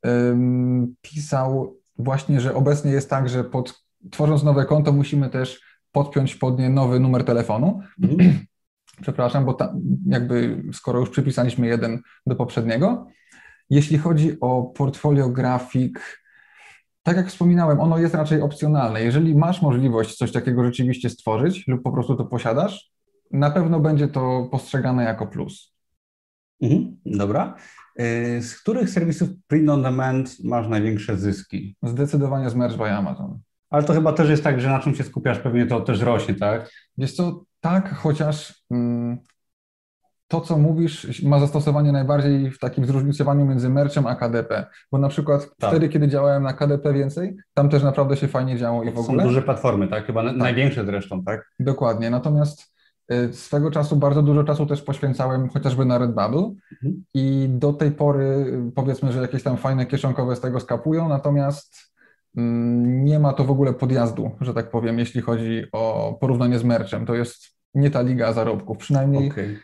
pisał 1.01 1.77
właśnie, 1.99 2.41
że 2.41 2.55
obecnie 2.55 2.91
jest 2.91 3.11
tak, 3.11 3.29
że 3.29 3.45
pod, 3.45 3.83
tworząc 4.11 4.43
nowe 4.43 4.65
konto 4.65 4.93
musimy 4.93 5.31
też 5.31 5.61
podpiąć 5.93 6.35
pod 6.35 6.59
nie 6.59 6.71
nowy 6.71 7.01
numer 7.01 7.25
telefonu. 7.25 7.81
Mm. 8.03 8.17
Przepraszam, 9.03 9.45
bo 9.45 9.55
ta, 9.55 9.75
jakby 10.07 10.63
skoro 10.73 11.01
już 11.01 11.11
przypisaliśmy 11.11 11.67
jeden 11.67 12.01
do 12.27 12.37
poprzedniego. 12.37 13.07
Jeśli 13.71 13.99
chodzi 13.99 14.41
o 14.41 14.63
portfolio 14.63 15.29
grafik, 15.29 16.23
tak 17.03 17.17
jak 17.17 17.29
wspominałem, 17.29 17.81
ono 17.81 17.99
jest 17.99 18.15
raczej 18.15 18.43
opcjonalne. 18.43 19.03
Jeżeli 19.03 19.35
masz 19.35 19.63
możliwość 19.63 20.17
coś 20.17 20.33
takiego 20.33 20.65
rzeczywiście 20.65 21.11
stworzyć 21.11 21.69
lub 21.69 21.83
po 21.83 21.93
prostu 21.93 22.17
to 22.17 22.25
posiadasz, 22.25 22.91
na 23.31 23.51
pewno 23.51 23.81
będzie 23.81 24.09
to 24.09 24.49
postrzegane 24.51 25.05
jako 25.05 25.27
plus. 25.27 25.76
Mhm, 26.63 26.97
dobra. 27.07 27.55
Y, 28.01 28.43
z 28.43 28.61
których 28.61 28.91
serwisów 28.91 29.29
print 29.47 29.71
on 29.71 29.83
demand 29.83 30.45
masz 30.45 30.69
największe 30.69 31.17
zyski? 31.17 31.77
Zdecydowanie 31.83 32.51
z 32.51 32.55
Merch 32.55 32.77
by 32.77 32.91
Amazon. 32.91 33.39
Ale 33.71 33.83
to 33.83 33.93
chyba 33.93 34.13
też 34.13 34.31
jest 34.31 34.45
tak, 34.45 34.61
że 34.61 34.69
na 34.69 34.79
czym 34.79 34.95
się 34.95 35.05
skupiasz, 35.05 35.39
pewnie 35.39 35.67
to 35.67 35.81
też 35.81 36.01
rośnie, 36.01 36.35
tak? 36.35 36.71
Wiesz 36.99 37.13
co, 37.13 37.45
tak, 37.61 37.95
chociaż 37.95 38.63
mm, 38.71 39.19
to, 40.29 40.41
co 40.41 40.59
mówisz, 40.59 41.23
ma 41.23 41.41
zastosowanie 41.41 41.93
najbardziej 41.93 42.51
w 42.51 42.59
takim 42.59 42.87
zróżnicowaniu 42.87 43.45
między 43.45 43.69
merchem 43.69 44.07
a 44.07 44.15
KDP. 44.15 44.67
Bo 44.93 44.99
na 44.99 45.09
przykład 45.09 45.51
tak. 45.59 45.71
wtedy, 45.71 45.89
kiedy 45.89 46.09
działałem 46.09 46.43
na 46.43 46.53
KDP 46.53 46.93
więcej, 46.93 47.37
tam 47.55 47.69
też 47.69 47.83
naprawdę 47.83 48.17
się 48.17 48.29
fajnie 48.29 48.59
działo 48.59 48.85
i 48.85 48.93
w 48.93 48.99
ogóle. 48.99 49.23
Są 49.23 49.29
duże 49.29 49.43
platformy, 49.43 49.89
tak? 49.89 50.07
Chyba 50.07 50.25
tak. 50.25 50.37
największe 50.37 50.85
zresztą, 50.85 51.25
tak? 51.25 51.51
Dokładnie. 51.61 52.11
Natomiast 52.11 52.76
swego 53.33 53.71
czasu 53.71 53.97
bardzo 53.97 54.23
dużo 54.23 54.45
czasu 54.45 54.67
też 54.67 54.83
poświęcałem 54.83 55.49
chociażby 55.49 55.85
na 55.85 55.99
Redbubble 55.99 56.55
mhm. 56.73 57.05
i 57.15 57.47
do 57.51 57.73
tej 57.73 57.91
pory 57.91 58.25
y, 58.25 58.73
powiedzmy, 58.75 59.13
że 59.13 59.21
jakieś 59.21 59.43
tam 59.43 59.57
fajne 59.57 59.87
kieszonkowe 59.87 60.37
z 60.37 60.41
tego 60.41 60.61
skapują, 60.61 61.09
natomiast 61.09 61.77
mm, 62.37 63.05
nie 63.05 63.19
ma 63.19 63.33
to 63.33 63.45
w 63.45 63.51
ogóle 63.51 63.75
podjazdu, 63.75 64.31
że 64.41 64.55
tak 64.55 64.71
powiem, 64.71 64.99
jeśli 64.99 65.21
chodzi 65.21 65.65
o 65.73 66.17
porównanie 66.21 66.59
z 66.59 66.65
merchem. 66.65 67.07
To 67.07 67.15
jest 67.15 67.57
nie 67.75 67.91
ta 67.91 68.03
liga 68.03 68.33
zarobków, 68.33 68.79
przynajmniej 68.79 69.31
okay. 69.31 69.59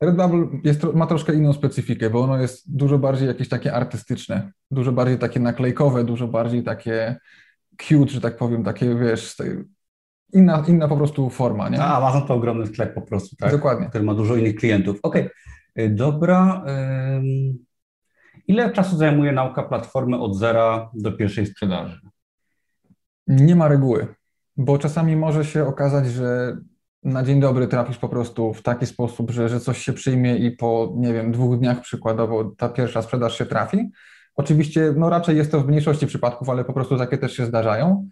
Redbubble 0.00 0.46
jest, 0.64 0.84
ma 0.94 1.06
troszkę 1.06 1.34
inną 1.34 1.52
specyfikę, 1.52 2.10
bo 2.10 2.20
ono 2.20 2.40
jest 2.40 2.76
dużo 2.76 2.98
bardziej 2.98 3.28
jakieś 3.28 3.48
takie 3.48 3.74
artystyczne, 3.74 4.52
dużo 4.70 4.92
bardziej 4.92 5.18
takie 5.18 5.40
naklejkowe, 5.40 6.04
dużo 6.04 6.28
bardziej 6.28 6.62
takie 6.62 7.16
cute, 7.78 8.12
że 8.12 8.20
tak 8.20 8.36
powiem, 8.36 8.64
takie 8.64 8.94
wiesz, 8.94 9.36
inna, 10.32 10.64
inna 10.68 10.88
po 10.88 10.96
prostu 10.96 11.30
forma, 11.30 11.68
nie? 11.68 11.82
A 11.82 11.96
Amazon 11.96 12.26
to 12.26 12.34
ogromny 12.34 12.66
sklep 12.66 12.94
po 12.94 13.02
prostu, 13.02 13.36
tak? 13.36 13.52
Dokładnie. 13.52 13.88
Który 13.88 14.04
ma 14.04 14.14
dużo 14.14 14.36
innych 14.36 14.54
klientów. 14.54 14.98
Okej, 15.02 15.30
okay. 15.74 15.90
dobra. 15.90 16.64
Ile 18.48 18.72
czasu 18.72 18.96
zajmuje 18.96 19.32
nauka 19.32 19.62
platformy 19.62 20.18
od 20.18 20.36
zera 20.36 20.90
do 20.94 21.12
pierwszej 21.12 21.46
sprzedaży? 21.46 22.00
Nie 23.26 23.56
ma 23.56 23.68
reguły, 23.68 24.06
bo 24.56 24.78
czasami 24.78 25.16
może 25.16 25.44
się 25.44 25.66
okazać, 25.66 26.06
że 26.06 26.56
na 27.02 27.22
dzień 27.22 27.40
dobry 27.40 27.68
trafisz 27.68 27.98
po 27.98 28.08
prostu 28.08 28.54
w 28.54 28.62
taki 28.62 28.86
sposób, 28.86 29.30
że, 29.30 29.48
że 29.48 29.60
coś 29.60 29.78
się 29.78 29.92
przyjmie 29.92 30.36
i 30.36 30.50
po, 30.50 30.92
nie 30.96 31.12
wiem, 31.12 31.32
dwóch 31.32 31.58
dniach 31.58 31.80
przykładowo 31.80 32.44
ta 32.44 32.68
pierwsza 32.68 33.02
sprzedaż 33.02 33.38
się 33.38 33.46
trafi. 33.46 33.90
Oczywiście, 34.36 34.94
no 34.96 35.10
raczej 35.10 35.36
jest 35.36 35.50
to 35.50 35.60
w 35.60 35.68
mniejszości 35.68 36.06
przypadków, 36.06 36.48
ale 36.48 36.64
po 36.64 36.72
prostu 36.72 36.98
takie 36.98 37.18
też 37.18 37.32
się 37.36 37.46
zdarzają. 37.46 38.08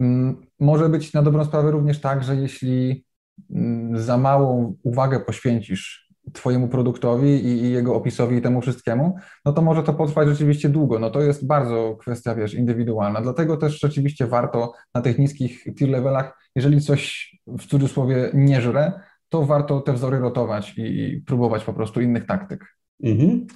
Mm, 0.00 0.46
może 0.60 0.88
być 0.88 1.12
na 1.12 1.22
dobrą 1.22 1.44
sprawę 1.44 1.70
również 1.70 2.00
tak, 2.00 2.24
że 2.24 2.36
jeśli 2.36 3.04
mm, 3.50 3.98
za 3.98 4.18
małą 4.18 4.76
uwagę 4.82 5.20
poświęcisz 5.20 6.04
Twojemu 6.32 6.68
produktowi 6.68 7.28
i, 7.28 7.70
jego 7.70 7.94
opisowi 7.94 8.36
i 8.36 8.42
temu 8.42 8.60
wszystkiemu, 8.60 9.16
no 9.44 9.52
to 9.52 9.62
może 9.62 9.82
to 9.82 9.94
potrwać 9.94 10.28
rzeczywiście 10.28 10.68
długo. 10.68 10.98
No 10.98 11.10
to 11.10 11.22
jest 11.22 11.46
bardzo 11.46 11.96
kwestia, 12.00 12.34
wiesz, 12.34 12.54
indywidualna. 12.54 13.20
Dlatego 13.20 13.56
też 13.56 13.80
rzeczywiście 13.80 14.26
warto 14.26 14.72
na 14.94 15.00
tych 15.00 15.18
niskich 15.18 15.64
tier 15.78 15.88
levelach, 15.88 16.38
jeżeli 16.56 16.80
coś 16.80 17.32
w 17.46 17.66
cudzysłowie 17.66 18.30
nie 18.34 18.60
żre, 18.60 18.92
to 19.28 19.42
warto 19.46 19.80
te 19.80 19.92
wzory 19.92 20.18
rotować 20.18 20.78
i, 20.78 20.82
i 20.82 21.20
próbować 21.20 21.64
po 21.64 21.74
prostu 21.74 22.00
innych 22.00 22.26
taktyk. 22.26 22.76
Mhm. 23.02 23.46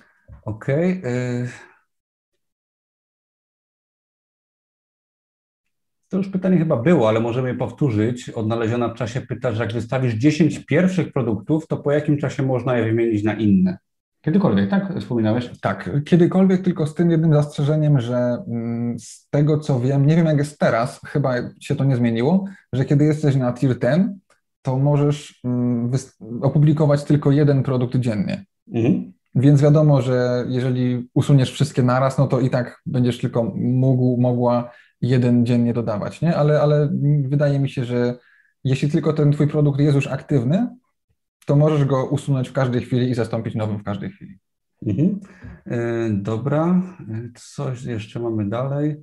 Okej. 0.45 0.99
Okay. 0.99 1.49
To 6.09 6.17
już 6.17 6.29
pytanie 6.29 6.59
chyba 6.59 6.77
było, 6.77 7.09
ale 7.09 7.21
możemy 7.21 7.49
je 7.49 7.55
powtórzyć. 7.55 8.31
Odnaleziona 8.31 8.89
w 8.89 8.95
czasie 8.95 9.21
pyta, 9.21 9.53
że 9.53 9.63
jak 9.63 9.73
wystawisz 9.73 10.15
10 10.15 10.59
pierwszych 10.67 11.13
produktów, 11.13 11.67
to 11.67 11.77
po 11.77 11.93
jakim 11.93 12.19
czasie 12.19 12.43
można 12.43 12.77
je 12.77 12.85
wymienić 12.85 13.25
na 13.25 13.35
inne? 13.35 13.79
Kiedykolwiek, 14.21 14.71
tak? 14.71 14.99
Wspominałeś? 15.01 15.51
Tak, 15.61 15.91
kiedykolwiek, 16.05 16.63
tylko 16.63 16.87
z 16.87 16.95
tym 16.95 17.11
jednym 17.11 17.35
zastrzeżeniem, 17.35 18.01
że 18.01 18.43
mm, 18.49 18.99
z 18.99 19.29
tego 19.31 19.59
co 19.59 19.81
wiem, 19.81 20.07
nie 20.07 20.17
wiem 20.17 20.27
jak 20.27 20.39
jest 20.39 20.59
teraz, 20.59 21.01
chyba 21.07 21.35
się 21.61 21.77
to 21.77 21.85
nie 21.85 21.97
zmieniło, 21.97 22.45
że 22.73 22.85
kiedy 22.85 23.05
jesteś 23.05 23.37
na 23.37 23.53
tier 23.53 23.79
10, 23.79 24.07
to 24.63 24.79
możesz 24.79 25.41
mm, 25.45 25.91
opublikować 26.43 27.05
tylko 27.05 27.31
jeden 27.31 27.63
produkt 27.63 27.97
dziennie. 27.97 28.45
Mhm. 28.75 29.13
Więc 29.35 29.63
wiadomo, 29.63 30.03
że 30.03 30.45
jeżeli 30.49 31.09
usuniesz 31.15 31.53
wszystkie 31.53 31.83
naraz, 31.83 32.19
no 32.19 32.27
to 32.27 32.41
i 32.41 32.51
tak 32.51 32.81
będziesz 32.87 33.19
tylko 33.19 33.53
mógł, 33.55 34.21
mogła 34.21 34.71
jeden 35.01 35.47
dziennie 35.47 35.75
dodawać, 35.75 36.21
nie? 36.21 36.37
Ale, 36.37 36.61
ale 36.61 36.91
wydaje 37.29 37.59
mi 37.59 37.71
się, 37.71 37.85
że 37.85 38.19
jeśli 38.65 38.91
tylko 38.91 39.13
ten 39.13 39.33
twój 39.33 39.49
produkt 39.49 39.81
jest 39.81 39.95
już 39.95 40.07
aktywny, 40.07 40.69
to 41.47 41.57
możesz 41.57 41.85
go 41.85 42.07
usunąć 42.07 42.49
w 42.49 42.53
każdej 42.53 42.83
chwili 42.83 43.11
i 43.11 43.15
zastąpić 43.15 43.55
nowym 43.55 43.79
w 43.79 43.85
każdej 43.85 44.11
chwili. 44.11 44.39
Mhm. 44.87 45.21
E, 45.67 46.11
dobra, 46.11 46.83
e, 47.11 47.29
coś 47.35 47.85
jeszcze 47.85 48.21
mamy 48.21 48.49
dalej. 48.49 48.97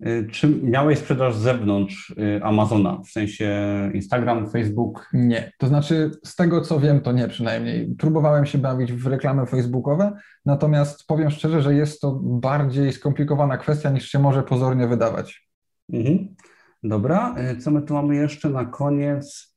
E, 0.00 0.24
czy 0.24 0.48
miałeś 0.48 0.98
sprzedaż 0.98 1.34
z 1.34 1.40
zewnątrz 1.40 2.14
Amazona, 2.42 3.00
w 3.06 3.10
sensie 3.10 3.50
Instagram, 3.94 4.50
Facebook? 4.50 5.08
Nie, 5.12 5.52
to 5.58 5.66
znaczy 5.66 6.10
z 6.24 6.36
tego 6.36 6.60
co 6.60 6.80
wiem, 6.80 7.00
to 7.00 7.12
nie 7.12 7.28
przynajmniej. 7.28 7.94
Próbowałem 7.98 8.46
się 8.46 8.58
bawić 8.58 8.92
w 8.92 9.06
reklamy 9.06 9.46
facebookowe, 9.46 10.12
natomiast 10.44 11.06
powiem 11.06 11.30
szczerze, 11.30 11.62
że 11.62 11.74
jest 11.74 12.00
to 12.00 12.20
bardziej 12.22 12.92
skomplikowana 12.92 13.56
kwestia 13.58 13.90
niż 13.90 14.08
się 14.08 14.18
może 14.18 14.42
pozornie 14.42 14.86
wydawać. 14.86 15.48
Mhm. 15.92 16.34
Dobra, 16.82 17.34
co 17.60 17.70
my 17.70 17.82
tu 17.82 17.94
mamy 17.94 18.16
jeszcze 18.16 18.48
na 18.48 18.64
koniec? 18.64 19.56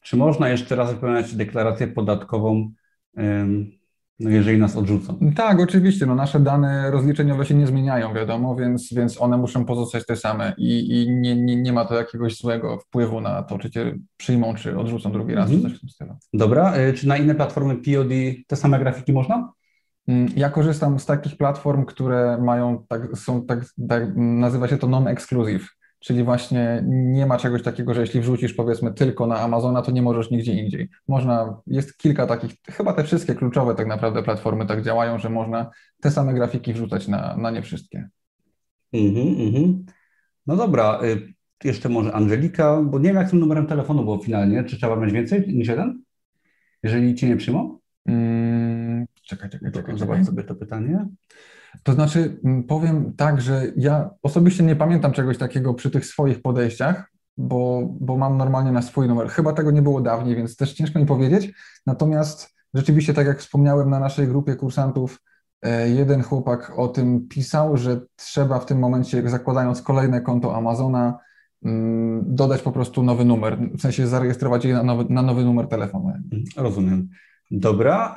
Czy 0.00 0.16
można 0.16 0.48
jeszcze 0.48 0.76
raz 0.76 0.94
wypełniać 0.94 1.34
deklarację 1.34 1.86
podatkową, 1.88 2.72
jeżeli 4.30 4.58
nas 4.58 4.76
odrzucą? 4.76 5.18
Tak, 5.36 5.60
oczywiście. 5.60 6.06
No 6.06 6.14
nasze 6.14 6.40
dane 6.40 6.90
rozliczeniowe 6.90 7.46
się 7.46 7.54
nie 7.54 7.66
zmieniają, 7.66 8.14
wiadomo, 8.14 8.56
więc, 8.56 8.94
więc 8.94 9.20
one 9.20 9.36
muszą 9.36 9.64
pozostać 9.64 10.06
te 10.06 10.16
same 10.16 10.54
i, 10.58 11.02
i 11.02 11.10
nie, 11.10 11.36
nie, 11.36 11.56
nie 11.56 11.72
ma 11.72 11.84
to 11.84 11.94
jakiegoś 11.94 12.36
złego 12.36 12.78
wpływu 12.78 13.20
na 13.20 13.42
to, 13.42 13.58
czy 13.58 13.70
cię 13.70 13.98
przyjmą, 14.16 14.54
czy 14.54 14.78
odrzucą 14.78 15.12
drugi 15.12 15.34
raz, 15.34 15.50
mhm. 15.50 15.62
czy 15.62 15.68
coś 15.68 15.78
w 15.78 15.80
tym 15.80 15.88
stylu. 15.88 16.14
Dobra. 16.32 16.74
E, 16.74 16.92
czy 16.92 17.08
na 17.08 17.16
inne 17.16 17.34
platformy 17.34 17.74
POD 17.76 18.10
te 18.46 18.56
same 18.56 18.78
grafiki 18.78 19.12
można? 19.12 19.52
Mm, 20.08 20.28
ja 20.36 20.50
korzystam 20.50 20.98
z 20.98 21.06
takich 21.06 21.36
platform, 21.36 21.84
które 21.84 22.38
mają, 22.38 22.84
tak, 22.88 23.18
są 23.18 23.46
tak, 23.46 23.64
tak 23.88 24.02
nazywa 24.16 24.68
się 24.68 24.76
to 24.76 24.86
non-exclusive, 24.86 25.68
Czyli 26.02 26.24
właśnie 26.24 26.82
nie 26.86 27.26
ma 27.26 27.38
czegoś 27.38 27.62
takiego, 27.62 27.94
że 27.94 28.00
jeśli 28.00 28.20
wrzucisz 28.20 28.54
powiedzmy 28.54 28.94
tylko 28.94 29.26
na 29.26 29.40
Amazona, 29.40 29.82
to 29.82 29.90
nie 29.90 30.02
możesz 30.02 30.30
nigdzie 30.30 30.52
indziej. 30.52 30.88
Można, 31.08 31.60
jest 31.66 31.98
kilka 31.98 32.26
takich, 32.26 32.50
chyba 32.70 32.92
te 32.92 33.04
wszystkie 33.04 33.34
kluczowe 33.34 33.74
tak 33.74 33.86
naprawdę 33.86 34.22
platformy 34.22 34.66
tak 34.66 34.84
działają, 34.84 35.18
że 35.18 35.30
można 35.30 35.70
te 36.00 36.10
same 36.10 36.34
grafiki 36.34 36.72
wrzucać 36.72 37.08
na, 37.08 37.36
na 37.36 37.50
nie 37.50 37.62
wszystkie. 37.62 38.08
Mhm, 38.92 39.28
mhm. 39.28 39.84
No 40.46 40.56
dobra, 40.56 41.00
y, 41.04 41.34
jeszcze 41.64 41.88
może 41.88 42.12
Angelika, 42.12 42.82
bo 42.82 42.98
nie 42.98 43.04
wiem 43.04 43.16
jak 43.16 43.28
z 43.28 43.30
tym 43.30 43.40
numerem 43.40 43.66
telefonu 43.66 44.04
było 44.04 44.18
finalnie, 44.18 44.64
czy 44.64 44.76
trzeba 44.76 44.96
mieć 44.96 45.12
więcej 45.12 45.54
niż 45.54 45.68
jeden? 45.68 46.02
Jeżeli 46.82 47.14
ci 47.14 47.26
nie 47.26 47.36
przyjmą? 47.36 47.78
Hmm, 48.06 49.06
czekaj, 49.22 49.50
czekaj, 49.50 49.72
czekaj. 49.72 49.98
Zobacz 49.98 50.26
sobie 50.26 50.44
to 50.44 50.54
pytanie. 50.54 51.06
To 51.82 51.92
znaczy, 51.92 52.40
mm, 52.44 52.62
powiem 52.62 53.12
tak, 53.16 53.40
że 53.40 53.62
ja 53.76 54.10
osobiście 54.22 54.64
nie 54.64 54.76
pamiętam 54.76 55.12
czegoś 55.12 55.38
takiego 55.38 55.74
przy 55.74 55.90
tych 55.90 56.06
swoich 56.06 56.42
podejściach, 56.42 57.12
bo, 57.36 57.88
bo 58.00 58.16
mam 58.16 58.36
normalnie 58.36 58.72
na 58.72 58.82
swój 58.82 59.08
numer. 59.08 59.28
Chyba 59.28 59.52
tego 59.52 59.70
nie 59.70 59.82
było 59.82 60.00
dawniej, 60.00 60.36
więc 60.36 60.56
też 60.56 60.72
ciężko 60.72 60.98
mi 60.98 61.06
powiedzieć. 61.06 61.52
Natomiast 61.86 62.54
rzeczywiście, 62.74 63.14
tak 63.14 63.26
jak 63.26 63.38
wspomniałem 63.38 63.90
na 63.90 64.00
naszej 64.00 64.28
grupie 64.28 64.56
kursantów, 64.56 65.20
e, 65.62 65.90
jeden 65.90 66.22
chłopak 66.22 66.72
o 66.76 66.88
tym 66.88 67.28
pisał, 67.28 67.76
że 67.76 68.00
trzeba 68.16 68.58
w 68.58 68.66
tym 68.66 68.78
momencie, 68.78 69.30
zakładając 69.30 69.82
kolejne 69.82 70.20
konto 70.20 70.56
Amazona, 70.56 71.18
mm, 71.64 72.34
dodać 72.34 72.62
po 72.62 72.72
prostu 72.72 73.02
nowy 73.02 73.24
numer, 73.24 73.58
w 73.74 73.80
sensie 73.80 74.06
zarejestrować 74.06 74.64
je 74.64 74.74
na 74.74 74.82
nowy, 74.82 75.04
na 75.08 75.22
nowy 75.22 75.44
numer 75.44 75.68
telefonu. 75.68 76.12
Rozumiem. 76.56 77.08
Dobra. 77.50 78.14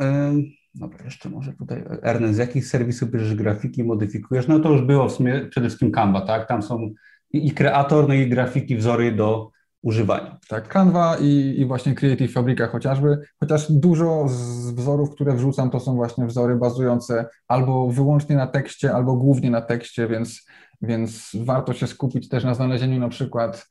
Dobra, 0.76 1.06
jeszcze 1.06 1.30
może 1.30 1.54
tutaj, 1.54 1.84
Ernest, 2.02 2.36
z 2.36 2.38
jakich 2.38 2.68
serwisów 2.68 3.12
bierzesz 3.12 3.36
grafiki, 3.36 3.84
modyfikujesz? 3.84 4.48
No 4.48 4.60
to 4.60 4.72
już 4.72 4.82
było 4.82 5.10
w 5.10 5.12
sumie 5.12 5.46
przede 5.50 5.68
wszystkim 5.68 5.92
Canva, 5.92 6.22
tak? 6.22 6.48
Tam 6.48 6.64
są 6.64 6.90
i, 7.32 7.52
kreator, 7.52 8.08
no 8.08 8.14
i 8.14 8.30
grafiki, 8.30 8.76
wzory 8.76 9.12
do 9.12 9.52
używania. 9.82 10.38
Tak, 10.48 10.68
Canva 10.68 11.18
i, 11.22 11.56
i 11.58 11.66
właśnie 11.66 11.96
Creative 11.96 12.32
Fabrica 12.32 12.68
chociażby, 12.68 13.18
chociaż 13.40 13.72
dużo 13.72 14.28
z 14.28 14.72
wzorów, 14.72 15.12
które 15.12 15.36
wrzucam, 15.36 15.70
to 15.70 15.80
są 15.80 15.96
właśnie 15.96 16.26
wzory 16.26 16.56
bazujące 16.56 17.26
albo 17.48 17.92
wyłącznie 17.92 18.36
na 18.36 18.48
tekście, 18.48 18.94
albo 18.94 19.16
głównie 19.16 19.52
na 19.52 19.62
tekście, 19.62 20.08
więc, 20.08 20.46
więc 20.82 21.32
warto 21.44 21.74
się 21.74 21.88
skupić 21.88 22.30
też 22.30 22.44
na 22.44 22.54
znalezieniu 22.54 23.00
na 23.00 23.10
przykład 23.10 23.68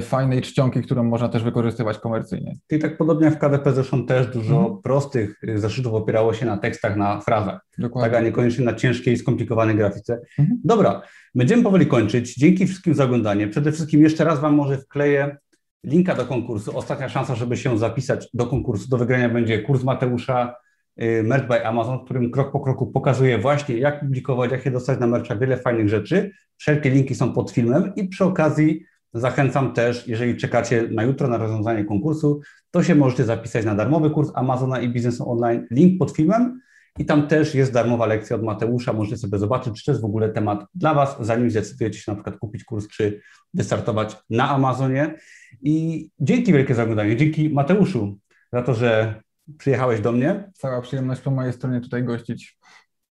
fajnej 0.00 0.42
czcionki, 0.42 0.82
którą 0.82 1.04
można 1.04 1.28
też 1.28 1.42
wykorzystywać 1.42 1.98
komercyjnie. 1.98 2.56
I 2.70 2.78
tak 2.78 2.96
podobnie 2.96 3.24
jak 3.24 3.34
w 3.34 3.38
KDP 3.38 3.72
zresztą 3.72 4.06
też 4.06 4.26
dużo 4.26 4.56
mhm. 4.56 4.82
prostych 4.82 5.40
e, 5.48 5.58
zeszytów 5.58 5.94
opierało 5.94 6.34
się 6.34 6.46
na 6.46 6.56
tekstach, 6.56 6.96
na 6.96 7.20
frazach, 7.20 7.60
Dokładnie. 7.78 8.10
tak, 8.10 8.20
a 8.20 8.24
niekoniecznie 8.24 8.64
na 8.64 8.74
ciężkiej 8.74 9.16
skomplikowanej 9.16 9.76
grafice. 9.76 10.20
Mhm. 10.38 10.60
Dobra, 10.64 11.02
będziemy 11.34 11.62
powoli 11.62 11.86
kończyć. 11.86 12.34
Dzięki 12.34 12.66
wszystkim 12.66 12.94
za 12.94 13.04
oglądanie. 13.04 13.48
Przede 13.48 13.72
wszystkim 13.72 14.02
jeszcze 14.02 14.24
raz 14.24 14.40
Wam 14.40 14.54
może 14.54 14.78
wkleję 14.78 15.36
linka 15.84 16.14
do 16.14 16.24
konkursu. 16.24 16.78
Ostatnia 16.78 17.08
szansa, 17.08 17.34
żeby 17.34 17.56
się 17.56 17.78
zapisać 17.78 18.28
do 18.34 18.46
konkursu. 18.46 18.88
Do 18.88 18.98
wygrania 18.98 19.28
będzie 19.28 19.62
kurs 19.62 19.82
Mateusza 19.82 20.54
e, 20.96 21.22
Merch 21.22 21.48
by 21.48 21.66
Amazon, 21.66 21.98
w 21.98 22.04
którym 22.04 22.30
krok 22.30 22.52
po 22.52 22.60
kroku 22.60 22.86
pokazuję 22.86 23.38
właśnie, 23.38 23.78
jak 23.78 24.00
publikować, 24.00 24.50
jak 24.50 24.64
je 24.64 24.70
dostać 24.70 25.00
na 25.00 25.06
mercha, 25.06 25.36
wiele 25.36 25.56
fajnych 25.56 25.88
rzeczy. 25.88 26.30
Wszelkie 26.56 26.90
linki 26.90 27.14
są 27.14 27.32
pod 27.32 27.50
filmem 27.50 27.92
i 27.96 28.08
przy 28.08 28.24
okazji 28.24 28.84
Zachęcam 29.14 29.72
też, 29.72 30.08
jeżeli 30.08 30.36
czekacie 30.36 30.88
na 30.90 31.02
jutro 31.02 31.28
na 31.28 31.36
rozwiązanie 31.36 31.84
konkursu, 31.84 32.40
to 32.70 32.82
się 32.82 32.94
możecie 32.94 33.24
zapisać 33.24 33.64
na 33.64 33.74
darmowy 33.74 34.10
kurs 34.10 34.30
Amazona 34.34 34.80
i 34.80 34.88
biznesu 34.88 35.30
online. 35.30 35.66
Link 35.70 35.98
pod 35.98 36.10
filmem 36.10 36.60
i 36.98 37.04
tam 37.04 37.28
też 37.28 37.54
jest 37.54 37.72
darmowa 37.72 38.06
lekcja 38.06 38.36
od 38.36 38.42
Mateusza. 38.42 38.92
Możecie 38.92 39.16
sobie 39.16 39.38
zobaczyć, 39.38 39.74
czy 39.78 39.84
to 39.84 39.90
jest 39.90 40.02
w 40.02 40.04
ogóle 40.04 40.28
temat 40.28 40.66
dla 40.74 40.94
Was, 40.94 41.16
zanim 41.20 41.50
zdecydujecie 41.50 41.98
się 41.98 42.12
na 42.12 42.16
przykład 42.16 42.38
kupić 42.38 42.64
kurs, 42.64 42.88
czy 42.88 43.20
wystartować 43.54 44.16
na 44.30 44.50
Amazonie. 44.50 45.14
I 45.62 46.08
dzięki 46.20 46.52
wielkie 46.52 46.74
za 46.74 46.82
oglądanie. 46.82 47.16
Dzięki 47.16 47.50
Mateuszu 47.50 48.18
za 48.52 48.62
to, 48.62 48.74
że 48.74 49.22
przyjechałeś 49.58 50.00
do 50.00 50.12
mnie. 50.12 50.50
Cała 50.54 50.80
przyjemność 50.80 51.20
po 51.20 51.30
mojej 51.30 51.52
stronie 51.52 51.80
tutaj 51.80 52.04
gościć. 52.04 52.58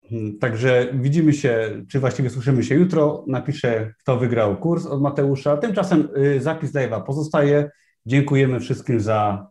Hmm, 0.09 0.39
także 0.39 0.87
widzimy 0.93 1.33
się, 1.33 1.81
czy 1.89 1.99
właściwie 1.99 2.29
słyszymy 2.29 2.63
się 2.63 2.75
jutro. 2.75 3.23
Napiszę, 3.27 3.93
kto 3.99 4.17
wygrał 4.17 4.57
kurs 4.57 4.85
od 4.85 5.01
Mateusza. 5.01 5.57
Tymczasem 5.57 6.07
y, 6.17 6.41
zapis 6.41 6.73
live'a 6.73 7.03
pozostaje. 7.03 7.71
Dziękujemy 8.05 8.59
wszystkim 8.59 8.99
za 8.99 9.47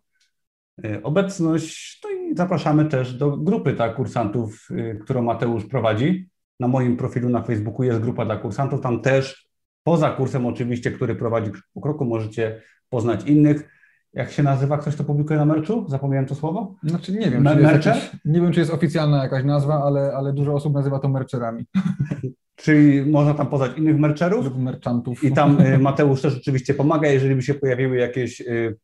y, 0.84 1.02
obecność. 1.02 2.00
No 2.04 2.10
i 2.10 2.36
zapraszamy 2.36 2.84
też 2.84 3.14
do 3.14 3.36
grupy 3.36 3.72
tak, 3.72 3.96
kursantów, 3.96 4.68
y, 4.70 4.98
którą 5.02 5.22
Mateusz 5.22 5.64
prowadzi. 5.64 6.28
Na 6.60 6.68
moim 6.68 6.96
profilu 6.96 7.28
na 7.28 7.42
Facebooku 7.42 7.82
jest 7.82 8.00
grupa 8.00 8.24
dla 8.24 8.36
kursantów. 8.36 8.80
Tam 8.80 9.02
też 9.02 9.48
poza 9.82 10.10
kursem 10.10 10.46
oczywiście, 10.46 10.90
który 10.90 11.14
prowadzi 11.14 11.50
po 11.74 11.80
kroku, 11.80 12.04
możecie 12.04 12.62
poznać 12.88 13.24
innych. 13.24 13.73
Jak 14.14 14.32
się 14.32 14.42
nazywa 14.42 14.78
ktoś, 14.78 14.94
kto 14.94 15.04
publikuje 15.04 15.38
na 15.38 15.44
merczu? 15.44 15.84
Zapomniałem 15.88 16.26
to 16.26 16.34
słowo? 16.34 16.74
Znaczy 16.82 17.12
nie 17.12 17.30
wiem, 17.30 17.44
czy 17.82 17.88
jest, 17.88 18.16
nie 18.24 18.40
wiem, 18.40 18.52
czy 18.52 18.60
jest 18.60 18.72
oficjalna 18.72 19.22
jakaś 19.22 19.44
nazwa, 19.44 19.82
ale, 19.84 20.12
ale 20.16 20.32
dużo 20.32 20.54
osób 20.54 20.74
nazywa 20.74 20.98
to 20.98 21.08
mercherami. 21.08 21.66
Czyli 22.56 23.10
można 23.10 23.34
tam 23.34 23.46
poznać 23.46 23.78
innych 23.78 23.98
mercherów. 23.98 24.44
Lub 24.44 24.58
merchantów. 24.58 25.24
I 25.24 25.32
tam 25.32 25.60
y, 25.60 25.78
Mateusz 25.78 26.22
też 26.22 26.36
oczywiście 26.36 26.74
pomaga, 26.74 27.08
jeżeli 27.08 27.34
by 27.34 27.42
się 27.42 27.54
pojawiły 27.54 27.96
jakieś 27.96 28.40
y, 28.40 28.76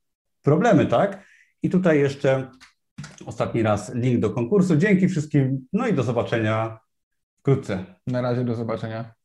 problemy, 0.43 0.87
tak? 0.87 1.25
I 1.63 1.71
tutaj 1.71 1.99
jeszcze 1.99 2.51
ostatni 3.27 3.63
raz 3.63 3.95
link 3.95 4.21
do 4.21 4.31
konkursu. 4.31 4.77
Dzięki 4.77 5.09
wszystkim, 5.09 5.67
no 5.73 5.87
i 5.87 5.95
do 5.95 6.03
zobaczenia 6.03 6.79
wkrótce. 7.39 7.85
Na 8.07 8.21
razie, 8.21 8.45
do 8.45 8.55
zobaczenia. 8.55 9.20